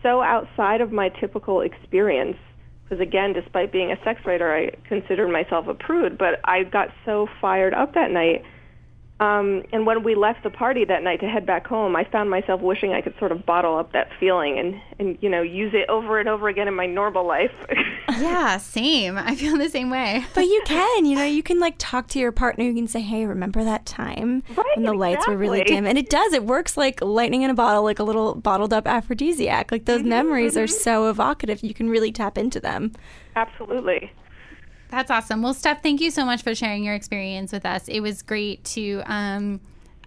so 0.03 0.23
outside 0.23 0.81
of 0.81 0.93
my 0.93 1.09
typical 1.09 1.61
experience. 1.61 2.37
Because 2.85 3.01
again, 3.01 3.33
despite 3.33 3.73
being 3.73 3.91
a 3.91 3.97
sex 4.05 4.21
writer, 4.25 4.55
I 4.55 4.71
considered 4.87 5.29
myself 5.29 5.67
a 5.67 5.75
prude. 5.75 6.17
But 6.17 6.41
I 6.45 6.63
got 6.63 6.89
so 7.05 7.29
fired 7.41 7.75
up 7.75 7.95
that 7.95 8.11
night 8.11 8.45
um, 9.19 9.63
and 9.73 9.87
when 9.87 10.03
we 10.03 10.15
left 10.15 10.43
the 10.43 10.51
party 10.51 10.85
that 10.85 11.03
night 11.03 11.21
to 11.21 11.27
head 11.27 11.47
back 11.47 11.67
home, 11.67 11.97
I 11.97 12.05
found 12.05 12.29
myself 12.29 12.61
wishing 12.61 12.93
I 12.93 13.01
could 13.01 13.15
sort 13.19 13.33
of 13.33 13.47
bottle 13.47 13.79
up 13.79 13.93
that 13.93 14.11
feeling 14.21 14.59
and, 14.59 14.81
and 14.99 15.17
you 15.23 15.31
know, 15.31 15.41
use 15.41 15.73
it 15.73 15.89
over 15.89 16.21
and 16.21 16.29
over 16.29 16.49
again 16.49 16.69
in 16.69 16.75
my 16.75 16.85
normal 16.85 17.27
life. 17.27 17.51
yeah, 18.19 18.59
same. 18.59 19.17
I 19.17 19.35
feel 19.35 19.57
the 19.57 19.71
same 19.71 19.89
way. 19.89 20.23
But 20.35 20.45
you 20.45 20.61
can, 20.67 21.07
you 21.07 21.17
know, 21.17 21.25
you 21.25 21.43
can 21.43 21.59
like 21.59 21.77
talk 21.79 22.09
to 22.09 22.19
your 22.19 22.31
partner. 22.31 22.65
You 22.65 22.75
can 22.75 22.89
say, 22.89 23.01
hey, 23.01 23.25
remember 23.25 23.65
that 23.65 23.87
time 23.87 24.43
right, 24.55 24.67
when 24.77 24.85
the 24.85 24.93
lights 24.93 25.27
were 25.27 25.37
really 25.37 25.65
dim? 25.65 25.87
And 25.87 25.97
it 25.97 26.11
does. 26.11 26.35
It 26.35 26.45
works 26.45 26.77
like 26.77 27.01
lightning 27.01 27.41
in 27.41 27.49
a 27.49 27.55
bottle, 27.55 27.85
like 27.85 27.99
a 27.99 28.05
little 28.05 28.35
bottled 28.35 28.75
up 28.75 28.87
aphrodisiac. 28.87 29.73
Like 29.73 29.87
those 29.87 30.03
memories 30.03 30.59
are 30.59 30.67
so 30.67 31.09
evocative. 31.09 31.63
You 31.63 31.73
can 31.73 31.89
really 31.89 32.13
tap 32.13 32.37
into 32.37 32.61
them. 32.61 32.93
Absolutely. 33.35 34.13
That's 34.91 35.11
awesome. 35.11 35.43
Well, 35.43 35.55
Steph, 35.55 35.83
thank 35.83 36.01
you 36.01 36.11
so 36.11 36.25
much 36.25 36.43
for 36.43 36.55
sharing 36.55 36.85
your 36.85 36.95
experience 36.95 37.53
with 37.53 37.67
us. 37.67 37.89
It 37.89 38.01
was 38.01 38.23
great 38.23 38.65
to. 38.65 39.03
Um, 39.07 39.61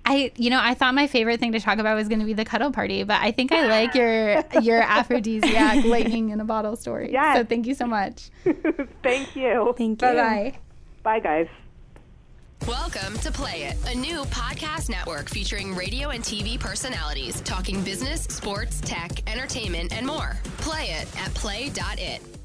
I, 0.05 0.31
you 0.37 0.49
know, 0.49 0.59
I 0.59 0.73
thought 0.73 0.95
my 0.95 1.07
favorite 1.07 1.39
thing 1.39 1.51
to 1.51 1.59
talk 1.59 1.77
about 1.77 1.95
was 1.95 2.07
going 2.07 2.19
to 2.19 2.25
be 2.25 2.33
the 2.33 2.45
cuddle 2.45 2.71
party, 2.71 3.03
but 3.03 3.21
I 3.21 3.31
think 3.31 3.51
I 3.51 3.67
like 3.67 3.93
your 3.93 4.43
your 4.61 4.81
aphrodisiac 4.81 5.85
lightning 5.85 6.29
in 6.29 6.39
a 6.39 6.45
bottle 6.45 6.75
story. 6.75 7.11
Yes. 7.11 7.37
So 7.37 7.43
thank 7.43 7.67
you 7.67 7.75
so 7.75 7.85
much. 7.85 8.29
Thank 9.03 9.35
you. 9.35 9.73
Thank 9.77 10.01
you. 10.01 10.07
Bye 10.07 10.15
bye. 10.15 10.57
Bye, 11.03 11.19
guys. 11.19 11.47
Welcome 12.67 13.17
to 13.19 13.31
Play 13.31 13.63
It, 13.63 13.77
a 13.87 13.95
new 13.95 14.23
podcast 14.25 14.89
network 14.89 15.29
featuring 15.29 15.75
radio 15.75 16.09
and 16.09 16.23
TV 16.23 16.59
personalities 16.59 17.39
talking 17.41 17.81
business, 17.83 18.23
sports, 18.23 18.81
tech, 18.81 19.29
entertainment, 19.31 19.93
and 19.93 20.05
more. 20.05 20.37
Play 20.57 20.89
it 20.89 21.07
at 21.19 21.33
play.it. 21.35 22.38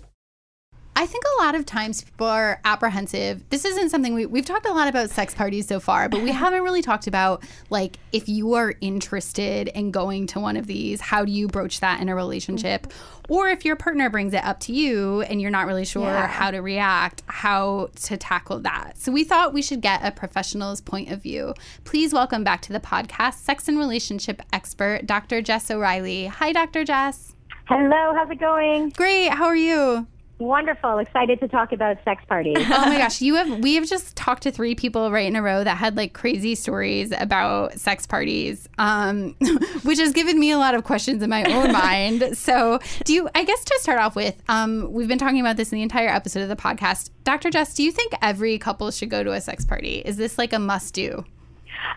I 0.97 1.07
think 1.07 1.25
a 1.39 1.43
lot 1.43 1.57
of 1.57 1.67
times 1.67 2.05
people 2.05 2.29
are 2.29 2.61
apprehensive. 2.65 3.43
This 3.51 3.65
isn't 3.65 3.91
something 3.91 4.15
we, 4.15 4.27
we've 4.27 4.45
talked 4.45 4.65
a 4.65 4.73
lot 4.73 4.87
about 4.87 5.11
sex 5.11 5.35
parties 5.35 5.67
so 5.67 5.81
far, 5.81 6.09
but 6.09 6.23
we 6.23 6.31
haven't 6.43 6.63
really 6.63 6.83
talked 6.83 7.09
about 7.09 7.43
like 7.69 7.99
if 8.13 8.29
you 8.29 8.55
are 8.55 8.75
interested 8.81 9.67
in 9.69 9.91
going 9.91 10.29
to 10.29 10.41
one 10.41 10.57
of 10.57 10.69
these, 10.69 11.01
how 11.01 11.25
do 11.25 11.33
you 11.33 11.49
broach 11.49 11.81
that 11.81 12.01
in 12.01 12.09
a 12.09 12.15
relationship? 12.15 12.83
Mm-hmm. 12.87 13.33
Or 13.33 13.49
if 13.49 13.65
your 13.65 13.75
partner 13.75 14.09
brings 14.09 14.35
it 14.35 14.45
up 14.45 14.61
to 14.61 14.73
you 14.73 15.23
and 15.23 15.43
you're 15.43 15.51
not 15.51 15.67
really 15.67 15.85
sure 15.85 16.07
Yeah. 16.07 16.29
how 16.29 16.53
to 16.53 16.59
react, 16.61 17.23
how 17.27 17.91
to 18.05 18.17
tackle 18.17 18.61
that. 18.61 18.97
So 18.97 19.11
we 19.11 19.25
thought 19.25 19.53
we 19.53 19.63
should 19.63 19.81
get 19.81 20.01
a 20.05 20.13
professional's 20.13 20.81
point 20.81 21.11
of 21.11 21.21
view. 21.23 21.55
Please 21.83 22.13
welcome 22.13 22.45
back 22.45 22.61
to 22.63 22.73
the 22.73 22.81
podcast 22.81 23.35
sex 23.35 23.67
and 23.67 23.79
relationship 23.79 24.41
expert, 24.53 25.07
Dr. 25.07 25.43
Jess 25.43 25.71
O'Reilly. 25.73 26.27
Hi, 26.27 26.53
Dr. 26.53 26.85
Jess. 26.85 27.35
Hello, 27.65 28.13
how's 28.15 28.31
it 28.31 28.39
going? 28.39 28.91
Great. 28.91 29.31
How 29.31 29.47
are 29.47 29.57
you? 29.57 30.07
Wonderful. 30.45 30.99
Excited 30.99 31.41
to 31.41 31.49
talk 31.49 31.73
about 31.73 31.97
sex 32.05 32.23
parties. 32.29 32.59
oh 32.61 32.87
my 32.87 32.99
gosh, 32.99 33.23
you 33.23 33.35
have 33.37 33.61
we 33.61 33.77
have 33.77 33.87
just 33.87 34.15
talked 34.15 34.43
to 34.43 34.51
three 34.51 34.75
people 34.75 35.11
right 35.11 35.27
in 35.27 35.37
a 35.37 35.43
row 35.43 35.65
that 35.65 35.79
had 35.79 35.97
like 35.97 36.13
crazy 36.13 36.55
stories 36.55 37.13
about 37.19 37.79
sex 37.79 38.07
parties, 38.07 38.69
um, 38.77 39.35
which 39.85 39.99
has 39.99 40.13
given 40.13 40.39
me 40.39 40.51
a 40.51 40.59
lot 40.59 40.75
of 40.75 40.85
questions 40.85 41.23
in 41.23 41.31
my 41.31 41.45
own 41.45 41.73
mind. 41.73 42.37
So, 42.37 42.79
do 43.05 43.15
you? 43.15 43.29
I 43.35 43.45
guess 43.45 43.65
to 43.65 43.79
start 43.81 43.99
off 43.99 44.15
with, 44.15 44.37
um, 44.49 44.93
we've 44.93 45.09
been 45.09 45.19
talking 45.19 45.41
about 45.41 45.57
this 45.57 45.73
in 45.73 45.77
the 45.77 45.83
entire 45.83 46.09
episode 46.09 46.43
of 46.43 46.51
the 46.51 46.57
podcast. 46.57 47.09
Dr. 47.25 47.51
Jess, 47.51 47.75
do 47.75 47.83
you 47.83 47.91
think 47.91 48.13
every 48.21 48.59
couple 48.59 48.91
should 48.91 49.09
go 49.09 49.25
to 49.25 49.33
a 49.33 49.41
sex 49.41 49.65
party? 49.65 50.03
Is 50.05 50.19
this 50.19 50.37
like 50.37 50.53
a 50.53 50.59
must 50.59 50.93
do? 50.93 51.25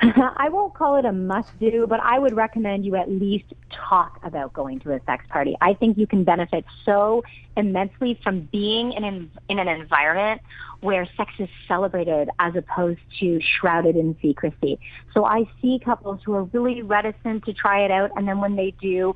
I 0.02 0.50
won't 0.50 0.74
call 0.74 0.96
it 0.96 1.06
a 1.06 1.12
must 1.12 1.58
do, 1.60 1.86
but 1.88 2.00
I 2.02 2.20
would 2.20 2.36
recommend 2.36 2.86
you 2.86 2.96
at 2.96 3.10
least 3.10 3.54
talk 3.70 4.20
about 4.24 4.54
going 4.54 4.80
to 4.82 4.94
a 4.94 5.00
sex 5.06 5.26
party. 5.30 5.56
I 5.62 5.74
think 5.74 5.98
you 5.98 6.08
can 6.08 6.24
benefit 6.24 6.66
so 6.86 7.24
immensely 7.56 8.20
from 8.24 8.42
being 8.52 8.94
in 8.94 9.04
an, 9.04 9.32
in 9.50 9.60
an 9.60 9.68
environment 9.68 10.42
where 10.82 11.08
sex 11.18 11.32
is 11.40 11.50
celebrated 11.68 12.30
as 12.40 12.56
opposed 12.56 13.00
to 13.20 13.40
shrouded 13.42 13.96
in 13.96 14.16
secrecy. 14.22 14.80
So 15.14 15.26
I 15.26 15.46
see 15.62 15.80
couples 15.84 16.22
who 16.24 16.34
are 16.34 16.44
really 16.44 16.82
reticent 16.82 17.46
to 17.46 17.54
try 17.54 17.84
it 17.84 17.92
out, 17.92 18.12
and 18.16 18.28
then 18.28 18.40
when 18.40 18.56
they 18.56 18.76
do, 18.80 19.16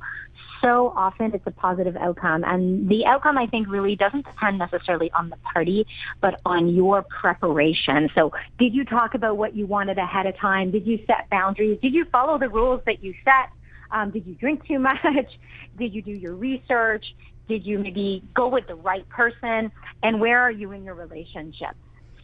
so 0.60 0.92
often 0.96 1.32
it's 1.34 1.46
a 1.46 1.50
positive 1.50 1.96
outcome. 1.96 2.44
And 2.44 2.88
the 2.88 3.04
outcome, 3.06 3.38
I 3.38 3.46
think, 3.46 3.68
really 3.68 3.96
doesn't 3.96 4.24
depend 4.24 4.58
necessarily 4.58 5.10
on 5.12 5.30
the 5.30 5.36
party, 5.36 5.86
but 6.20 6.40
on 6.44 6.68
your 6.68 7.02
preparation. 7.02 8.08
So 8.14 8.32
did 8.58 8.74
you 8.74 8.84
talk 8.84 9.14
about 9.14 9.36
what 9.36 9.54
you 9.56 9.66
wanted 9.66 9.98
ahead 9.98 10.26
of 10.26 10.36
time? 10.36 10.70
Did 10.70 10.86
you 10.86 10.98
set 11.06 11.28
boundaries? 11.30 11.78
Did 11.80 11.94
you 11.94 12.04
follow 12.06 12.38
the 12.38 12.48
rules 12.48 12.80
that 12.86 13.02
you 13.02 13.14
set? 13.24 13.50
Um, 13.92 14.10
did 14.10 14.26
you 14.26 14.34
drink 14.34 14.66
too 14.66 14.78
much? 14.78 14.98
Did 15.78 15.94
you 15.94 16.02
do 16.02 16.10
your 16.10 16.34
research? 16.34 17.14
Did 17.48 17.64
you 17.64 17.78
maybe 17.78 18.22
go 18.34 18.48
with 18.48 18.66
the 18.66 18.74
right 18.74 19.08
person? 19.08 19.70
And 20.02 20.20
where 20.20 20.40
are 20.40 20.50
you 20.50 20.72
in 20.72 20.84
your 20.84 20.94
relationship? 20.94 21.76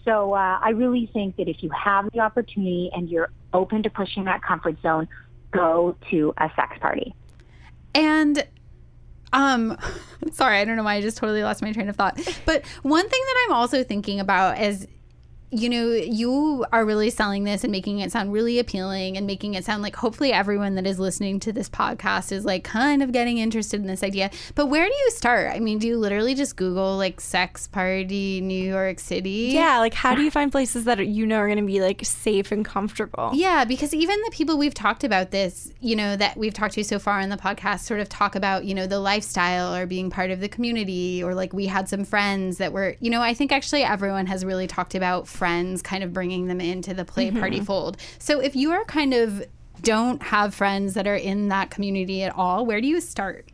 So 0.04 0.34
uh, 0.34 0.58
I 0.62 0.70
really 0.70 1.10
think 1.12 1.36
that 1.36 1.48
if 1.48 1.62
you 1.62 1.70
have 1.70 2.10
the 2.12 2.20
opportunity 2.20 2.90
and 2.94 3.08
you're 3.08 3.30
open 3.52 3.82
to 3.82 3.90
pushing 3.90 4.24
that 4.24 4.42
comfort 4.42 4.76
zone, 4.82 5.08
go 5.50 5.96
to 6.10 6.32
a 6.38 6.50
sex 6.56 6.78
party. 6.80 7.14
And 7.94 8.46
um 9.32 9.76
sorry, 10.32 10.58
I 10.58 10.64
don't 10.64 10.76
know 10.76 10.84
why 10.84 10.94
I 10.94 11.02
just 11.02 11.18
totally 11.18 11.42
lost 11.42 11.62
my 11.62 11.72
train 11.72 11.88
of 11.88 11.96
thought. 11.96 12.18
But 12.44 12.66
one 12.82 13.08
thing 13.08 13.20
that 13.26 13.46
I'm 13.46 13.54
also 13.54 13.84
thinking 13.84 14.20
about 14.20 14.60
is 14.60 14.86
you 15.50 15.68
know, 15.68 15.92
you 15.92 16.66
are 16.72 16.84
really 16.84 17.10
selling 17.10 17.44
this 17.44 17.64
and 17.64 17.70
making 17.70 18.00
it 18.00 18.12
sound 18.12 18.32
really 18.32 18.58
appealing 18.58 19.16
and 19.16 19.26
making 19.26 19.54
it 19.54 19.64
sound 19.64 19.82
like 19.82 19.96
hopefully 19.96 20.32
everyone 20.32 20.74
that 20.74 20.86
is 20.86 20.98
listening 20.98 21.40
to 21.40 21.52
this 21.52 21.68
podcast 21.70 22.32
is 22.32 22.44
like 22.44 22.64
kind 22.64 23.02
of 23.02 23.12
getting 23.12 23.38
interested 23.38 23.80
in 23.80 23.86
this 23.86 24.02
idea. 24.02 24.30
But 24.54 24.66
where 24.66 24.86
do 24.86 24.92
you 24.92 25.10
start? 25.10 25.50
I 25.54 25.60
mean, 25.60 25.78
do 25.78 25.86
you 25.86 25.96
literally 25.96 26.34
just 26.34 26.56
Google 26.56 26.96
like 26.96 27.20
sex 27.20 27.66
party 27.66 28.40
New 28.40 28.62
York 28.62 28.98
City? 28.98 29.50
Yeah, 29.52 29.78
like 29.78 29.94
how 29.94 30.14
do 30.14 30.22
you 30.22 30.30
find 30.30 30.52
places 30.52 30.84
that 30.84 31.06
you 31.06 31.26
know 31.26 31.38
are 31.38 31.46
going 31.46 31.58
to 31.58 31.64
be 31.64 31.80
like 31.80 32.04
safe 32.04 32.52
and 32.52 32.64
comfortable? 32.64 33.30
Yeah, 33.32 33.64
because 33.64 33.94
even 33.94 34.20
the 34.22 34.30
people 34.32 34.58
we've 34.58 34.74
talked 34.74 35.04
about 35.04 35.30
this, 35.30 35.72
you 35.80 35.96
know, 35.96 36.16
that 36.16 36.36
we've 36.36 36.54
talked 36.54 36.74
to 36.74 36.84
so 36.84 36.98
far 36.98 37.20
on 37.20 37.30
the 37.30 37.36
podcast 37.36 37.80
sort 37.80 38.00
of 38.00 38.08
talk 38.08 38.34
about, 38.34 38.64
you 38.64 38.74
know, 38.74 38.86
the 38.86 39.00
lifestyle 39.00 39.74
or 39.74 39.86
being 39.86 40.10
part 40.10 40.30
of 40.30 40.40
the 40.40 40.48
community 40.48 41.22
or 41.22 41.34
like 41.34 41.52
we 41.52 41.66
had 41.66 41.88
some 41.88 42.04
friends 42.04 42.58
that 42.58 42.72
were, 42.72 42.96
you 43.00 43.08
know, 43.08 43.22
I 43.22 43.32
think 43.32 43.50
actually 43.50 43.82
everyone 43.82 44.26
has 44.26 44.44
really 44.44 44.66
talked 44.66 44.94
about 44.94 45.26
friends 45.38 45.80
kind 45.80 46.04
of 46.04 46.12
bringing 46.12 46.48
them 46.48 46.60
into 46.60 46.92
the 46.92 47.04
play 47.04 47.30
party 47.30 47.56
mm-hmm. 47.56 47.64
fold. 47.64 47.96
So 48.18 48.40
if 48.40 48.54
you 48.54 48.72
are 48.72 48.84
kind 48.84 49.14
of 49.14 49.46
don't 49.82 50.22
have 50.22 50.54
friends 50.54 50.94
that 50.94 51.06
are 51.06 51.16
in 51.16 51.48
that 51.48 51.70
community 51.70 52.22
at 52.22 52.34
all, 52.34 52.66
where 52.66 52.80
do 52.80 52.88
you 52.88 53.00
start? 53.00 53.46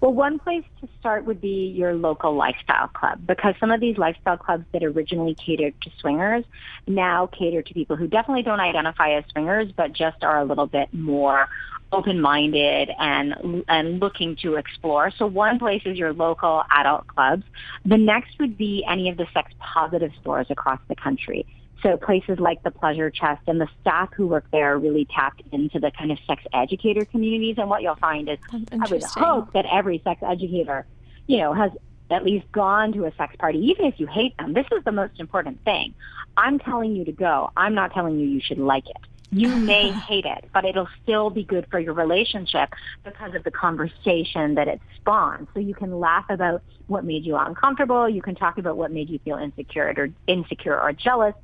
Well, 0.00 0.14
one 0.14 0.38
place 0.38 0.64
to 0.80 0.88
start 0.98 1.26
would 1.26 1.42
be 1.42 1.74
your 1.76 1.94
local 1.94 2.34
lifestyle 2.34 2.88
club 2.88 3.26
because 3.26 3.54
some 3.60 3.70
of 3.70 3.80
these 3.80 3.98
lifestyle 3.98 4.38
clubs 4.38 4.64
that 4.72 4.82
originally 4.82 5.34
catered 5.34 5.78
to 5.82 5.90
swingers 6.00 6.44
now 6.86 7.26
cater 7.26 7.60
to 7.60 7.74
people 7.74 7.96
who 7.96 8.06
definitely 8.06 8.42
don't 8.42 8.60
identify 8.60 9.12
as 9.12 9.24
swingers 9.30 9.70
but 9.72 9.92
just 9.92 10.24
are 10.24 10.40
a 10.40 10.44
little 10.44 10.66
bit 10.66 10.92
more 10.94 11.48
open-minded 11.92 12.90
and 12.98 13.64
and 13.68 14.00
looking 14.00 14.36
to 14.36 14.54
explore. 14.56 15.10
So 15.10 15.26
one 15.26 15.58
place 15.58 15.82
is 15.84 15.98
your 15.98 16.12
local 16.12 16.62
adult 16.70 17.06
clubs. 17.08 17.44
The 17.84 17.98
next 17.98 18.38
would 18.38 18.56
be 18.56 18.84
any 18.88 19.08
of 19.08 19.16
the 19.16 19.26
sex 19.34 19.52
positive 19.58 20.12
stores 20.20 20.46
across 20.50 20.80
the 20.88 20.94
country. 20.94 21.46
So 21.82 21.96
places 21.96 22.38
like 22.38 22.62
the 22.62 22.70
Pleasure 22.70 23.10
Chest 23.10 23.42
and 23.46 23.60
the 23.60 23.68
staff 23.80 24.10
who 24.14 24.26
work 24.26 24.44
there 24.52 24.74
are 24.74 24.78
really 24.78 25.06
tapped 25.06 25.42
into 25.50 25.80
the 25.80 25.90
kind 25.90 26.12
of 26.12 26.18
sex 26.26 26.42
educator 26.52 27.04
communities. 27.04 27.56
And 27.58 27.70
what 27.70 27.82
you'll 27.82 27.96
find 27.96 28.28
is 28.28 28.38
I 28.52 28.86
would 28.90 29.02
hope 29.02 29.52
that 29.54 29.64
every 29.72 30.00
sex 30.04 30.20
educator, 30.22 30.86
you 31.26 31.38
know, 31.38 31.54
has 31.54 31.70
at 32.10 32.24
least 32.24 32.50
gone 32.52 32.92
to 32.92 33.06
a 33.06 33.14
sex 33.14 33.34
party, 33.38 33.58
even 33.58 33.86
if 33.86 33.98
you 33.98 34.06
hate 34.06 34.36
them. 34.36 34.52
This 34.52 34.66
is 34.72 34.84
the 34.84 34.92
most 34.92 35.18
important 35.20 35.64
thing. 35.64 35.94
I'm 36.36 36.58
telling 36.58 36.94
you 36.94 37.04
to 37.04 37.12
go. 37.12 37.50
I'm 37.56 37.74
not 37.74 37.92
telling 37.94 38.18
you 38.18 38.26
you 38.26 38.40
should 38.40 38.58
like 38.58 38.88
it. 38.88 38.96
You 39.32 39.48
may 39.54 39.92
hate 39.92 40.24
it, 40.24 40.46
but 40.52 40.64
it'll 40.64 40.88
still 41.02 41.30
be 41.30 41.44
good 41.44 41.66
for 41.70 41.78
your 41.78 41.94
relationship 41.94 42.70
because 43.04 43.34
of 43.34 43.44
the 43.44 43.50
conversation 43.50 44.56
that 44.56 44.66
it 44.66 44.80
spawns. 44.96 45.46
So 45.54 45.60
you 45.60 45.74
can 45.74 46.00
laugh 46.00 46.24
about 46.28 46.62
what 46.88 47.04
made 47.04 47.24
you 47.24 47.36
uncomfortable. 47.36 48.08
You 48.08 48.22
can 48.22 48.34
talk 48.34 48.58
about 48.58 48.76
what 48.76 48.90
made 48.90 49.08
you 49.08 49.20
feel 49.20 49.36
insecure 49.36 49.94
or 49.96 50.08
insecure 50.26 50.80
or 50.80 50.92
jealous. 50.92 51.34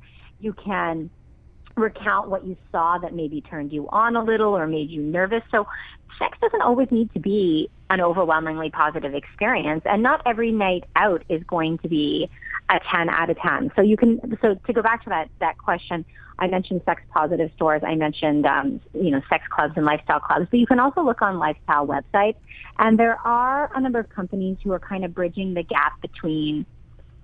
You 0.41 0.51
can 0.53 1.09
recount 1.75 2.29
what 2.29 2.45
you 2.45 2.57
saw 2.71 2.97
that 2.97 3.13
maybe 3.13 3.39
turned 3.39 3.71
you 3.71 3.87
on 3.89 4.15
a 4.15 4.23
little 4.23 4.57
or 4.57 4.67
made 4.67 4.89
you 4.89 5.01
nervous. 5.01 5.43
So 5.51 5.67
sex 6.19 6.37
doesn't 6.41 6.61
always 6.61 6.91
need 6.91 7.13
to 7.13 7.19
be 7.19 7.69
an 7.89 8.01
overwhelmingly 8.01 8.69
positive 8.69 9.15
experience 9.15 9.83
and 9.85 10.03
not 10.03 10.21
every 10.25 10.51
night 10.51 10.83
out 10.95 11.23
is 11.29 11.41
going 11.43 11.77
to 11.77 11.87
be 11.87 12.29
a 12.69 12.79
10 12.91 13.09
out 13.09 13.29
of 13.29 13.37
10. 13.37 13.71
So 13.75 13.81
you 13.81 13.97
can, 13.97 14.37
so 14.41 14.55
to 14.55 14.73
go 14.73 14.81
back 14.81 15.03
to 15.03 15.09
that, 15.09 15.29
that 15.39 15.57
question, 15.57 16.05
I 16.39 16.47
mentioned 16.47 16.81
sex 16.85 17.01
positive 17.13 17.51
stores. 17.55 17.81
I 17.85 17.95
mentioned, 17.95 18.45
um, 18.45 18.79
you 18.93 19.11
know, 19.11 19.21
sex 19.29 19.43
clubs 19.49 19.73
and 19.75 19.85
lifestyle 19.85 20.19
clubs, 20.19 20.47
but 20.51 20.59
you 20.59 20.67
can 20.67 20.79
also 20.79 21.01
look 21.01 21.21
on 21.21 21.39
lifestyle 21.39 21.87
websites. 21.87 22.35
And 22.77 22.99
there 22.99 23.17
are 23.25 23.71
a 23.75 23.81
number 23.81 23.99
of 23.99 24.09
companies 24.09 24.57
who 24.63 24.71
are 24.71 24.79
kind 24.79 25.03
of 25.03 25.13
bridging 25.13 25.53
the 25.53 25.63
gap 25.63 25.99
between 26.01 26.65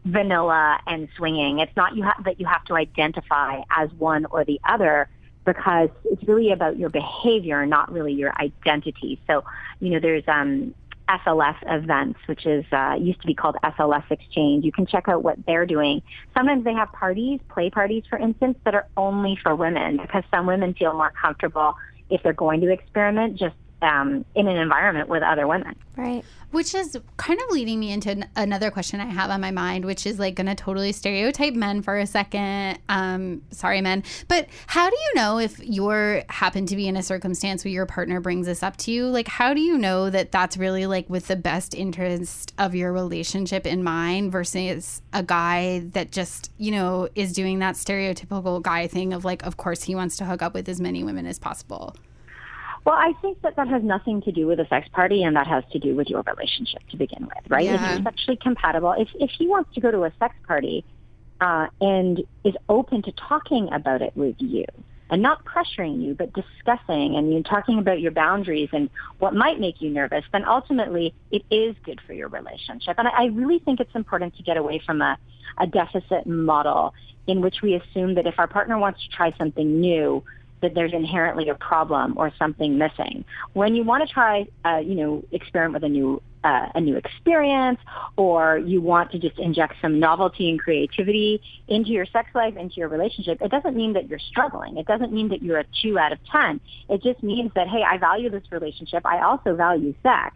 vanilla 0.05 0.79
and 0.87 1.07
swinging. 1.15 1.59
It's 1.59 1.75
not 1.75 1.95
you 1.95 2.03
ha- 2.03 2.21
that 2.25 2.39
you 2.39 2.45
have 2.45 2.63
to 2.65 2.75
identify 2.75 3.61
as 3.69 3.91
one 3.93 4.25
or 4.25 4.43
the 4.43 4.59
other 4.67 5.09
because 5.45 5.89
it's 6.05 6.23
really 6.23 6.51
about 6.51 6.77
your 6.77 6.89
behavior, 6.89 7.65
not 7.65 7.91
really 7.91 8.13
your 8.13 8.33
identity. 8.39 9.21
So, 9.27 9.43
you 9.79 9.91
know, 9.91 9.99
there's 9.99 10.23
um, 10.27 10.73
SLS 11.09 11.55
events, 11.67 12.19
which 12.27 12.45
is 12.45 12.65
uh, 12.71 12.95
used 12.99 13.21
to 13.21 13.27
be 13.27 13.33
called 13.33 13.55
SLS 13.63 14.09
Exchange. 14.09 14.63
You 14.63 14.71
can 14.71 14.85
check 14.85 15.07
out 15.07 15.23
what 15.23 15.37
they're 15.45 15.65
doing. 15.65 16.01
Sometimes 16.35 16.63
they 16.63 16.73
have 16.73 16.91
parties, 16.91 17.39
play 17.49 17.69
parties, 17.69 18.03
for 18.09 18.17
instance, 18.17 18.57
that 18.65 18.75
are 18.75 18.87
only 18.97 19.37
for 19.41 19.55
women 19.55 19.97
because 19.97 20.23
some 20.31 20.45
women 20.45 20.73
feel 20.73 20.93
more 20.93 21.11
comfortable 21.19 21.75
if 22.09 22.21
they're 22.23 22.33
going 22.33 22.61
to 22.61 22.71
experiment 22.71 23.37
just 23.37 23.55
um, 23.83 24.23
in 24.33 24.47
an 24.47 24.57
environment 24.57 25.09
with 25.09 25.21
other 25.21 25.45
women. 25.45 25.75
Right. 25.95 26.23
Which 26.51 26.73
is 26.73 26.97
kind 27.17 27.39
of 27.39 27.49
leading 27.51 27.79
me 27.79 27.91
into 27.91 28.11
an- 28.11 28.29
another 28.35 28.71
question 28.71 28.99
I 28.99 29.05
have 29.05 29.29
on 29.29 29.41
my 29.41 29.51
mind, 29.51 29.85
which 29.85 30.05
is 30.05 30.17
like 30.17 30.35
going 30.35 30.47
to 30.47 30.55
totally 30.55 30.91
stereotype 30.91 31.53
men 31.53 31.81
for 31.81 31.97
a 31.97 32.07
second. 32.07 32.79
Um, 32.89 33.41
sorry, 33.51 33.81
men. 33.81 34.03
But 34.27 34.47
how 34.67 34.89
do 34.89 34.95
you 34.95 35.15
know 35.15 35.39
if 35.39 35.59
you're 35.59 36.23
happen 36.29 36.65
to 36.67 36.75
be 36.75 36.87
in 36.87 36.95
a 36.95 37.03
circumstance 37.03 37.65
where 37.65 37.71
your 37.71 37.85
partner 37.85 38.19
brings 38.21 38.45
this 38.45 38.63
up 38.63 38.77
to 38.77 38.91
you? 38.91 39.05
Like, 39.05 39.27
how 39.27 39.53
do 39.53 39.61
you 39.61 39.77
know 39.77 40.09
that 40.09 40.31
that's 40.31 40.57
really 40.57 40.85
like 40.85 41.09
with 41.09 41.27
the 41.27 41.35
best 41.35 41.75
interest 41.75 42.53
of 42.57 42.73
your 42.73 42.93
relationship 42.93 43.67
in 43.67 43.83
mind 43.83 44.31
versus 44.31 45.01
a 45.11 45.21
guy 45.21 45.79
that 45.91 46.11
just, 46.11 46.51
you 46.57 46.71
know, 46.71 47.09
is 47.15 47.33
doing 47.33 47.59
that 47.59 47.75
stereotypical 47.75 48.61
guy 48.61 48.87
thing 48.87 49.13
of 49.13 49.25
like, 49.25 49.43
of 49.43 49.57
course, 49.57 49.83
he 49.83 49.95
wants 49.95 50.17
to 50.17 50.25
hook 50.25 50.41
up 50.41 50.53
with 50.53 50.69
as 50.69 50.79
many 50.79 51.03
women 51.03 51.25
as 51.25 51.37
possible? 51.39 51.95
Well, 52.85 52.95
I 52.95 53.13
think 53.21 53.41
that 53.43 53.55
that 53.55 53.67
has 53.69 53.81
nothing 53.81 54.21
to 54.23 54.31
do 54.31 54.45
with 54.47 54.59
a 54.59 54.67
sex 54.67 54.87
party, 54.91 55.23
and 55.23 55.35
that 55.35 55.47
has 55.47 55.63
to 55.71 55.79
do 55.79 55.95
with 55.95 56.09
your 56.09 56.21
relationship 56.23 56.81
to 56.91 56.97
begin 56.97 57.23
with, 57.23 57.49
right? 57.49 57.65
Yeah. 57.65 57.75
If 57.75 57.81
you're 57.81 58.03
sexually 58.03 58.37
compatible, 58.37 58.93
if 58.97 59.09
if 59.15 59.31
he 59.37 59.47
wants 59.47 59.73
to 59.75 59.81
go 59.81 59.89
to 59.91 60.03
a 60.03 60.13
sex 60.19 60.35
party 60.45 60.83
uh, 61.39 61.67
and 61.79 62.21
is 62.43 62.55
open 62.67 63.01
to 63.03 63.11
talking 63.13 63.69
about 63.71 64.01
it 64.01 64.15
with 64.15 64.35
you, 64.39 64.65
and 65.13 65.21
not 65.21 65.45
pressuring 65.45 66.03
you, 66.03 66.15
but 66.15 66.33
discussing 66.33 67.15
and 67.15 67.31
you 67.31 67.43
talking 67.43 67.77
about 67.77 68.01
your 68.01 68.11
boundaries 68.11 68.69
and 68.73 68.89
what 69.19 69.35
might 69.35 69.59
make 69.59 69.79
you 69.79 69.91
nervous, 69.91 70.23
then 70.31 70.43
ultimately 70.43 71.13
it 71.31 71.43
is 71.51 71.75
good 71.85 72.01
for 72.07 72.13
your 72.13 72.29
relationship. 72.29 72.95
And 72.97 73.07
I, 73.07 73.11
I 73.11 73.25
really 73.25 73.59
think 73.59 73.79
it's 73.79 73.93
important 73.93 74.35
to 74.37 74.43
get 74.43 74.57
away 74.57 74.81
from 74.83 75.01
a, 75.01 75.17
a 75.59 75.67
deficit 75.67 76.25
model 76.25 76.95
in 77.27 77.41
which 77.41 77.61
we 77.61 77.75
assume 77.75 78.15
that 78.15 78.25
if 78.25 78.39
our 78.39 78.47
partner 78.47 78.79
wants 78.79 79.03
to 79.03 79.09
try 79.15 79.31
something 79.37 79.79
new, 79.79 80.23
that 80.63 80.73
there's 80.73 80.93
inherently 80.93 81.49
a 81.49 81.55
problem 81.55 82.15
or 82.17 82.33
something 82.39 82.77
missing. 82.77 83.23
When 83.53 83.75
you 83.75 83.83
want 83.83 84.07
to 84.07 84.11
try, 84.11 84.47
uh, 84.65 84.77
you 84.77 84.95
know, 84.95 85.23
experiment 85.31 85.75
with 85.75 85.83
a 85.83 85.93
new 85.93 86.21
uh, 86.43 86.67
a 86.75 86.81
new 86.81 86.97
experience, 86.97 87.79
or 88.17 88.57
you 88.57 88.81
want 88.81 89.11
to 89.11 89.19
just 89.19 89.39
inject 89.39 89.75
some 89.81 89.97
novelty 89.99 90.49
and 90.49 90.59
creativity 90.59 91.41
into 91.69 91.91
your 91.91 92.05
sex 92.07 92.27
life, 92.35 92.57
into 92.57 92.75
your 92.75 92.89
relationship, 92.89 93.41
it 93.41 93.49
doesn't 93.49 93.77
mean 93.77 93.93
that 93.93 94.09
you're 94.09 94.19
struggling. 94.19 94.75
It 94.75 94.85
doesn't 94.85 95.13
mean 95.13 95.29
that 95.29 95.41
you're 95.41 95.59
a 95.59 95.65
two 95.81 95.97
out 95.97 96.11
of 96.11 96.19
ten. 96.29 96.59
It 96.89 97.01
just 97.01 97.23
means 97.23 97.51
that 97.55 97.67
hey, 97.67 97.83
I 97.83 97.97
value 97.97 98.29
this 98.29 98.43
relationship. 98.51 99.05
I 99.05 99.21
also 99.21 99.55
value 99.55 99.93
sex, 100.03 100.35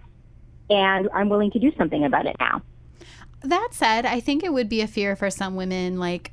and 0.69 1.09
I'm 1.13 1.29
willing 1.29 1.51
to 1.51 1.59
do 1.59 1.71
something 1.77 2.05
about 2.05 2.25
it 2.25 2.35
now. 2.39 2.61
That 3.41 3.69
said, 3.71 4.05
I 4.05 4.19
think 4.19 4.43
it 4.43 4.53
would 4.53 4.69
be 4.69 4.81
a 4.81 4.87
fear 4.87 5.15
for 5.15 5.29
some 5.29 5.55
women, 5.55 5.99
like, 5.99 6.31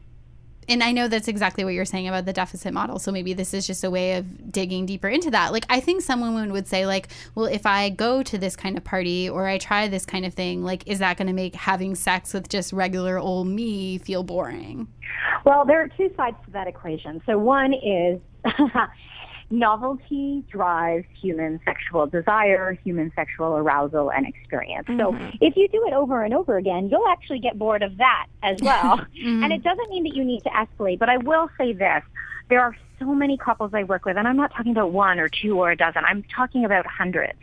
and 0.68 0.82
I 0.82 0.92
know 0.92 1.08
that's 1.08 1.28
exactly 1.28 1.64
what 1.64 1.74
you're 1.74 1.84
saying 1.84 2.08
about 2.08 2.24
the 2.24 2.32
deficit 2.32 2.72
model. 2.72 2.98
So 2.98 3.12
maybe 3.12 3.32
this 3.32 3.54
is 3.54 3.66
just 3.66 3.84
a 3.84 3.90
way 3.90 4.14
of 4.14 4.52
digging 4.52 4.86
deeper 4.86 5.08
into 5.08 5.30
that. 5.30 5.52
Like, 5.52 5.66
I 5.68 5.80
think 5.80 6.02
some 6.02 6.20
women 6.20 6.52
would 6.52 6.68
say, 6.68 6.86
like, 6.86 7.08
well, 7.34 7.46
if 7.46 7.66
I 7.66 7.90
go 7.90 8.22
to 8.22 8.38
this 8.38 8.56
kind 8.56 8.76
of 8.76 8.84
party 8.84 9.28
or 9.28 9.46
I 9.46 9.58
try 9.58 9.88
this 9.88 10.06
kind 10.06 10.24
of 10.24 10.34
thing, 10.34 10.62
like, 10.62 10.86
is 10.86 10.98
that 11.00 11.16
going 11.16 11.28
to 11.28 11.32
make 11.32 11.54
having 11.54 11.94
sex 11.94 12.32
with 12.32 12.48
just 12.48 12.72
regular 12.72 13.18
old 13.18 13.46
me 13.46 13.98
feel 13.98 14.22
boring? 14.22 14.88
Well, 15.44 15.64
there 15.64 15.80
are 15.82 15.88
two 15.88 16.12
sides 16.16 16.36
to 16.46 16.50
that 16.52 16.66
equation. 16.66 17.22
So 17.26 17.38
one 17.38 17.72
is 17.74 18.20
novelty 19.58 20.44
drives 20.50 21.06
human 21.20 21.60
sexual 21.64 22.06
desire, 22.06 22.72
human 22.84 23.12
sexual 23.14 23.56
arousal 23.56 24.10
and 24.10 24.26
experience. 24.26 24.86
So 24.86 25.12
mm-hmm. 25.12 25.36
if 25.40 25.56
you 25.56 25.68
do 25.68 25.86
it 25.86 25.92
over 25.92 26.22
and 26.22 26.34
over 26.34 26.56
again, 26.56 26.88
you'll 26.90 27.08
actually 27.08 27.38
get 27.38 27.58
bored 27.58 27.82
of 27.82 27.96
that 27.98 28.26
as 28.42 28.60
well. 28.62 29.00
Mm-hmm. 29.14 29.44
And 29.44 29.52
it 29.52 29.62
doesn't 29.62 29.90
mean 29.90 30.04
that 30.04 30.14
you 30.14 30.24
need 30.24 30.42
to 30.42 30.50
escalate, 30.50 30.98
but 30.98 31.08
I 31.08 31.18
will 31.18 31.48
say 31.56 31.72
this. 31.72 32.02
There 32.50 32.60
are 32.60 32.76
so 32.98 33.06
many 33.06 33.36
couples 33.38 33.72
I 33.72 33.84
work 33.84 34.04
with, 34.04 34.16
and 34.16 34.26
I'm 34.26 34.36
not 34.36 34.52
talking 34.52 34.72
about 34.72 34.92
one 34.92 35.18
or 35.18 35.28
two 35.28 35.58
or 35.58 35.70
a 35.70 35.76
dozen. 35.76 36.04
I'm 36.04 36.24
talking 36.34 36.64
about 36.64 36.84
hundreds 36.86 37.38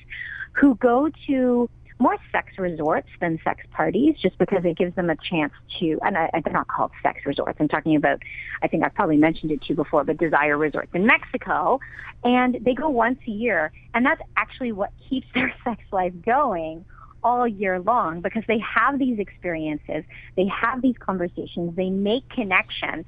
who 0.54 0.76
go 0.76 1.10
to 1.28 1.70
more 2.02 2.18
sex 2.32 2.58
resorts 2.58 3.08
than 3.20 3.40
sex 3.44 3.64
parties 3.72 4.16
just 4.20 4.38
because 4.38 4.66
it 4.66 4.76
gives 4.76 4.96
them 4.96 5.10
a 5.10 5.16
chance 5.16 5.54
to, 5.80 6.00
and 6.02 6.18
I, 6.18 6.30
they're 6.44 6.52
not 6.52 6.68
called 6.68 6.92
sex 7.04 7.20
resorts. 7.26 7.58
I'm 7.60 7.68
talking 7.68 7.96
about, 7.96 8.22
I 8.64 8.68
think 8.68 8.84
I've 8.84 8.96
probably 8.96 9.18
mentioned 9.18 9.52
it 9.52 9.62
to 9.62 9.70
you 9.70 9.76
before, 9.76 10.04
but 10.04 10.18
desire 10.18 10.58
resorts 10.58 10.90
in 10.94 11.06
Mexico. 11.06 11.80
And 12.24 12.58
they 12.62 12.74
go 12.74 12.90
once 12.90 13.20
a 13.28 13.32
year. 13.32 13.72
And 13.94 14.06
that's 14.06 14.22
actually 14.36 14.72
what 14.72 14.92
keeps 15.10 15.28
their 15.34 15.54
sex 15.64 15.82
life 15.92 16.14
going 16.26 16.86
all 17.24 17.48
year 17.48 17.80
long 17.80 18.22
because 18.22 18.44
they 18.48 18.60
have 18.60 18.98
these 18.98 19.20
experiences. 19.20 20.04
They 20.36 20.48
have 20.48 20.82
these 20.82 20.96
conversations. 20.98 21.76
They 21.76 21.92
make 21.92 22.28
connections 22.30 23.06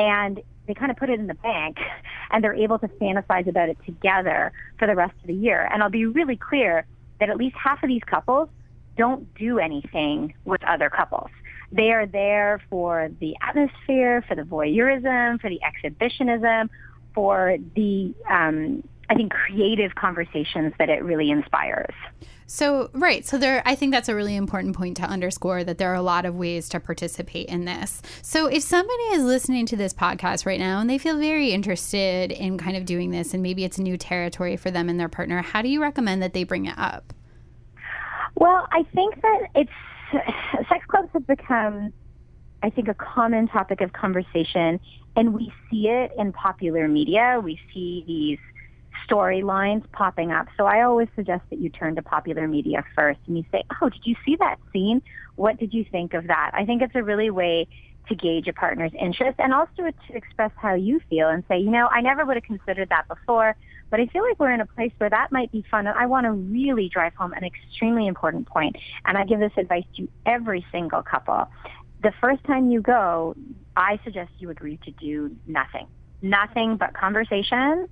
and 0.00 0.40
they 0.66 0.74
kind 0.74 0.90
of 0.90 0.96
put 0.96 1.10
it 1.10 1.20
in 1.20 1.28
the 1.28 1.34
bank 1.34 1.78
and 2.30 2.42
they're 2.42 2.54
able 2.54 2.78
to 2.80 2.88
fantasize 2.88 3.46
about 3.46 3.68
it 3.68 3.78
together 3.84 4.52
for 4.78 4.86
the 4.86 4.96
rest 4.96 5.14
of 5.20 5.26
the 5.26 5.34
year. 5.34 5.68
And 5.72 5.82
I'll 5.82 5.90
be 5.90 6.06
really 6.06 6.36
clear 6.36 6.86
that 7.22 7.30
at 7.30 7.36
least 7.36 7.54
half 7.54 7.80
of 7.84 7.88
these 7.88 8.02
couples 8.04 8.48
don't 8.96 9.32
do 9.36 9.60
anything 9.60 10.34
with 10.44 10.60
other 10.64 10.90
couples. 10.90 11.30
They 11.70 11.92
are 11.92 12.04
there 12.04 12.60
for 12.68 13.12
the 13.20 13.36
atmosphere, 13.40 14.24
for 14.26 14.34
the 14.34 14.42
voyeurism, 14.42 15.40
for 15.40 15.48
the 15.48 15.60
exhibitionism, 15.62 16.68
for 17.14 17.58
the, 17.76 18.12
um, 18.28 18.82
I 19.12 19.14
think, 19.14 19.30
creative 19.30 19.94
conversations 19.94 20.72
that 20.78 20.88
it 20.88 21.04
really 21.04 21.30
inspires. 21.30 21.94
So, 22.46 22.88
right. 22.94 23.26
So, 23.26 23.36
there, 23.36 23.62
I 23.66 23.74
think 23.74 23.92
that's 23.92 24.08
a 24.08 24.14
really 24.14 24.34
important 24.36 24.74
point 24.74 24.96
to 24.96 25.02
underscore 25.02 25.64
that 25.64 25.76
there 25.76 25.90
are 25.92 25.96
a 25.96 26.02
lot 26.02 26.24
of 26.24 26.34
ways 26.34 26.66
to 26.70 26.80
participate 26.80 27.46
in 27.48 27.66
this. 27.66 28.00
So, 28.22 28.46
if 28.46 28.62
somebody 28.62 29.02
is 29.12 29.22
listening 29.22 29.66
to 29.66 29.76
this 29.76 29.92
podcast 29.92 30.46
right 30.46 30.58
now 30.58 30.80
and 30.80 30.88
they 30.88 30.96
feel 30.96 31.18
very 31.18 31.50
interested 31.52 32.32
in 32.32 32.56
kind 32.56 32.74
of 32.74 32.86
doing 32.86 33.10
this 33.10 33.34
and 33.34 33.42
maybe 33.42 33.64
it's 33.64 33.78
new 33.78 33.98
territory 33.98 34.56
for 34.56 34.70
them 34.70 34.88
and 34.88 34.98
their 34.98 35.10
partner, 35.10 35.42
how 35.42 35.60
do 35.60 35.68
you 35.68 35.82
recommend 35.82 36.22
that 36.22 36.32
they 36.32 36.44
bring 36.44 36.64
it 36.64 36.78
up? 36.78 37.12
Well, 38.36 38.66
I 38.72 38.82
think 38.94 39.20
that 39.20 39.40
it's 39.54 39.70
sex 40.70 40.86
clubs 40.88 41.10
have 41.12 41.26
become, 41.26 41.92
I 42.62 42.70
think, 42.70 42.88
a 42.88 42.94
common 42.94 43.46
topic 43.48 43.82
of 43.82 43.92
conversation, 43.92 44.80
and 45.16 45.34
we 45.34 45.52
see 45.70 45.88
it 45.88 46.12
in 46.16 46.32
popular 46.32 46.88
media. 46.88 47.42
We 47.44 47.60
see 47.74 48.04
these 48.06 48.38
storylines 49.08 49.84
popping 49.92 50.32
up. 50.32 50.48
So 50.56 50.66
I 50.66 50.82
always 50.82 51.08
suggest 51.14 51.42
that 51.50 51.58
you 51.58 51.68
turn 51.70 51.96
to 51.96 52.02
popular 52.02 52.48
media 52.48 52.84
first 52.94 53.20
and 53.26 53.36
you 53.36 53.44
say, 53.52 53.62
"Oh, 53.80 53.88
did 53.88 54.04
you 54.04 54.16
see 54.24 54.36
that 54.36 54.58
scene? 54.72 55.02
What 55.36 55.58
did 55.58 55.72
you 55.74 55.84
think 55.84 56.14
of 56.14 56.26
that?" 56.26 56.50
I 56.54 56.64
think 56.64 56.82
it's 56.82 56.94
a 56.94 57.02
really 57.02 57.30
way 57.30 57.68
to 58.08 58.14
gauge 58.14 58.48
a 58.48 58.52
partner's 58.52 58.92
interest 58.98 59.38
and 59.38 59.54
also 59.54 59.82
to 59.82 59.92
express 60.14 60.50
how 60.56 60.74
you 60.74 61.00
feel 61.08 61.28
and 61.28 61.44
say, 61.46 61.58
"You 61.58 61.70
know, 61.70 61.88
I 61.90 62.00
never 62.00 62.24
would 62.24 62.36
have 62.36 62.44
considered 62.44 62.88
that 62.88 63.06
before." 63.08 63.56
But 63.90 64.00
I 64.00 64.06
feel 64.06 64.22
like 64.22 64.40
we're 64.40 64.52
in 64.52 64.60
a 64.60 64.66
place 64.66 64.92
where 64.98 65.10
that 65.10 65.30
might 65.30 65.52
be 65.52 65.62
fun. 65.70 65.86
And 65.86 65.98
I 65.98 66.06
want 66.06 66.24
to 66.24 66.32
really 66.32 66.88
drive 66.88 67.14
home 67.14 67.34
an 67.34 67.44
extremely 67.44 68.06
important 68.06 68.46
point. 68.46 68.76
And 69.04 69.18
I 69.18 69.24
give 69.24 69.38
this 69.38 69.52
advice 69.58 69.84
to 69.96 70.08
every 70.24 70.64
single 70.72 71.02
couple. 71.02 71.46
The 72.02 72.12
first 72.20 72.42
time 72.44 72.70
you 72.70 72.80
go, 72.80 73.36
I 73.76 74.00
suggest 74.02 74.30
you 74.38 74.50
agree 74.50 74.78
to 74.84 74.90
do 74.92 75.36
nothing. 75.46 75.86
Nothing 76.22 76.76
but 76.76 76.94
conversation 76.94 77.86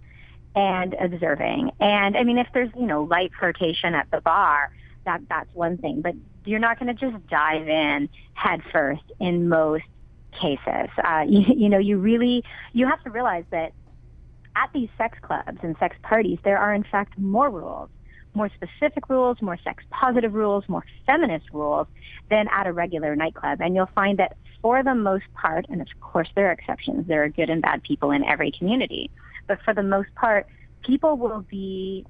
and 0.55 0.95
observing. 0.95 1.71
And 1.81 2.17
I 2.17 2.25
mean, 2.25 2.39
if 2.39 2.49
there's, 2.53 2.71
you 2.77 2.87
know, 2.87 3.05
light 3.05 3.33
flirtation 3.39 3.95
at 3.95 4.11
the 4.11 4.21
bar, 4.21 4.73
that, 5.05 5.23
that's 5.29 5.53
one 5.55 5.79
thing. 5.79 6.01
But 6.01 6.15
you're 6.45 6.59
not 6.59 6.79
going 6.79 6.95
to 6.95 7.11
just 7.11 7.27
dive 7.29 7.69
in 7.69 8.09
head 8.35 8.63
first 8.73 9.03
in 9.21 9.49
most 9.49 9.85
cases. 10.33 10.89
Uh, 11.03 11.25
you, 11.29 11.45
you 11.55 11.69
know, 11.69 11.79
you 11.79 11.99
really, 11.99 12.45
you 12.73 12.87
have 12.87 13.03
to 13.05 13.11
realize 13.11 13.45
that 13.51 13.73
at 14.57 14.71
these 14.73 14.89
sex 14.99 15.19
clubs 15.23 15.59
and 15.63 15.77
sex 15.79 15.97
parties, 16.03 16.39
there 16.43 16.59
are 16.59 16.75
in 16.75 16.83
fact 16.83 17.19
more 17.19 17.51
rules, 17.51 17.89
more 18.35 18.51
specific 18.51 19.09
rules, 19.09 19.41
more 19.41 19.59
sex 19.63 19.85
positive 19.91 20.35
rules, 20.35 20.65
more 20.69 20.85
feminist 21.07 21.47
rules 21.53 21.87
than 22.31 22.49
at 22.49 22.67
a 22.67 22.73
regular 22.73 23.15
nightclub. 23.15 23.61
And 23.61 23.75
you'll 23.75 23.91
find 23.95 24.19
that 24.19 24.37
for 24.63 24.83
the 24.83 24.95
most 24.95 25.25
part, 25.35 25.67
and 25.69 25.81
of 25.81 25.89
course 26.01 26.29
there 26.35 26.49
are 26.49 26.53
exceptions, 26.53 27.07
there 27.07 27.23
are 27.23 27.29
good 27.29 27.49
and 27.49 27.63
bad 27.63 27.83
people 27.83 28.11
in 28.11 28.25
every 28.25 28.53
community, 28.53 29.11
but 29.51 29.61
for 29.65 29.75
the 29.75 29.83
most 29.83 30.15
part, 30.15 30.47
people 30.87 31.17
will 31.17 31.41
be 31.41 32.07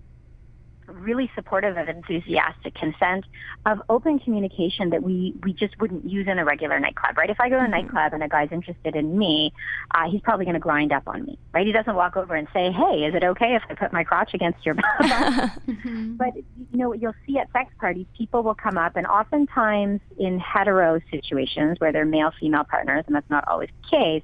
really 0.87 1.31
supportive 1.35 1.79
of 1.79 1.89
enthusiastic 1.89 2.75
consent, 2.75 3.25
of 3.65 3.81
open 3.89 4.19
communication 4.19 4.91
that 4.91 5.03
we, 5.03 5.33
we 5.43 5.55
just 5.55 5.81
wouldn't 5.81 6.05
use 6.05 6.27
in 6.29 6.39
a 6.39 6.45
regular 6.45 6.79
nightclub, 6.79 7.17
right? 7.17 7.31
If 7.31 7.41
I 7.41 7.49
go 7.49 7.57
to 7.57 7.65
a 7.65 7.69
nightclub 7.69 8.13
and 8.13 8.23
a 8.23 8.29
guy's 8.29 8.53
interested 8.53 8.95
in 8.95 9.17
me, 9.17 9.55
uh, 9.95 10.11
he's 10.11 10.21
probably 10.21 10.45
going 10.45 10.55
to 10.55 10.61
grind 10.61 10.93
up 10.93 11.05
on 11.07 11.25
me, 11.25 11.39
right? 11.55 11.67
He 11.67 11.73
doesn't 11.73 11.95
walk 11.95 12.19
over 12.19 12.35
and 12.35 12.47
say, 12.53 12.71
hey, 12.73 13.05
is 13.05 13.15
it 13.15 13.25
okay 13.25 13.55
if 13.55 13.63
I 13.71 13.75
put 13.75 13.91
my 13.91 14.05
crotch 14.05 14.35
against 14.35 14.67
your 14.67 14.75
back? 15.01 15.59
but, 15.67 16.37
you 16.37 16.79
know, 16.79 16.91
what 16.91 17.01
you'll 17.01 17.15
see 17.27 17.39
at 17.39 17.51
sex 17.53 17.73
parties, 17.81 18.05
people 18.19 18.43
will 18.43 18.55
come 18.55 18.77
up 18.77 18.97
and 18.97 19.07
oftentimes 19.07 20.03
in 20.19 20.39
hetero 20.39 21.01
situations 21.11 21.81
where 21.81 21.91
they're 21.91 22.05
male-female 22.05 22.65
partners, 22.65 23.05
and 23.07 23.17
that's 23.17 23.31
not 23.31 23.49
always 23.49 23.71
the 23.83 23.97
case, 23.97 24.23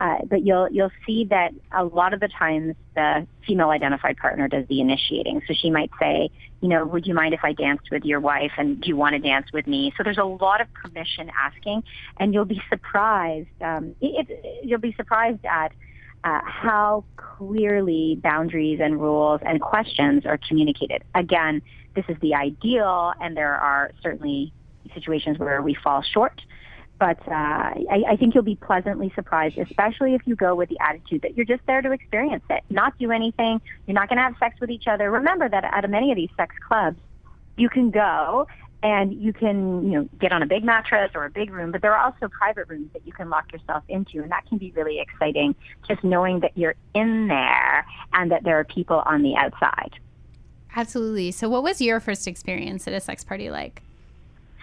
uh, 0.00 0.18
but 0.28 0.44
you'll 0.44 0.68
you'll 0.70 0.90
see 1.06 1.24
that 1.26 1.52
a 1.72 1.84
lot 1.84 2.14
of 2.14 2.20
the 2.20 2.28
times 2.28 2.74
the 2.94 3.26
female 3.46 3.70
identified 3.70 4.16
partner 4.16 4.48
does 4.48 4.66
the 4.68 4.80
initiating. 4.80 5.42
So 5.46 5.54
she 5.54 5.70
might 5.70 5.90
say, 6.00 6.30
you 6.60 6.68
know, 6.68 6.84
would 6.84 7.06
you 7.06 7.14
mind 7.14 7.34
if 7.34 7.40
I 7.44 7.52
danced 7.52 7.90
with 7.90 8.04
your 8.04 8.20
wife, 8.20 8.52
and 8.56 8.80
do 8.80 8.88
you 8.88 8.96
want 8.96 9.14
to 9.14 9.18
dance 9.18 9.46
with 9.52 9.66
me? 9.66 9.92
So 9.96 10.02
there's 10.02 10.18
a 10.18 10.24
lot 10.24 10.60
of 10.60 10.72
permission 10.72 11.30
asking, 11.38 11.84
and 12.18 12.32
you'll 12.32 12.44
be 12.44 12.62
surprised. 12.68 13.48
Um, 13.60 13.94
it, 14.00 14.28
it, 14.28 14.64
you'll 14.64 14.80
be 14.80 14.94
surprised 14.94 15.44
at 15.44 15.72
uh, 16.24 16.40
how 16.44 17.04
clearly 17.16 18.18
boundaries 18.22 18.80
and 18.82 19.00
rules 19.00 19.40
and 19.44 19.60
questions 19.60 20.24
are 20.24 20.38
communicated. 20.38 21.02
Again, 21.14 21.62
this 21.94 22.04
is 22.08 22.16
the 22.20 22.34
ideal, 22.34 23.12
and 23.20 23.36
there 23.36 23.54
are 23.54 23.92
certainly 24.02 24.52
situations 24.94 25.38
where 25.38 25.62
we 25.62 25.74
fall 25.74 26.02
short 26.02 26.40
but 27.02 27.18
uh, 27.26 27.32
I, 27.34 28.04
I 28.10 28.16
think 28.16 28.32
you'll 28.32 28.44
be 28.44 28.54
pleasantly 28.54 29.10
surprised, 29.16 29.58
especially 29.58 30.14
if 30.14 30.22
you 30.24 30.36
go 30.36 30.54
with 30.54 30.68
the 30.68 30.78
attitude 30.78 31.22
that 31.22 31.36
you're 31.36 31.44
just 31.44 31.66
there 31.66 31.82
to 31.82 31.90
experience 31.90 32.44
it, 32.48 32.62
not 32.70 32.96
do 32.96 33.10
anything. 33.10 33.60
You're 33.88 33.96
not 33.96 34.08
going 34.08 34.18
to 34.18 34.22
have 34.22 34.36
sex 34.38 34.60
with 34.60 34.70
each 34.70 34.86
other. 34.86 35.10
Remember 35.10 35.48
that 35.48 35.64
at 35.64 35.90
many 35.90 36.12
of 36.12 36.16
these 36.16 36.28
sex 36.36 36.54
clubs, 36.64 37.00
you 37.56 37.68
can 37.68 37.90
go 37.90 38.46
and 38.84 39.20
you 39.20 39.32
can, 39.32 39.84
you 39.84 39.98
know, 39.98 40.08
get 40.20 40.30
on 40.30 40.44
a 40.44 40.46
big 40.46 40.62
mattress 40.62 41.10
or 41.16 41.24
a 41.24 41.30
big 41.30 41.50
room, 41.50 41.72
but 41.72 41.82
there 41.82 41.92
are 41.92 42.04
also 42.04 42.28
private 42.28 42.68
rooms 42.68 42.88
that 42.92 43.04
you 43.04 43.12
can 43.12 43.28
lock 43.28 43.52
yourself 43.52 43.82
into, 43.88 44.22
and 44.22 44.30
that 44.30 44.46
can 44.46 44.58
be 44.58 44.70
really 44.70 45.00
exciting. 45.00 45.56
Just 45.88 46.04
knowing 46.04 46.38
that 46.38 46.56
you're 46.56 46.76
in 46.94 47.26
there 47.26 47.84
and 48.12 48.30
that 48.30 48.44
there 48.44 48.60
are 48.60 48.64
people 48.64 49.02
on 49.06 49.22
the 49.22 49.34
outside. 49.34 49.98
Absolutely. 50.76 51.32
So, 51.32 51.48
what 51.48 51.64
was 51.64 51.80
your 51.80 51.98
first 51.98 52.28
experience 52.28 52.86
at 52.86 52.94
a 52.94 53.00
sex 53.00 53.24
party 53.24 53.50
like? 53.50 53.82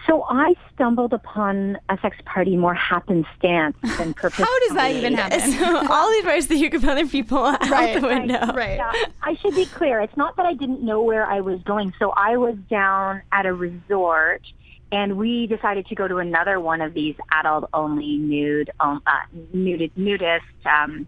So 0.06 0.24
I 0.28 0.54
stumbled 0.74 1.12
upon 1.12 1.78
a 1.88 1.98
sex 2.00 2.16
party 2.24 2.56
more 2.56 2.74
happenstance 2.74 3.76
than 3.98 4.14
purpose. 4.14 4.38
How 4.46 4.58
does 4.60 4.74
that 4.76 4.92
even 4.92 5.14
happen? 5.14 5.40
So 5.52 5.76
all 5.90 6.10
the 6.10 6.18
advice 6.20 6.46
that 6.46 6.56
you 6.56 6.70
give 6.70 6.84
other 6.84 7.06
people 7.06 7.38
out 7.38 7.68
Right, 7.68 8.00
the 8.00 8.06
window. 8.06 8.52
right. 8.54 8.76
Yeah, 8.78 8.92
I 9.22 9.36
should 9.36 9.54
be 9.54 9.66
clear. 9.66 10.00
It's 10.00 10.16
not 10.16 10.36
that 10.36 10.46
I 10.46 10.54
didn't 10.54 10.82
know 10.82 11.02
where 11.02 11.26
I 11.26 11.40
was 11.40 11.60
going. 11.62 11.92
So 11.98 12.10
I 12.16 12.36
was 12.38 12.56
down 12.70 13.22
at 13.30 13.44
a 13.46 13.52
resort 13.52 14.42
and 14.90 15.16
we 15.18 15.46
decided 15.46 15.86
to 15.86 15.94
go 15.94 16.08
to 16.08 16.16
another 16.16 16.58
one 16.58 16.80
of 16.80 16.94
these 16.94 17.14
adult-only 17.30 18.16
nude, 18.16 18.70
um, 18.80 19.02
uh, 19.06 19.10
nudist, 19.52 19.96
nudist 19.96 20.44
um, 20.64 21.06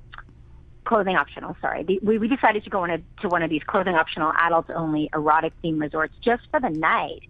clothing 0.85 1.17
optional. 1.17 1.57
Sorry, 1.61 1.99
we, 2.03 2.19
we 2.19 2.29
decided 2.29 2.63
to 2.65 2.71
go 2.71 2.83
on 2.83 2.91
a, 2.91 2.99
to 3.23 3.29
one 3.29 3.43
of 3.43 3.51
these 3.51 3.63
clothing 3.67 3.95
optional, 3.95 4.33
adults-only, 4.39 5.09
erotic-themed 5.15 5.81
resorts 5.81 6.15
just 6.21 6.43
for 6.51 6.61
the 6.61 6.69
night 6.71 7.23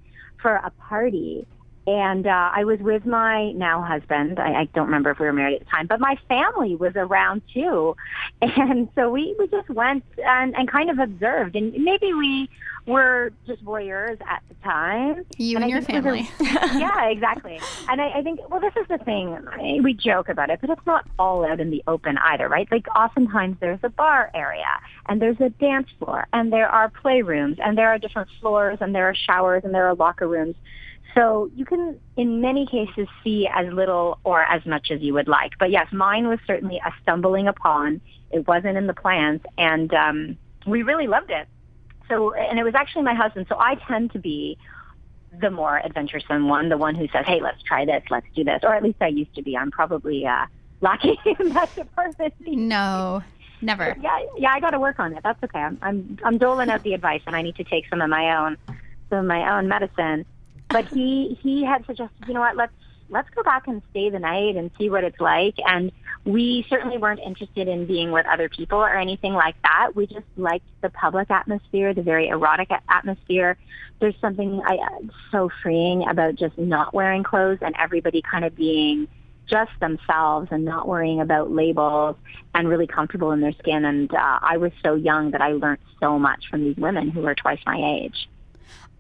for 0.43 0.57
a 0.57 0.71
party. 0.89 1.47
And 1.87 2.27
uh, 2.29 2.51
I 2.55 2.65
was 2.65 2.79
with 2.81 3.05
my 3.07 3.51
now 3.53 3.83
husband. 3.83 4.39
I, 4.39 4.61
I 4.61 4.65
don't 4.75 4.87
remember 4.87 5.11
if 5.11 5.19
we 5.19 5.27
were 5.27 5.33
married 5.33 5.55
at 5.55 5.61
the 5.67 5.71
time, 5.71 5.87
but 5.89 5.99
my 5.99 6.17
family 6.29 6.77
was 6.77 6.93
around 6.97 7.43
too. 7.53 7.97
And 8.43 8.89
so 8.95 9.11
we, 9.11 9.35
we 9.39 9.47
just 9.49 9.69
went 9.71 10.05
and, 10.25 10.55
and 10.57 10.71
kind 10.71 10.91
of 10.91 10.99
observed. 10.99 11.57
And 11.57 11.73
maybe 11.75 12.13
we 12.13 12.49
were 12.87 13.33
just 13.47 13.65
voyeurs 13.65 14.21
at 14.23 14.43
the 14.49 14.55
time. 14.65 15.25
You 15.39 15.57
And 15.57 15.65
and 15.65 15.71
your 15.71 15.79
was 15.81 15.89
a- 15.89 15.93
family. 15.93 16.29
yeah, 16.41 17.07
exactly. 17.09 17.59
And 17.89 18.01
I, 18.01 18.19
I 18.19 18.23
think, 18.23 18.41
well, 18.51 18.61
this 18.61 18.75
is 18.81 18.87
the 18.89 18.99
thing. 18.99 19.37
I- 19.51 19.79
We 19.83 19.95
joke 19.95 20.29
about 20.29 20.51
it, 20.51 20.61
but 20.61 20.71
it's 20.71 20.87
not 20.87 21.07
all 21.19 21.45
out 21.45 21.61
in 21.61 21.71
the 21.71 21.83
open 21.87 22.19
either, 22.19 22.49
right? 22.49 22.69
Like 22.71 22.87
oftentimes 22.97 23.57
there's 23.61 23.81
a 23.83 23.89
bar 23.89 24.31
area 24.35 24.67
and 25.09 25.21
there's 25.23 25.41
a 25.41 25.51
dance 25.51 25.89
floor 25.99 26.27
and 26.33 26.53
there 26.53 26.69
are 26.69 26.91
playrooms 26.91 27.59
and 27.65 27.77
there 27.79 27.89
are 27.89 27.99
different 27.99 28.29
floors 28.41 28.79
and 28.81 28.95
there 28.95 29.09
are 29.09 29.15
showers 29.15 29.63
and 29.65 29.73
there 29.75 29.87
are 29.89 29.95
locker 29.95 30.29
rooms. 30.29 30.57
So 31.15 31.51
you 31.55 31.65
can, 31.65 31.99
in 32.17 32.41
many 32.41 32.67
cases, 32.67 33.07
see 33.23 33.47
as 33.47 33.71
little 33.73 34.19
or 34.25 34.43
as 34.43 34.65
much 34.65 34.91
as 34.91 35.01
you 35.01 35.13
would 35.15 35.29
like. 35.29 35.53
But 35.59 35.71
yes, 35.71 35.93
mine 35.93 36.27
was 36.27 36.39
certainly 36.47 36.79
a 36.79 36.93
stumbling 37.03 37.49
upon. 37.49 38.01
It 38.31 38.47
wasn't 38.47 38.79
in 38.79 38.87
the 38.87 38.95
plans, 38.95 39.43
and 39.59 39.93
um, 39.93 40.39
we 40.67 40.83
really 40.83 41.07
loved 41.07 41.31
it. 41.31 41.49
So, 42.09 42.35
and 42.35 42.59
it 42.59 42.65
was 42.65 42.75
actually 42.75 43.03
my 43.03 43.15
husband. 43.15 43.47
So 43.49 43.59
I 43.59 43.75
tend 43.75 44.13
to 44.13 44.19
be 44.19 44.57
the 45.41 45.51
more 45.51 45.79
adventuresome 45.79 46.49
one, 46.49 46.69
the 46.69 46.77
one 46.79 46.95
who 46.95 47.09
says, 47.09 47.27
"Hey, 47.27 47.41
let's 47.41 47.63
try 47.63 47.85
this, 47.85 48.03
let's 48.11 48.27
do 48.35 48.45
this," 48.45 48.61
or 48.63 48.75
at 48.75 48.83
least 48.83 48.99
I 49.01 49.09
used 49.09 49.35
to 49.35 49.43
be. 49.43 49.57
I'm 49.57 49.71
probably 49.71 50.27
uh, 50.27 50.47
lacking 50.81 51.17
in 51.41 51.51
that 51.51 51.75
department. 51.75 52.35
No, 52.41 53.23
never. 53.61 53.97
Yeah, 54.01 54.19
yeah, 54.39 54.53
I 54.53 54.61
got 54.61 54.71
to 54.71 54.81
work 54.81 54.99
on 54.99 55.15
it. 55.15 55.21
That's 55.23 55.43
okay. 55.45 55.59
I'm, 55.59 55.79
I'm 55.83 56.19
I'm 56.25 56.39
doling 56.39 56.71
out 56.71 56.83
the 56.83 56.95
advice, 56.95 57.23
and 57.27 57.37
I 57.37 57.43
need 57.43 57.57
to 57.57 57.65
take 57.65 57.89
some 57.89 58.01
of 58.01 58.09
my 58.09 58.37
own 58.37 58.57
some 59.11 59.21
of 59.21 59.27
my 59.27 59.59
own 59.59 59.69
medicine. 59.69 60.25
But 60.73 60.87
he 60.89 61.39
he 61.43 61.65
had 61.65 61.85
suggested, 61.87 62.27
you 62.27 62.35
know 62.35 62.41
what, 62.41 62.57
let's 62.57 62.73
let's 63.13 63.29
go 63.31 63.43
back 63.43 63.69
and 63.69 63.83
stay 63.91 64.11
the 64.11 64.19
night 64.19 64.57
and 64.57 64.71
see 64.79 64.89
what 64.89 65.05
it's 65.05 65.21
like. 65.21 65.55
And 65.67 65.93
we 66.25 66.65
certainly 66.69 66.99
weren't 66.99 67.21
interested 67.21 67.69
in 67.69 67.87
being 67.87 68.11
with 68.11 68.27
other 68.27 68.49
people 68.49 68.79
or 68.79 68.97
anything 68.97 69.35
like 69.35 69.55
that. 69.63 69.91
We 69.95 70.07
just 70.07 70.27
liked 70.37 70.65
the 70.81 70.89
public 70.89 71.31
atmosphere, 71.31 71.95
the 71.95 72.03
very 72.03 72.29
erotic 72.29 72.71
atmosphere. 72.89 73.59
There's 74.01 74.15
something 74.21 74.63
I, 74.65 74.79
so 75.31 75.51
freeing 75.63 76.09
about 76.09 76.37
just 76.37 76.57
not 76.59 76.95
wearing 76.95 77.23
clothes 77.23 77.59
and 77.61 77.75
everybody 77.79 78.23
kind 78.23 78.45
of 78.45 78.57
being 78.57 79.09
just 79.47 79.73
themselves 79.81 80.49
and 80.51 80.65
not 80.65 80.89
worrying 80.89 81.21
about 81.21 81.51
labels 81.51 82.17
and 82.55 82.69
really 82.69 82.87
comfortable 82.87 83.33
in 83.33 83.41
their 83.41 83.53
skin. 83.53 83.85
And 83.85 84.13
uh, 84.15 84.39
I 84.41 84.57
was 84.57 84.73
so 84.83 84.95
young 84.95 85.33
that 85.33 85.43
I 85.43 85.53
learned 85.53 85.81
so 86.01 86.19
much 86.19 86.45
from 86.51 86.65
these 86.65 86.77
women 86.77 87.11
who 87.11 87.21
were 87.21 87.35
twice 87.35 87.61
my 87.67 87.79
age. 88.01 88.29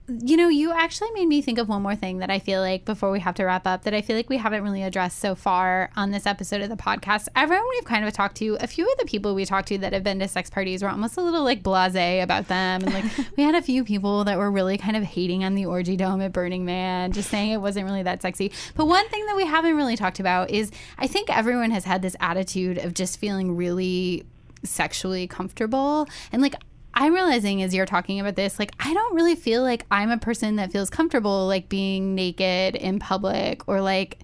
You 0.09 0.36
know, 0.36 0.48
you 0.48 0.72
actually 0.72 1.12
made 1.12 1.26
me 1.26 1.42
think 1.42 1.59
of 1.59 1.68
one 1.68 1.80
more 1.80 1.94
thing 1.94 2.18
that 2.18 2.30
I 2.30 2.40
feel 2.40 2.61
like 2.61 2.84
before 2.84 3.12
we 3.12 3.20
have 3.20 3.36
to 3.36 3.44
wrap 3.44 3.68
up 3.68 3.84
that 3.84 3.94
I 3.94 4.03
feel 4.03 4.16
like 4.16 4.28
we 4.28 4.36
haven't 4.36 4.64
really 4.64 4.82
addressed 4.82 5.20
so 5.20 5.36
far 5.36 5.90
on 5.94 6.11
this 6.11 6.26
episode 6.26 6.61
of 6.61 6.68
the 6.68 6.76
podcast. 6.76 7.28
Everyone 7.36 7.64
we've 7.70 7.84
kind 7.84 8.05
of 8.05 8.12
talked 8.12 8.36
to, 8.38 8.57
a 8.61 8.66
few 8.66 8.90
of 8.90 8.98
the 8.98 9.05
people 9.05 9.32
we 9.32 9.44
talked 9.44 9.68
to 9.68 9.78
that 9.78 9.92
have 9.92 10.03
been 10.03 10.18
to 10.18 10.26
sex 10.26 10.50
parties 10.50 10.82
were 10.82 10.88
almost 10.88 11.16
a 11.16 11.22
little 11.22 11.44
like 11.44 11.62
blase 11.62 12.22
about 12.22 12.48
them. 12.48 12.82
And 12.82 12.92
like 12.92 13.05
we 13.36 13.44
had 13.44 13.55
a 13.55 13.62
few 13.62 13.84
people 13.84 14.24
that 14.24 14.38
were 14.38 14.50
really 14.50 14.76
kind 14.76 14.96
of 14.96 15.05
hating 15.05 15.44
on 15.44 15.55
the 15.55 15.66
orgy 15.66 15.96
dome 15.96 16.20
at 16.20 16.32
Burning 16.32 16.64
Man, 16.64 17.12
just 17.12 17.30
saying 17.30 17.53
it 17.53 17.61
wasn't 17.61 17.86
really 17.86 18.03
that 18.03 18.22
sexy. 18.22 18.50
But 18.74 18.86
one 18.86 19.09
thing 19.09 19.24
that 19.26 19.36
we 19.36 19.46
haven't 19.46 19.76
really 19.76 19.96
talked 19.96 20.18
about 20.18 20.50
is 20.50 20.72
I 20.98 21.07
think 21.07 21.30
everyone 21.30 21.70
has 21.70 21.84
had 21.84 22.03
this 22.03 22.16
attitude 22.18 22.78
of 22.78 22.92
just 22.92 23.20
feeling 23.20 23.57
really 23.57 24.26
sexually 24.64 25.28
comfortable. 25.28 26.09
And 26.32 26.42
like 26.42 26.57
I'm 26.95 27.14
realizing 27.14 27.62
as 27.62 27.74
you're 27.74 27.86
talking 27.86 28.20
about 28.20 28.36
this, 28.36 28.59
like 28.59 28.72
I 28.78 28.93
don't 28.93 29.14
really 29.14 29.34
feel 29.34 29.62
like 29.62 29.86
I'm 29.90 30.11
a 30.11 30.18
person 30.18 30.57
that 30.57 30.72
feels 30.72 30.90
comfortable 30.90 31.47
like 31.47 31.68
being 31.68 32.14
naked 32.14 32.76
in 32.76 32.99
public 32.99 33.66
or 33.68 33.80
like 33.80 34.18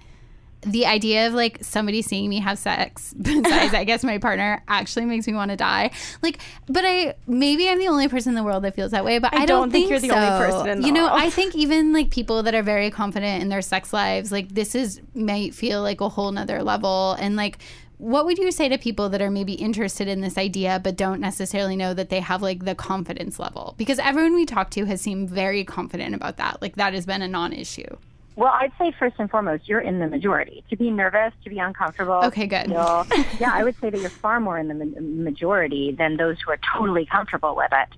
the 0.62 0.86
idea 0.86 1.28
of 1.28 1.34
like 1.34 1.62
somebody 1.62 2.02
seeing 2.02 2.28
me 2.28 2.40
have 2.40 2.58
sex 2.58 3.14
besides 3.20 3.74
I 3.74 3.84
guess 3.84 4.02
my 4.02 4.18
partner 4.18 4.62
actually 4.66 5.04
makes 5.04 5.26
me 5.26 5.34
want 5.34 5.50
to 5.50 5.56
die. 5.56 5.92
Like 6.20 6.40
but 6.66 6.84
I 6.84 7.14
maybe 7.26 7.68
I'm 7.68 7.78
the 7.78 7.88
only 7.88 8.08
person 8.08 8.30
in 8.30 8.34
the 8.34 8.42
world 8.42 8.64
that 8.64 8.74
feels 8.74 8.90
that 8.90 9.04
way, 9.04 9.18
but 9.18 9.32
I, 9.32 9.42
I 9.42 9.46
don't 9.46 9.70
think 9.70 9.88
you're 9.88 10.00
the 10.00 10.10
only 10.10 10.46
person 10.46 10.68
in 10.68 10.80
the 10.80 10.86
You 10.86 10.92
know, 10.92 11.04
world. 11.04 11.20
I 11.20 11.30
think 11.30 11.54
even 11.54 11.92
like 11.92 12.10
people 12.10 12.42
that 12.42 12.54
are 12.54 12.62
very 12.62 12.90
confident 12.90 13.42
in 13.42 13.48
their 13.48 13.62
sex 13.62 13.92
lives, 13.92 14.32
like 14.32 14.48
this 14.50 14.74
is 14.74 15.00
might 15.14 15.54
feel 15.54 15.80
like 15.82 16.00
a 16.00 16.08
whole 16.08 16.32
nother 16.32 16.62
level 16.62 17.16
and 17.20 17.36
like 17.36 17.58
what 17.98 18.24
would 18.24 18.38
you 18.38 18.50
say 18.52 18.68
to 18.68 18.78
people 18.78 19.08
that 19.08 19.20
are 19.20 19.30
maybe 19.30 19.54
interested 19.54 20.08
in 20.08 20.20
this 20.20 20.38
idea 20.38 20.80
but 20.82 20.96
don't 20.96 21.20
necessarily 21.20 21.76
know 21.76 21.92
that 21.94 22.08
they 22.10 22.20
have 22.20 22.42
like 22.42 22.64
the 22.64 22.74
confidence 22.74 23.38
level? 23.38 23.74
Because 23.76 23.98
everyone 23.98 24.34
we 24.34 24.46
talk 24.46 24.70
to 24.70 24.84
has 24.86 25.00
seemed 25.00 25.28
very 25.28 25.64
confident 25.64 26.14
about 26.14 26.36
that. 26.36 26.62
Like 26.62 26.76
that 26.76 26.94
has 26.94 27.06
been 27.06 27.22
a 27.22 27.28
non-issue. 27.28 27.96
Well, 28.36 28.52
I'd 28.52 28.70
say 28.78 28.92
first 28.96 29.16
and 29.18 29.28
foremost, 29.28 29.68
you're 29.68 29.80
in 29.80 29.98
the 29.98 30.06
majority. 30.06 30.62
To 30.70 30.76
be 30.76 30.92
nervous, 30.92 31.32
to 31.42 31.50
be 31.50 31.58
uncomfortable. 31.58 32.20
Okay, 32.26 32.46
good. 32.46 32.66
feel- 32.66 33.04
yeah, 33.40 33.50
I 33.52 33.64
would 33.64 33.74
say 33.80 33.90
that 33.90 34.00
you're 34.00 34.10
far 34.10 34.38
more 34.38 34.56
in 34.58 34.68
the 34.68 34.74
majority 35.00 35.90
than 35.90 36.16
those 36.18 36.40
who 36.40 36.52
are 36.52 36.60
totally 36.72 37.04
comfortable 37.04 37.56
with 37.56 37.72
it. 37.72 37.88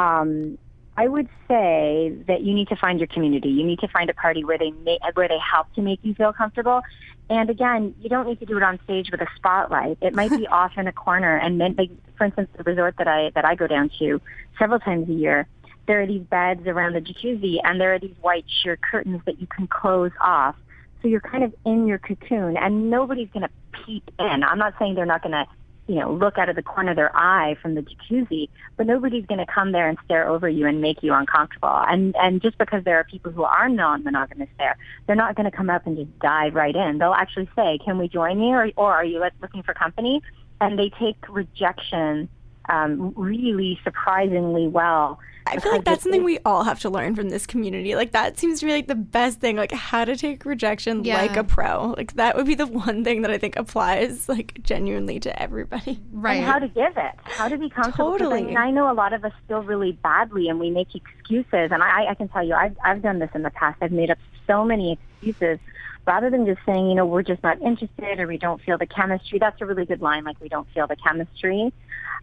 Um, 0.00 0.56
I 0.96 1.08
would 1.08 1.28
say 1.48 2.14
that 2.28 2.42
you 2.42 2.52
need 2.52 2.68
to 2.68 2.76
find 2.76 3.00
your 3.00 3.06
community. 3.06 3.48
You 3.48 3.64
need 3.64 3.78
to 3.78 3.88
find 3.88 4.10
a 4.10 4.14
party 4.14 4.44
where 4.44 4.58
they 4.58 4.70
ma- 4.70 4.98
where 5.14 5.28
they 5.28 5.38
help 5.38 5.72
to 5.74 5.82
make 5.82 6.00
you 6.02 6.14
feel 6.14 6.32
comfortable. 6.32 6.82
And 7.30 7.48
again, 7.48 7.94
you 8.00 8.10
don't 8.10 8.28
need 8.28 8.40
to 8.40 8.46
do 8.46 8.58
it 8.58 8.62
on 8.62 8.78
stage 8.84 9.10
with 9.10 9.22
a 9.22 9.26
spotlight. 9.36 9.96
It 10.02 10.14
might 10.14 10.30
be 10.30 10.46
off 10.48 10.72
in 10.76 10.86
a 10.86 10.92
corner. 10.92 11.36
And 11.36 11.60
then, 11.60 11.76
like, 11.78 11.90
for 12.18 12.24
instance, 12.24 12.50
the 12.56 12.62
resort 12.64 12.96
that 12.98 13.08
I 13.08 13.30
that 13.34 13.44
I 13.44 13.54
go 13.54 13.66
down 13.66 13.90
to 14.00 14.20
several 14.58 14.80
times 14.80 15.08
a 15.08 15.14
year, 15.14 15.46
there 15.86 16.02
are 16.02 16.06
these 16.06 16.22
beds 16.22 16.66
around 16.66 16.92
the 16.94 17.00
jacuzzi 17.00 17.58
and 17.64 17.80
there 17.80 17.94
are 17.94 17.98
these 17.98 18.14
white 18.20 18.44
sheer 18.62 18.76
curtains 18.76 19.22
that 19.26 19.40
you 19.40 19.46
can 19.46 19.66
close 19.66 20.12
off. 20.20 20.56
So 21.00 21.08
you're 21.08 21.20
kind 21.20 21.42
of 21.42 21.54
in 21.64 21.86
your 21.86 21.98
cocoon 21.98 22.56
and 22.56 22.90
nobody's 22.90 23.28
going 23.30 23.42
to 23.42 23.50
peep 23.84 24.08
in. 24.18 24.44
I'm 24.44 24.58
not 24.58 24.74
saying 24.78 24.94
they're 24.94 25.06
not 25.06 25.22
going 25.22 25.32
to, 25.32 25.46
you 25.86 25.96
know, 25.96 26.12
look 26.12 26.38
out 26.38 26.48
of 26.48 26.56
the 26.56 26.62
corner 26.62 26.92
of 26.92 26.96
their 26.96 27.14
eye 27.16 27.56
from 27.60 27.74
the 27.74 27.82
jacuzzi, 27.82 28.48
but 28.76 28.86
nobody's 28.86 29.26
going 29.26 29.44
to 29.44 29.52
come 29.52 29.72
there 29.72 29.88
and 29.88 29.98
stare 30.04 30.28
over 30.28 30.48
you 30.48 30.66
and 30.66 30.80
make 30.80 31.02
you 31.02 31.12
uncomfortable. 31.12 31.68
And 31.88 32.14
and 32.16 32.40
just 32.40 32.56
because 32.58 32.84
there 32.84 32.98
are 32.98 33.04
people 33.04 33.32
who 33.32 33.42
are 33.42 33.68
non-monogamous 33.68 34.48
there, 34.58 34.76
they're 35.06 35.16
not 35.16 35.34
going 35.34 35.50
to 35.50 35.56
come 35.56 35.70
up 35.70 35.86
and 35.86 35.96
just 35.96 36.18
dive 36.20 36.54
right 36.54 36.74
in. 36.74 36.98
They'll 36.98 37.14
actually 37.14 37.50
say, 37.56 37.78
"Can 37.84 37.98
we 37.98 38.08
join 38.08 38.40
you?" 38.40 38.54
or, 38.54 38.70
or 38.76 38.92
"Are 38.92 39.04
you 39.04 39.24
looking 39.40 39.62
for 39.62 39.74
company?" 39.74 40.22
And 40.60 40.78
they 40.78 40.90
take 40.90 41.16
rejection 41.28 42.28
um, 42.68 43.12
really 43.16 43.78
surprisingly 43.84 44.68
well. 44.68 45.18
I 45.44 45.58
feel 45.58 45.72
like 45.72 45.84
that's 45.84 46.04
something 46.04 46.22
we 46.22 46.38
all 46.44 46.62
have 46.62 46.78
to 46.80 46.88
learn 46.88 47.16
from 47.16 47.28
this 47.28 47.46
community. 47.46 47.96
Like 47.96 48.12
that 48.12 48.38
seems 48.38 48.60
to 48.60 48.66
be 48.66 48.70
like 48.72 48.86
the 48.86 48.94
best 48.94 49.40
thing, 49.40 49.56
like 49.56 49.72
how 49.72 50.04
to 50.04 50.14
take 50.16 50.44
rejection 50.44 51.04
Yeah. 51.04 51.20
like 51.20 51.36
a 51.36 51.42
pro. 51.42 51.94
Like 51.96 52.12
that 52.14 52.36
would 52.36 52.46
be 52.46 52.54
the 52.54 52.66
one 52.68 53.02
thing 53.02 53.22
that 53.22 53.30
I 53.32 53.38
think 53.38 53.56
applies 53.56 54.28
like 54.28 54.60
genuinely 54.62 55.18
to 55.20 55.42
everybody. 55.42 56.00
Right. 56.12 56.36
And 56.36 56.46
how 56.46 56.60
to 56.60 56.68
give 56.68 56.96
it, 56.96 57.12
how 57.24 57.48
to 57.48 57.58
be 57.58 57.68
comfortable. 57.68 58.12
'Cause 58.12 58.20
I, 58.20 58.24
Totally. 58.24 58.42
mean, 58.44 58.56
I 58.56 58.70
know 58.70 58.90
a 58.90 58.94
lot 58.94 59.12
of 59.12 59.24
us 59.24 59.32
feel 59.48 59.62
really 59.64 59.92
badly, 59.92 60.48
and 60.48 60.60
we 60.60 60.70
make 60.70 60.94
excuses. 60.94 61.72
And 61.72 61.82
I, 61.82 62.06
I 62.10 62.14
can 62.14 62.28
tell 62.28 62.46
you, 62.46 62.54
I've 62.54 62.76
I've 62.84 63.02
done 63.02 63.18
this 63.18 63.30
in 63.34 63.42
the 63.42 63.50
past. 63.50 63.78
I've 63.82 63.90
made 63.92 64.12
up 64.12 64.18
so 64.46 64.64
many 64.64 64.92
excuses, 65.20 65.58
rather 66.06 66.30
than 66.30 66.46
just 66.46 66.60
saying, 66.66 66.88
you 66.88 66.94
know, 66.94 67.06
we're 67.06 67.22
just 67.22 67.42
not 67.42 67.60
interested 67.62 68.18
or 68.18 68.26
we 68.26 68.38
don't 68.38 68.60
feel 68.62 68.78
the 68.78 68.86
chemistry. 68.86 69.38
That's 69.38 69.60
a 69.60 69.66
really 69.66 69.84
good 69.84 70.02
line, 70.02 70.24
like 70.24 70.40
we 70.40 70.48
don't 70.48 70.68
feel 70.74 70.86
the 70.86 70.96
chemistry. 70.96 71.72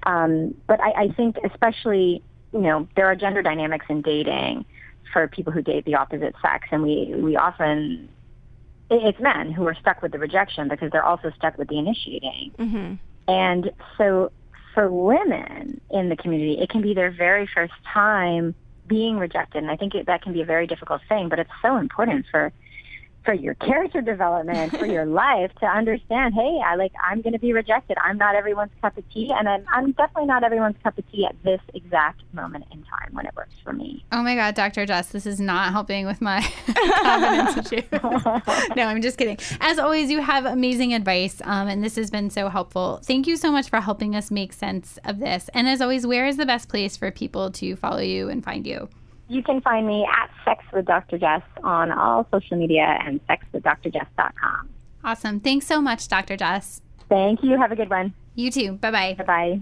Um, 0.04 0.56
but 0.68 0.82
I, 0.82 1.04
I 1.04 1.08
think, 1.10 1.38
especially, 1.44 2.24
you 2.52 2.60
know, 2.60 2.88
there 2.96 3.06
are 3.06 3.16
gender 3.16 3.42
dynamics 3.42 3.86
in 3.90 4.02
dating 4.02 4.66
for 5.14 5.28
people 5.28 5.52
who 5.54 5.62
date 5.62 5.86
the 5.86 5.96
opposite 5.96 6.36
sex, 6.42 6.68
and 6.72 6.84
we 6.84 7.14
we 7.16 7.36
often 7.36 8.10
it's 8.92 9.20
men 9.20 9.52
who 9.52 9.68
are 9.68 9.76
stuck 9.76 10.02
with 10.02 10.12
the 10.12 10.20
rejection 10.20 10.68
because 10.68 10.92
they're 10.92 11.06
also 11.06 11.32
stuck 11.38 11.58
with 11.58 11.68
the 11.68 11.78
initiating. 11.78 12.52
Mm-hmm. 12.58 12.94
And 13.28 13.72
so 13.98 14.32
for 14.74 14.92
women 14.92 15.80
in 15.92 16.10
the 16.10 16.16
community, 16.16 16.60
it 16.60 16.70
can 16.70 16.82
be 16.82 16.94
their 16.94 17.12
very 17.12 17.48
first 17.54 17.74
time 17.94 18.56
being 18.88 19.18
rejected. 19.18 19.62
And 19.62 19.72
I 19.72 19.76
think 19.76 19.94
it, 19.94 20.08
that 20.08 20.24
can 20.24 20.34
be 20.34 20.42
a 20.42 20.46
very 20.46 20.66
difficult 20.66 21.02
thing, 21.08 21.30
but 21.30 21.38
it's 21.38 21.52
so 21.62 21.78
important 21.78 22.26
for 22.32 22.52
for 23.24 23.34
your 23.34 23.54
character 23.56 24.02
development, 24.02 24.78
for 24.78 24.86
your 24.86 25.06
life 25.24 25.52
to 25.60 25.66
understand, 25.66 26.34
hey, 26.34 26.60
I 26.66 26.76
like 26.76 26.92
I'm 27.04 27.22
going 27.22 27.34
to 27.34 27.40
be 27.40 27.54
rejected. 27.54 27.98
I'm 28.04 28.18
not 28.18 28.36
everyone's 28.36 28.72
cup 28.82 28.98
of 28.98 29.10
tea, 29.12 29.32
and 29.32 29.48
I'm, 29.48 29.66
I'm 29.72 29.92
definitely 29.92 30.26
not 30.26 30.44
everyone's 30.44 30.78
cup 30.84 30.98
of 30.98 31.12
tea 31.12 31.26
at 31.26 31.36
this 31.44 31.62
exact 31.74 32.22
moment 32.34 32.66
in 32.72 32.84
time 32.84 33.14
when 33.14 33.26
it 33.26 33.36
works 33.36 33.54
for 33.64 33.74
me. 33.74 34.04
Oh 34.12 34.24
my 34.24 34.36
God, 34.36 34.56
Dr. 34.56 34.86
Jess, 34.86 35.10
this 35.10 35.26
is 35.26 35.40
not 35.40 35.72
helping 35.72 36.06
with 36.06 36.22
my 36.22 36.42
confidence 37.02 37.72
issue. 37.72 37.82
no, 38.76 38.84
I'm 38.84 39.02
just 39.02 39.18
kidding. 39.18 39.38
As 39.62 39.80
always, 39.80 40.10
you 40.10 40.22
have 40.22 40.46
amazing 40.46 40.94
advice, 40.94 41.42
um, 41.44 41.68
and 41.68 41.84
this 41.84 41.96
has 41.96 42.10
been 42.10 42.30
so 42.30 42.50
helpful. 42.50 43.00
Thank 43.04 43.28
you 43.28 43.38
so 43.38 43.52
much 43.52 43.70
for 43.70 43.82
helping 43.82 44.16
us 44.16 44.32
make 44.32 44.54
sense 44.54 44.98
of 45.06 45.20
this. 45.20 45.50
And 45.54 45.68
as 45.68 45.82
always, 45.82 46.06
where 46.06 46.26
is 46.26 46.38
the 46.38 46.46
best 46.46 46.70
place 46.70 46.98
for 46.98 47.12
people 47.12 47.52
to 47.52 47.76
follow 47.76 48.02
you 48.02 48.30
and 48.30 48.44
find 48.44 48.66
you? 48.66 48.90
You 49.30 49.44
can 49.44 49.62
find 49.62 49.86
me 49.88 50.06
at 50.06 50.30
Sex 50.44 50.64
with 50.74 50.86
Dr. 50.86 51.18
Jess 51.18 51.44
on 51.64 51.92
all 51.92 52.28
social 52.32 52.58
media 52.58 52.98
and 53.06 53.22
sexwithdrjess.com. 53.28 54.70
Awesome. 55.04 55.40
Thanks 55.40 55.68
so 55.68 55.80
much, 55.80 56.08
Dr. 56.08 56.36
Jess. 56.36 56.82
Thank 57.08 57.44
you. 57.44 57.58
Have 57.58 57.72
a 57.72 57.76
good 57.76 57.90
one. 57.90 58.14
You 58.36 58.52
too. 58.52 58.74
Bye 58.74 58.92
bye. 58.92 59.16
Bye 59.18 59.24
bye. 59.24 59.62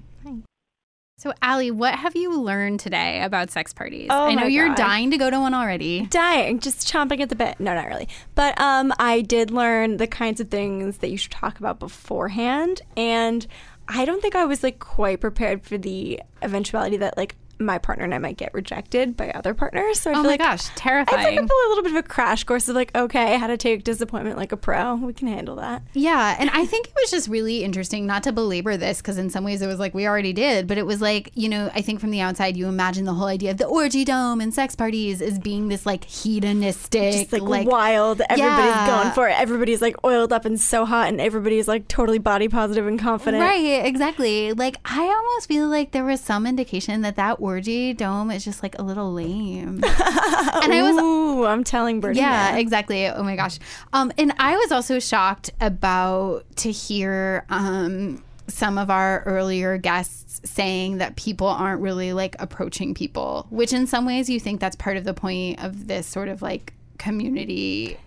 So, 1.19 1.33
Ali, 1.41 1.71
what 1.71 1.95
have 1.95 2.15
you 2.15 2.39
learned 2.39 2.79
today 2.79 3.23
about 3.23 3.49
sex 3.49 3.73
parties? 3.73 4.07
Oh 4.11 4.27
I 4.27 4.35
know 4.35 4.45
you're 4.45 4.67
God. 4.67 4.77
dying 4.77 5.11
to 5.11 5.17
go 5.17 5.31
to 5.31 5.39
one 5.39 5.55
already. 5.55 6.05
Dying, 6.05 6.59
just 6.59 6.87
chomping 6.87 7.21
at 7.21 7.29
the 7.29 7.35
bit. 7.35 7.59
No, 7.59 7.73
not 7.73 7.87
really. 7.87 8.07
But 8.35 8.59
um, 8.61 8.93
I 8.99 9.21
did 9.21 9.49
learn 9.49 9.97
the 9.97 10.05
kinds 10.05 10.39
of 10.39 10.49
things 10.49 10.99
that 10.99 11.09
you 11.09 11.17
should 11.17 11.31
talk 11.31 11.57
about 11.57 11.79
beforehand, 11.79 12.83
and 12.95 13.47
I 13.87 14.05
don't 14.05 14.21
think 14.21 14.35
I 14.35 14.45
was 14.45 14.61
like 14.61 14.77
quite 14.77 15.19
prepared 15.19 15.63
for 15.63 15.79
the 15.79 16.21
eventuality 16.43 16.97
that 16.97 17.17
like 17.17 17.35
my 17.59 17.77
partner 17.77 18.03
and 18.05 18.13
I 18.13 18.17
might 18.19 18.37
get 18.37 18.53
rejected 18.53 19.17
by 19.17 19.31
other 19.31 19.53
partners. 19.53 19.99
So 19.99 20.11
I 20.11 20.13
Oh 20.13 20.15
feel 20.17 20.23
my 20.23 20.29
like 20.29 20.39
gosh, 20.39 20.61
I 20.61 20.63
feel 20.63 20.69
like 20.69 21.07
terrifying. 21.07 21.39
I 21.39 21.41
feel 21.47 21.57
a 21.67 21.69
little 21.69 21.83
bit 21.83 21.91
of 21.93 21.97
a 21.97 22.03
crash 22.03 22.43
course 22.43 22.67
of 22.69 22.75
like, 22.75 22.95
okay, 22.95 23.37
how 23.37 23.47
to 23.47 23.57
take 23.57 23.83
disappointment 23.83 24.37
like 24.37 24.51
a 24.51 24.57
pro. 24.57 24.95
We 24.95 25.13
can 25.13 25.27
handle 25.27 25.55
that. 25.57 25.81
Yeah, 25.93 26.35
and 26.39 26.49
I 26.51 26.65
think 26.65 26.87
it 26.87 26.93
was 27.01 27.09
just 27.11 27.27
really 27.27 27.63
interesting 27.63 28.05
not 28.05 28.23
to 28.23 28.31
belabor 28.31 28.77
this 28.77 28.97
because 28.97 29.17
in 29.17 29.29
some 29.29 29.43
ways 29.43 29.61
it 29.61 29.67
was 29.67 29.79
like 29.79 29.93
we 29.93 30.07
already 30.07 30.33
did, 30.33 30.67
but 30.67 30.77
it 30.77 30.85
was 30.85 31.01
like, 31.01 31.31
you 31.35 31.49
know, 31.49 31.71
I 31.73 31.81
think 31.81 31.99
from 31.99 32.11
the 32.11 32.21
outside 32.21 32.55
you 32.57 32.67
imagine 32.67 33.05
the 33.05 33.13
whole 33.13 33.27
idea 33.27 33.51
of 33.51 33.57
the 33.57 33.65
orgy 33.65 34.05
dome 34.05 34.39
and 34.41 34.53
sex 34.53 34.75
parties 34.75 35.21
as 35.21 35.39
being 35.39 35.67
this 35.67 35.85
like 35.85 36.03
hedonistic, 36.05 37.29
Just 37.29 37.33
like, 37.41 37.67
wild. 37.67 38.21
Everybody's 38.29 38.39
Yeah. 38.75 38.87
going 39.01 39.13
for 39.13 39.27
it. 39.27 39.39
Everybody's 39.39 39.81
like 39.81 39.95
oiled 40.05 40.31
up 40.31 40.45
and 40.45 40.59
so 40.59 40.85
hot, 40.85 41.07
and 41.09 41.19
everybody's 41.19 41.67
like 41.67 41.87
totally 41.87 42.19
body 42.19 42.47
positive 42.47 42.87
and 42.87 42.99
confident. 42.99 43.41
Right, 43.41 43.85
exactly. 43.85 44.53
Like 44.53 44.77
I 44.85 45.01
almost 45.01 45.47
feel 45.47 45.67
like 45.67 45.91
there 45.91 46.05
was 46.05 46.21
some 46.21 46.45
indication 46.45 47.01
that 47.01 47.15
that 47.15 47.39
orgy 47.47 47.93
dome 47.93 48.29
is 48.29 48.43
just 48.43 48.61
like 48.61 48.77
a 48.77 48.83
little 48.83 49.13
lame. 49.13 49.81
and 49.83 50.73
I 50.73 50.81
was 50.83 50.97
Ooh, 50.97 51.45
I'm 51.45 51.63
telling 51.63 52.01
Birdie. 52.01 52.19
Yeah, 52.19 52.51
Man. 52.51 52.57
exactly. 52.57 53.07
Oh 53.07 53.23
my 53.23 53.37
gosh. 53.37 53.57
Um, 53.93 54.11
and 54.17 54.33
I 54.37 54.57
was 54.57 54.71
also 54.71 54.99
shocked 54.99 55.51
about 55.61 56.45
to 56.57 56.71
hear 56.71 57.45
um, 57.49 58.21
some 58.47 58.77
of 58.77 58.89
our 58.89 59.23
earlier 59.25 59.77
guests 59.77 60.41
saying 60.43 60.97
that 60.97 61.15
people 61.15 61.47
aren't 61.47 61.81
really 61.81 62.11
like 62.11 62.35
approaching 62.39 62.93
people, 62.93 63.47
which 63.49 63.71
in 63.71 63.87
some 63.87 64.05
ways 64.05 64.29
you 64.29 64.39
think 64.41 64.59
that's 64.59 64.75
part 64.75 64.97
of 64.97 65.05
the 65.05 65.13
point 65.13 65.63
of 65.63 65.87
this 65.87 66.05
sort 66.05 66.27
of 66.27 66.41
like 66.41 66.73
community 66.97 67.97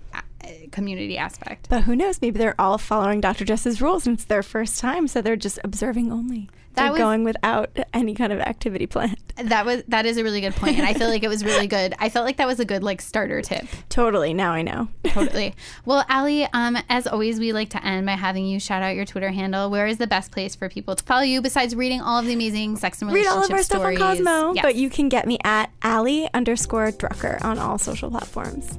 community 0.72 1.16
aspect. 1.18 1.68
But 1.68 1.84
who 1.84 1.94
knows? 1.96 2.20
Maybe 2.22 2.38
they're 2.38 2.60
all 2.60 2.78
following 2.78 3.20
Dr. 3.20 3.44
Jess's 3.44 3.80
rules 3.82 4.06
and 4.06 4.14
it's 4.14 4.24
their 4.24 4.42
first 4.42 4.78
time, 4.78 5.08
so 5.08 5.20
they're 5.20 5.36
just 5.36 5.58
observing 5.64 6.12
only. 6.12 6.48
That 6.74 6.82
They're 6.84 6.92
was- 6.92 6.98
going 7.00 7.24
without 7.24 7.76
any 7.92 8.14
kind 8.14 8.32
of 8.32 8.38
activity 8.38 8.86
planned. 8.86 9.16
That 9.42 9.66
was 9.66 9.82
that 9.88 10.06
is 10.06 10.18
a 10.18 10.22
really 10.22 10.40
good 10.40 10.54
point, 10.54 10.78
and 10.78 10.86
I 10.86 10.92
feel 10.94 11.08
like 11.08 11.24
it 11.24 11.28
was 11.28 11.44
really 11.44 11.66
good. 11.78 11.94
I 11.98 12.10
felt 12.10 12.24
like 12.26 12.36
that 12.36 12.46
was 12.46 12.60
a 12.60 12.64
good 12.64 12.84
like 12.84 13.00
starter 13.00 13.42
tip. 13.42 13.64
Totally. 13.88 14.32
Now 14.34 14.52
I 14.52 14.62
know. 14.62 14.86
totally. 15.04 15.54
Well, 15.84 16.04
Ali, 16.08 16.46
um, 16.52 16.76
as 16.88 17.08
always, 17.08 17.40
we 17.40 17.52
like 17.52 17.70
to 17.70 17.84
end 17.84 18.06
by 18.06 18.12
having 18.12 18.44
you 18.46 18.60
shout 18.60 18.82
out 18.84 18.94
your 18.94 19.04
Twitter 19.06 19.30
handle. 19.30 19.68
Where 19.68 19.88
is 19.88 19.98
the 19.98 20.06
best 20.06 20.30
place 20.30 20.54
for 20.54 20.68
people 20.68 20.94
to 20.94 21.02
follow 21.02 21.22
you 21.22 21.40
besides 21.42 21.74
reading 21.74 22.00
all 22.02 22.18
of 22.20 22.26
the 22.26 22.34
amazing 22.34 22.76
sex 22.76 23.02
and 23.02 23.10
Read 23.12 23.26
all 23.26 23.42
of 23.42 23.50
our 23.50 23.62
stuff 23.64 23.82
on? 23.82 23.96
Cosmo, 23.96 24.52
Yes. 24.54 24.62
but 24.62 24.76
you 24.76 24.90
can 24.90 25.08
get 25.08 25.26
me 25.26 25.38
at 25.42 25.72
Ali 25.82 26.28
underscore 26.34 26.92
Drucker 26.92 27.42
on 27.44 27.58
all 27.58 27.78
social 27.78 28.10
platforms. 28.10 28.78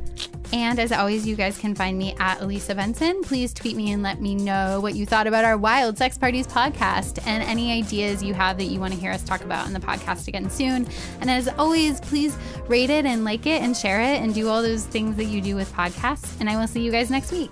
And 0.54 0.80
as 0.80 0.92
always, 0.92 1.26
you 1.26 1.36
guys 1.36 1.58
can 1.58 1.76
find 1.76 1.98
me 1.98 2.16
at 2.20 2.42
Elisa 2.42 2.76
Benson. 2.76 3.24
Please 3.24 3.54
tweet 3.54 3.78
me 3.78 3.92
and 3.92 4.04
let 4.04 4.22
me 4.22 4.36
know 4.36 4.80
what 4.82 4.96
you 4.96 5.06
thought 5.06 5.28
about 5.28 5.46
our 5.46 5.58
Wild 5.58 5.98
Sex 5.98 6.18
Parties 6.18 6.46
podcast 6.46 7.26
and 7.26 7.42
any 7.44 7.72
ideas 7.72 8.22
you 8.22 8.34
have 8.34 8.58
that 8.58 8.66
you 8.66 8.80
want 8.80 8.94
to 8.94 9.00
hear 9.00 9.12
us 9.12 9.24
talk 9.24 9.42
about 9.42 9.68
in 9.68 9.74
the 9.74 9.80
podcast 9.80 10.28
again 10.28 10.50
soon. 10.50 10.88
And 11.22 11.32
as 11.32 11.48
always, 11.48 12.02
please 12.02 12.38
rate 12.68 12.90
it 12.90 13.06
and 13.06 13.24
like 13.24 13.46
it 13.46 13.62
and 13.62 13.76
share 13.76 14.02
it 14.02 14.22
and 14.22 14.34
do 14.34 14.50
all 14.50 14.62
those 14.62 14.86
things 14.86 15.16
that 15.16 15.26
you 15.26 15.42
do 15.42 15.56
with 15.56 15.72
podcasts. 15.74 16.40
And 16.40 16.50
I 16.50 16.58
will 16.58 16.68
see 16.68 16.82
you 16.82 16.92
guys 16.92 17.10
next 17.10 17.32
week. 17.32 17.52